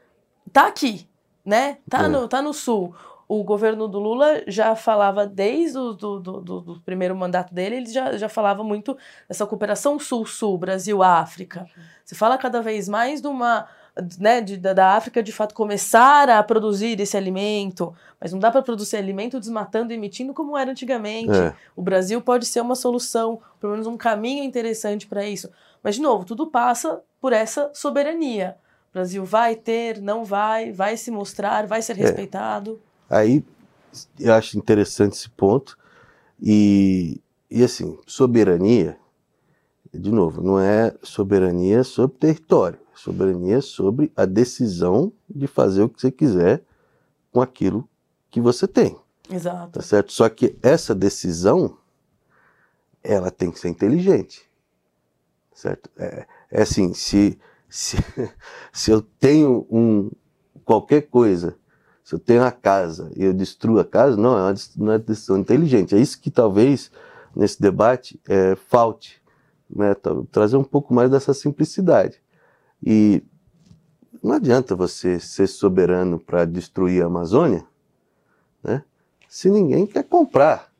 tá 0.51 0.67
aqui, 0.67 1.07
né? 1.45 1.77
Tá, 1.89 2.05
É. 2.05 2.07
no, 2.07 2.27
tá 2.27 2.41
no 2.41 2.53
sul. 2.53 2.95
O 3.27 3.43
governo 3.43 3.87
do 3.87 3.99
Lula 3.99 4.43
já 4.47 4.75
falava 4.75 5.25
desde 5.25 5.77
o 5.77 5.93
do, 5.93 6.19
do, 6.19 6.41
do, 6.41 6.61
do 6.61 6.81
primeiro 6.81 7.15
mandato 7.15 7.53
dele, 7.53 7.77
ele 7.77 7.85
já, 7.91 8.17
já 8.17 8.27
falava 8.27 8.63
muito 8.63 8.97
dessa 9.27 9.45
cooperação 9.45 9.97
sul-sul, 9.99 10.57
Brasil-África. 10.57 11.67
Se 12.03 12.15
fala 12.15 12.37
cada 12.37 12.61
vez 12.61 12.89
mais 12.89 13.21
de 13.21 13.27
uma. 13.27 13.67
Né, 14.19 14.41
de, 14.41 14.57
da, 14.57 14.95
África 14.95 15.21
de 15.21 15.31
fato 15.31 15.53
começar 15.53 16.27
a 16.27 16.41
produzir 16.41 16.99
esse 16.99 17.15
alimento, 17.15 17.93
mas 18.19 18.33
não 18.33 18.39
dá 18.39 18.49
para 18.49 18.63
produzir 18.63 18.97
alimento 18.97 19.39
desmatando 19.39 19.93
e 19.93 19.95
emitindo 19.95 20.33
como 20.33 20.57
era 20.57 20.71
antigamente. 20.71 21.37
É. 21.37 21.53
O 21.75 21.81
Brasil 21.83 22.19
pode 22.19 22.47
ser 22.47 22.61
uma 22.61 22.73
solução, 22.73 23.39
pelo 23.59 23.73
menos 23.73 23.85
um 23.85 23.95
caminho 23.95 24.43
interessante 24.43 25.05
para 25.05 25.23
isso. 25.23 25.47
Mas, 25.83 25.95
de 25.95 26.01
novo, 26.01 26.25
tudo 26.25 26.47
passa 26.47 27.01
por 27.21 27.33
essa 27.33 27.69
soberania. 27.73 28.55
O 28.89 28.93
Brasil 28.93 29.23
vai 29.23 29.55
ter, 29.55 30.01
não 30.01 30.25
vai, 30.25 30.71
vai 30.71 30.97
se 30.97 31.11
mostrar, 31.11 31.67
vai 31.67 31.81
ser 31.81 31.95
respeitado. 31.95 32.81
Aí 33.09 33.43
eu 34.19 34.33
acho 34.33 34.57
interessante 34.57 35.13
esse 35.13 35.29
ponto. 35.29 35.77
E, 36.41 37.21
e 37.49 37.63
assim, 37.63 37.97
soberania, 38.05 38.97
de 39.93 40.11
novo, 40.11 40.41
não 40.41 40.59
é 40.59 40.93
soberania 41.01 41.83
sobre 41.83 42.17
território, 42.17 42.79
é 42.79 42.82
soberania 42.95 43.61
sobre 43.61 44.11
a 44.15 44.25
decisão 44.25 45.11
de 45.29 45.47
fazer 45.47 45.83
o 45.83 45.89
que 45.89 46.01
você 46.01 46.11
quiser 46.11 46.63
com 47.31 47.41
aquilo 47.41 47.87
que 48.29 48.39
você 48.39 48.67
tem, 48.67 48.97
Exato. 49.29 49.71
tá 49.73 49.81
certo? 49.81 50.11
Só 50.11 50.27
que 50.29 50.57
essa 50.61 50.93
decisão, 50.93 51.77
ela 53.03 53.31
tem 53.31 53.51
que 53.51 53.59
ser 53.59 53.69
inteligente, 53.69 54.49
certo? 55.53 55.89
É, 55.97 56.27
é 56.51 56.61
assim, 56.61 56.93
se, 56.93 57.39
se, 57.69 57.97
se 58.71 58.91
eu 58.91 59.01
tenho 59.01 59.65
um, 59.69 60.11
qualquer 60.63 61.01
coisa 61.03 61.57
se 62.03 62.13
eu 62.15 62.19
tenho 62.19 62.41
uma 62.41 62.51
casa 62.51 63.09
e 63.15 63.23
eu 63.23 63.33
destruo 63.33 63.79
a 63.79 63.85
casa, 63.85 64.17
não, 64.17 64.37
é 64.37 64.41
uma, 64.41 64.55
não 64.75 64.91
é 64.91 64.99
decisão 64.99 65.37
inteligente. 65.37 65.95
É 65.95 65.97
isso 65.97 66.19
que 66.19 66.29
talvez 66.29 66.91
nesse 67.35 67.61
debate 67.61 68.19
é, 68.27 68.55
falte, 68.55 69.21
né? 69.73 69.95
Tra- 69.95 70.21
trazer 70.31 70.57
um 70.57 70.63
pouco 70.63 70.93
mais 70.93 71.09
dessa 71.09 71.33
simplicidade. 71.33 72.21
E 72.85 73.23
não 74.21 74.33
adianta 74.33 74.75
você 74.75 75.19
ser 75.19 75.47
soberano 75.47 76.19
para 76.19 76.45
destruir 76.45 77.03
a 77.03 77.07
Amazônia, 77.07 77.65
né? 78.63 78.83
Se 79.27 79.49
ninguém 79.49 79.85
quer 79.85 80.03
comprar 80.03 80.71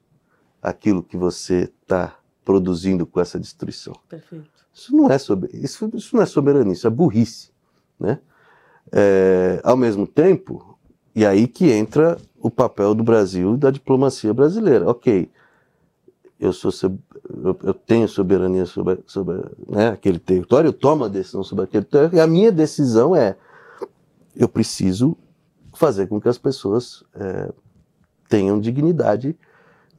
aquilo 0.61 1.03
que 1.03 1.17
você 1.17 1.71
está 1.81 2.17
produzindo 2.45 3.05
com 3.05 3.19
essa 3.19 3.39
destruição. 3.39 3.93
Perfeito. 4.07 4.49
Isso 4.73 4.95
não 4.95 5.09
é 5.09 5.17
sober... 5.17 5.49
isso, 5.53 5.89
isso 5.93 6.15
não 6.15 6.23
é 6.23 6.25
soberania, 6.25 6.73
isso 6.73 6.87
é 6.87 6.89
burrice, 6.89 7.51
né? 7.99 8.19
É, 8.91 9.61
ao 9.63 9.77
mesmo 9.77 10.05
tempo, 10.05 10.77
e 11.15 11.25
aí 11.25 11.47
que 11.47 11.71
entra 11.71 12.17
o 12.39 12.49
papel 12.49 12.93
do 12.93 13.03
Brasil 13.03 13.55
e 13.55 13.57
da 13.57 13.71
diplomacia 13.71 14.33
brasileira. 14.33 14.89
Ok, 14.89 15.29
eu 16.39 16.51
sou 16.51 16.71
eu, 17.63 17.73
tenho 17.73 18.07
soberania 18.07 18.65
sobre, 18.65 18.99
sobre 19.05 19.41
né, 19.67 19.89
aquele 19.89 20.19
território, 20.19 20.67
eu 20.67 20.73
tomo 20.73 21.05
a 21.05 21.07
decisão 21.07 21.43
sobre 21.43 21.65
aquele 21.65 21.85
território, 21.85 22.17
e 22.17 22.19
a 22.19 22.27
minha 22.27 22.51
decisão 22.51 23.15
é 23.15 23.35
eu 24.35 24.49
preciso 24.49 25.15
fazer 25.73 26.07
com 26.07 26.19
que 26.19 26.27
as 26.27 26.37
pessoas 26.37 27.03
é, 27.15 27.51
tenham 28.27 28.59
dignidade 28.59 29.35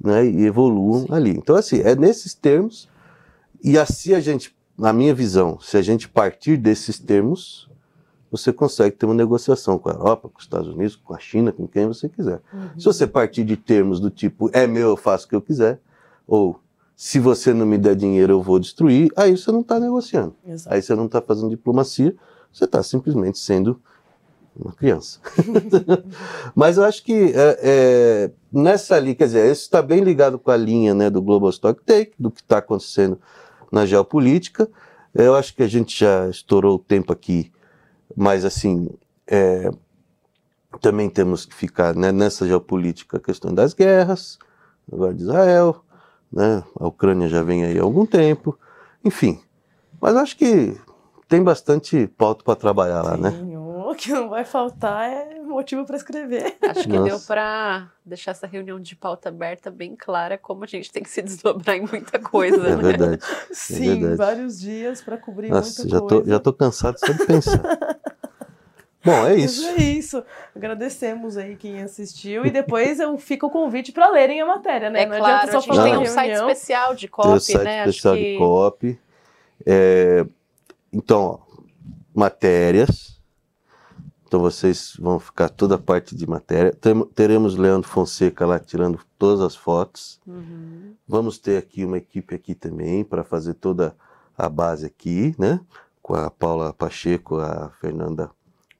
né, 0.00 0.26
e 0.26 0.44
evoluam 0.44 1.06
Sim. 1.06 1.12
ali. 1.12 1.30
Então, 1.30 1.56
assim, 1.56 1.80
é 1.80 1.94
nesses 1.94 2.34
termos, 2.34 2.88
e 3.62 3.78
assim 3.78 4.12
a 4.12 4.20
gente, 4.20 4.54
na 4.76 4.92
minha 4.92 5.14
visão, 5.14 5.58
se 5.60 5.76
a 5.76 5.82
gente 5.82 6.08
partir 6.08 6.56
desses 6.56 6.98
termos, 6.98 7.70
você 8.30 8.52
consegue 8.52 8.96
ter 8.96 9.06
uma 9.06 9.14
negociação 9.14 9.78
com 9.78 9.88
a 9.88 9.92
Europa, 9.92 10.28
com 10.28 10.38
os 10.38 10.44
Estados 10.44 10.68
Unidos, 10.68 10.96
com 10.96 11.14
a 11.14 11.18
China, 11.18 11.52
com 11.52 11.68
quem 11.68 11.86
você 11.86 12.08
quiser. 12.08 12.40
Uhum. 12.52 12.68
Se 12.78 12.84
você 12.84 13.06
partir 13.06 13.44
de 13.44 13.56
termos 13.56 14.00
do 14.00 14.10
tipo, 14.10 14.50
é 14.52 14.66
meu, 14.66 14.90
eu 14.90 14.96
faço 14.96 15.26
o 15.26 15.28
que 15.28 15.36
eu 15.36 15.40
quiser, 15.40 15.80
ou 16.26 16.60
se 16.96 17.18
você 17.18 17.52
não 17.52 17.66
me 17.66 17.76
der 17.76 17.96
dinheiro, 17.96 18.34
eu 18.34 18.42
vou 18.42 18.58
destruir, 18.58 19.10
aí 19.16 19.36
você 19.36 19.50
não 19.50 19.60
está 19.60 19.80
negociando. 19.80 20.34
Exato. 20.46 20.74
Aí 20.74 20.80
você 20.80 20.94
não 20.94 21.06
está 21.06 21.20
fazendo 21.20 21.50
diplomacia, 21.50 22.14
você 22.52 22.64
está 22.64 22.82
simplesmente 22.82 23.38
sendo 23.38 23.80
uma 24.56 24.72
criança. 24.72 25.18
Mas 26.54 26.76
eu 26.76 26.84
acho 26.84 27.02
que 27.02 27.32
é, 27.34 27.58
é, 27.62 28.30
nessa 28.52 28.94
ali, 28.94 29.14
quer 29.14 29.24
dizer, 29.24 29.50
isso 29.50 29.62
está 29.62 29.82
bem 29.82 30.00
ligado 30.04 30.38
com 30.38 30.50
a 30.50 30.56
linha 30.56 30.94
né, 30.94 31.10
do 31.10 31.20
Global 31.20 31.50
Stock 31.50 31.82
Take, 31.82 32.12
do 32.18 32.30
que 32.30 32.40
está 32.40 32.58
acontecendo 32.58 33.18
na 33.72 33.84
geopolítica. 33.84 34.68
Eu 35.12 35.34
acho 35.34 35.54
que 35.54 35.62
a 35.62 35.68
gente 35.68 35.98
já 35.98 36.28
estourou 36.28 36.76
o 36.76 36.78
tempo 36.78 37.12
aqui, 37.12 37.50
mas 38.16 38.44
assim, 38.44 38.88
é, 39.26 39.68
também 40.80 41.10
temos 41.10 41.44
que 41.44 41.54
ficar 41.54 41.94
né, 41.94 42.12
nessa 42.12 42.46
geopolítica 42.46 43.16
a 43.16 43.20
questão 43.20 43.52
das 43.52 43.74
guerras, 43.74 44.38
agora 44.92 45.12
de 45.12 45.22
Israel, 45.22 45.84
né, 46.34 46.64
a 46.78 46.86
Ucrânia 46.86 47.28
já 47.28 47.42
vem 47.42 47.64
aí 47.64 47.78
há 47.78 47.82
algum 47.82 48.04
tempo, 48.04 48.58
enfim. 49.04 49.40
Mas 50.00 50.16
acho 50.16 50.36
que 50.36 50.76
tem 51.28 51.42
bastante 51.42 52.06
pauta 52.08 52.44
para 52.44 52.56
trabalhar 52.56 53.02
lá, 53.02 53.16
né? 53.16 53.30
O 53.86 53.94
que 53.96 54.12
não 54.12 54.28
vai 54.28 54.44
faltar 54.44 55.08
é 55.08 55.40
motivo 55.40 55.86
para 55.86 55.96
escrever. 55.96 56.56
Acho 56.62 56.82
que 56.82 56.98
Nossa. 56.98 57.04
deu 57.04 57.20
para 57.20 57.90
deixar 58.04 58.32
essa 58.32 58.46
reunião 58.46 58.80
de 58.80 58.96
pauta 58.96 59.28
aberta 59.28 59.70
bem 59.70 59.94
clara 59.96 60.36
como 60.36 60.64
a 60.64 60.66
gente 60.66 60.90
tem 60.90 61.02
que 61.02 61.08
se 61.08 61.22
desdobrar 61.22 61.76
em 61.76 61.86
muita 61.86 62.18
coisa. 62.18 62.56
É 62.66 62.76
né? 62.76 62.82
verdade. 62.82 63.22
É 63.22 63.54
Sim, 63.54 63.88
é 63.88 63.94
verdade. 63.94 64.16
vários 64.16 64.58
dias 64.58 65.00
para 65.00 65.16
cobrir 65.16 65.50
Nossa, 65.50 65.82
muita 65.82 65.96
já 65.96 66.00
coisa. 66.00 66.24
Tô, 66.24 66.30
já 66.30 66.38
tô 66.40 66.52
cansado 66.52 66.98
só 66.98 67.12
de 67.12 67.24
pensar. 67.24 67.62
Bom, 69.04 69.26
é 69.26 69.34
isso. 69.34 69.62
Mas 69.62 69.78
é 69.78 69.82
isso. 69.82 70.24
Agradecemos 70.56 71.36
aí 71.36 71.56
quem 71.56 71.82
assistiu 71.82 72.46
e 72.46 72.50
depois 72.50 72.98
eu 72.98 73.18
fico 73.18 73.46
o 73.46 73.50
convite 73.50 73.92
para 73.92 74.08
lerem 74.10 74.40
a 74.40 74.46
matéria, 74.46 74.88
né? 74.88 75.02
É 75.02 75.06
Não 75.06 75.18
claro, 75.18 75.50
só 75.50 75.58
a 75.58 75.60
gente 75.60 75.82
tem 75.82 75.98
um 75.98 76.06
site 76.06 76.32
especial 76.32 76.94
de 76.94 77.08
copy, 77.08 77.28
tem 77.28 77.36
um 77.36 77.40
site 77.40 77.64
né? 77.64 77.88
especial 77.88 78.14
Acho 78.14 78.22
de 78.22 78.38
copy. 78.38 79.00
É, 79.66 80.26
então, 80.92 81.22
ó, 81.22 81.38
matérias. 82.14 83.20
Então 84.26 84.40
vocês 84.40 84.96
vão 84.98 85.20
ficar 85.20 85.48
toda 85.48 85.76
a 85.76 85.78
parte 85.78 86.16
de 86.16 86.26
matéria. 86.26 86.76
teremos 87.14 87.56
Leandro 87.56 87.88
Fonseca 87.88 88.46
lá 88.46 88.58
tirando 88.58 88.98
todas 89.18 89.40
as 89.40 89.54
fotos. 89.54 90.20
Uhum. 90.26 90.94
Vamos 91.06 91.38
ter 91.38 91.56
aqui 91.56 91.84
uma 91.84 91.98
equipe 91.98 92.34
aqui 92.34 92.54
também 92.54 93.04
para 93.04 93.22
fazer 93.22 93.54
toda 93.54 93.94
a 94.36 94.48
base 94.48 94.86
aqui, 94.86 95.34
né? 95.38 95.60
Com 96.02 96.14
a 96.14 96.30
Paula 96.30 96.72
Pacheco, 96.72 97.36
a 97.36 97.70
Fernanda 97.80 98.30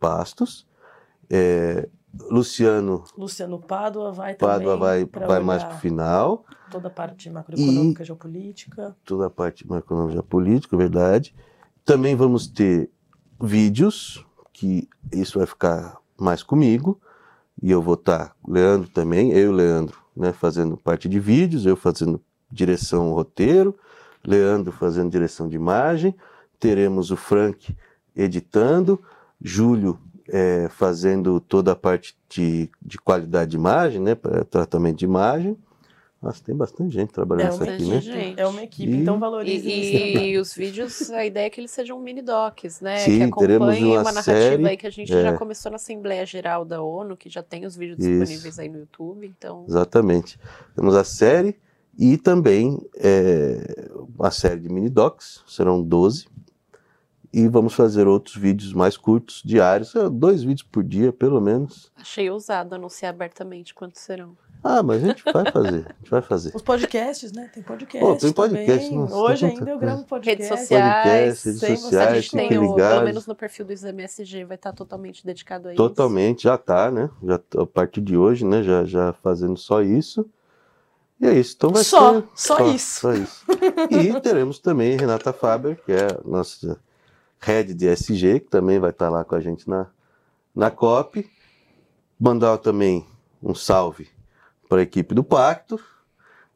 Pastos. 0.05 0.67
É, 1.31 1.89
Luciano. 2.31 3.05
Luciano 3.17 3.59
Pádua 3.59 4.13
vai 4.13 4.35
Pádua 4.35 4.77
vai, 4.77 5.05
vai 5.05 5.41
mais 5.41 5.65
para 5.65 5.77
o 5.77 5.79
final. 5.79 6.45
Toda 6.71 6.89
a 6.89 6.91
parte 6.91 7.31
macroeconômica 7.31 8.03
e 8.03 8.07
geopolítica. 8.07 8.95
Toda 9.05 9.27
a 9.27 9.31
parte 9.31 9.67
macroeconômica 9.67 10.13
e 10.13 10.15
geopolítica, 10.15 10.77
verdade. 10.77 11.35
Também 11.85 12.15
vamos 12.15 12.47
ter 12.47 12.91
vídeos, 13.41 14.25
que 14.53 14.89
isso 15.13 15.39
vai 15.39 15.47
ficar 15.47 15.97
mais 16.19 16.43
comigo. 16.43 17.01
E 17.63 17.71
eu 17.71 17.81
vou 17.81 17.95
estar, 17.95 18.29
tá, 18.29 18.35
Leandro 18.47 18.91
também, 18.91 19.31
eu 19.31 19.39
e 19.39 19.49
o 19.49 19.53
Leandro, 19.53 19.99
né, 20.15 20.33
fazendo 20.33 20.77
parte 20.77 21.09
de 21.09 21.19
vídeos, 21.19 21.65
eu 21.65 21.77
fazendo 21.77 22.21
direção 22.51 23.13
roteiro, 23.13 23.75
Leandro 24.25 24.73
fazendo 24.73 25.11
direção 25.11 25.49
de 25.49 25.57
imagem, 25.57 26.15
teremos 26.59 27.11
o 27.11 27.17
Frank 27.17 27.75
editando, 28.15 29.01
Júlio 29.41 29.99
é, 30.29 30.69
fazendo 30.71 31.41
toda 31.41 31.73
a 31.73 31.77
parte 31.77 32.17
de, 32.29 32.71
de 32.81 32.99
qualidade 32.99 33.53
de 33.53 33.57
imagem, 33.57 34.01
né, 34.01 34.15
para 34.15 34.45
tratamento 34.45 34.99
de 34.99 35.05
imagem. 35.05 35.57
Nossa, 36.23 36.43
tem 36.43 36.57
bastante 36.57 36.95
gente 36.95 37.13
trabalhando 37.13 37.49
é 37.49 37.51
nisso 37.51 37.63
aqui, 37.63 37.85
né? 37.85 38.01
Gente. 38.01 38.41
É 38.41 38.47
uma 38.47 38.63
equipe, 38.63 38.91
e... 38.91 38.97
então 38.97 39.19
valorize 39.19 39.69
e, 39.69 40.31
e, 40.31 40.39
os 40.39 40.55
vídeos, 40.55 41.11
a 41.11 41.27
ideia 41.27 41.47
é 41.47 41.51
que 41.51 41.61
eles 41.61 41.71
sejam 41.71 42.01
mini 42.01 42.23
docs, 42.23 42.81
né? 42.81 42.97
Sim, 42.97 43.19
que 43.19 43.23
acompanhem 43.25 43.59
teremos 43.59 43.79
uma, 43.79 44.01
uma 44.01 44.03
narrativa 44.05 44.23
série, 44.23 44.67
aí 44.67 44.77
que 44.79 44.87
a 44.87 44.91
gente 44.91 45.13
é. 45.13 45.23
já 45.23 45.37
começou 45.37 45.71
na 45.71 45.77
Assembleia 45.77 46.25
Geral 46.25 46.65
da 46.65 46.81
ONU, 46.81 47.15
que 47.15 47.29
já 47.29 47.43
tem 47.43 47.67
os 47.67 47.77
vídeos 47.77 47.99
Isso. 47.99 48.09
disponíveis 48.09 48.59
aí 48.59 48.71
no 48.71 48.79
YouTube, 48.79 49.27
então... 49.27 49.67
Exatamente. 49.69 50.39
Temos 50.75 50.97
a 50.97 51.05
série 51.05 51.59
e 51.99 52.17
também 52.17 52.81
é, 52.97 53.91
uma 54.19 54.31
série 54.31 54.61
de 54.61 54.71
mini 54.71 54.89
docs, 54.89 55.45
serão 55.47 55.83
12, 55.83 56.27
e 57.35 57.49
vamos 57.49 57.75
fazer 57.75 58.07
outros 58.07 58.37
vídeos 58.37 58.73
mais 58.73 58.97
curtos, 58.97 59.43
diários, 59.45 59.93
é, 59.97 60.09
dois 60.09 60.45
vídeos 60.45 60.63
por 60.63 60.85
dia, 60.85 61.13
pelo 61.13 61.41
menos. 61.41 61.91
Achei 61.97 62.31
ousado 62.31 62.77
anunciar 62.77 63.13
abertamente 63.13 63.75
quantos 63.75 64.03
serão. 64.03 64.37
Ah, 64.63 64.85
mas 64.85 65.03
a 65.03 65.09
gente 65.09 65.25
vai 65.25 65.51
fazer, 65.51 65.85
a 65.91 65.95
gente 65.99 66.11
vai 66.11 66.23
fazer. 66.23 66.53
Os 66.55 66.63
podcasts, 66.63 67.33
né? 67.33 67.51
Tem 67.53 67.61
podcast. 67.61 68.07
Oh, 68.07 68.15
tem 68.15 68.33
podcast. 68.33 68.95
Nossa, 68.95 69.17
Hoje 69.17 69.47
ainda 69.47 69.69
eu 69.69 69.79
gravo 69.79 70.05
podcast. 70.05 70.43
Redes 70.43 70.61
sociais. 70.61 71.43
Podcast, 71.43 71.67
redes 71.67 71.81
sociais, 71.81 72.09
a 72.09 72.21
gente 72.21 72.31
tem 72.31 72.59
o, 72.59 72.75
pelo 72.77 73.03
menos 73.03 73.27
no 73.27 73.35
perfil 73.35 73.67
do 73.67 73.73
Exame 73.73 74.05
SG, 74.05 74.45
vai 74.45 74.55
estar 74.55 74.73
totalmente 74.73 75.27
dedicado 75.27 75.69
a 75.69 75.73
isso. 75.73 75.83
Totalmente, 75.83 76.45
já 76.45 76.55
está, 76.55 76.89
né? 76.93 77.11
Já, 77.25 77.41
a 77.59 77.67
partir 77.67 78.01
de 78.01 78.17
hoje, 78.17 78.47
né? 78.47 78.63
Já, 78.63 78.85
já 78.85 79.13
fazendo 79.13 79.57
só 79.57 79.83
isso. 79.83 80.25
E 81.21 81.27
é 81.27 81.35
isso. 81.35 81.55
Então 81.57 81.71
vai 81.71 81.83
só, 81.83 82.15
ser. 82.15 82.29
Só, 82.35 82.57
só 82.59 82.73
isso. 82.73 83.01
Só 83.01 83.13
isso. 83.13 83.45
e 83.91 84.21
teremos 84.21 84.61
também 84.61 84.97
Renata 84.97 85.33
Faber, 85.33 85.77
que 85.85 85.93
é 85.93 86.07
a 86.07 86.21
nossa 86.25 86.79
head 87.45 87.75
de 87.75 87.87
SG, 87.87 88.41
que 88.41 88.49
também 88.49 88.79
vai 88.79 88.91
estar 88.91 89.11
lá 89.11 89.25
com 89.25 89.35
a 89.35 89.41
gente 89.41 89.69
na, 89.69 89.87
na 90.55 90.71
COP. 90.71 91.29
Mandar 92.19 92.59
também 92.59 93.07
um 93.43 93.55
salve 93.55 94.09
para 94.69 94.79
a 94.79 94.83
equipe 94.83 95.15
do 95.15 95.23
Pacto, 95.23 95.79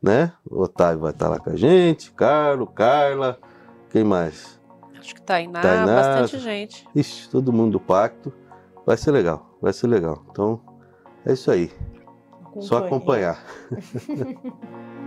né? 0.03 0.33
O 0.49 0.63
Otávio 0.63 1.01
vai 1.01 1.11
estar 1.11 1.29
lá 1.29 1.39
com 1.39 1.51
a 1.51 1.57
gente, 1.57 2.11
Carlos, 2.13 2.69
Carla, 2.75 3.39
quem 3.91 4.05
mais? 4.05 4.59
Acho 4.99 5.15
que 5.15 5.23
Tainá, 5.23 5.61
Tainá 5.61 5.95
bastante 5.95 6.39
gente. 6.39 6.89
Ixi, 6.95 7.29
todo 7.31 7.53
mundo 7.53 7.73
do 7.73 7.81
Pacto. 7.81 8.33
Vai 8.87 8.97
ser 8.97 9.11
legal, 9.11 9.59
vai 9.61 9.73
ser 9.73 9.87
legal. 9.87 10.25
Então, 10.31 10.61
é 11.25 11.33
isso 11.33 11.51
aí. 11.51 11.71
Só 12.61 12.79
acompanhar. 12.79 13.45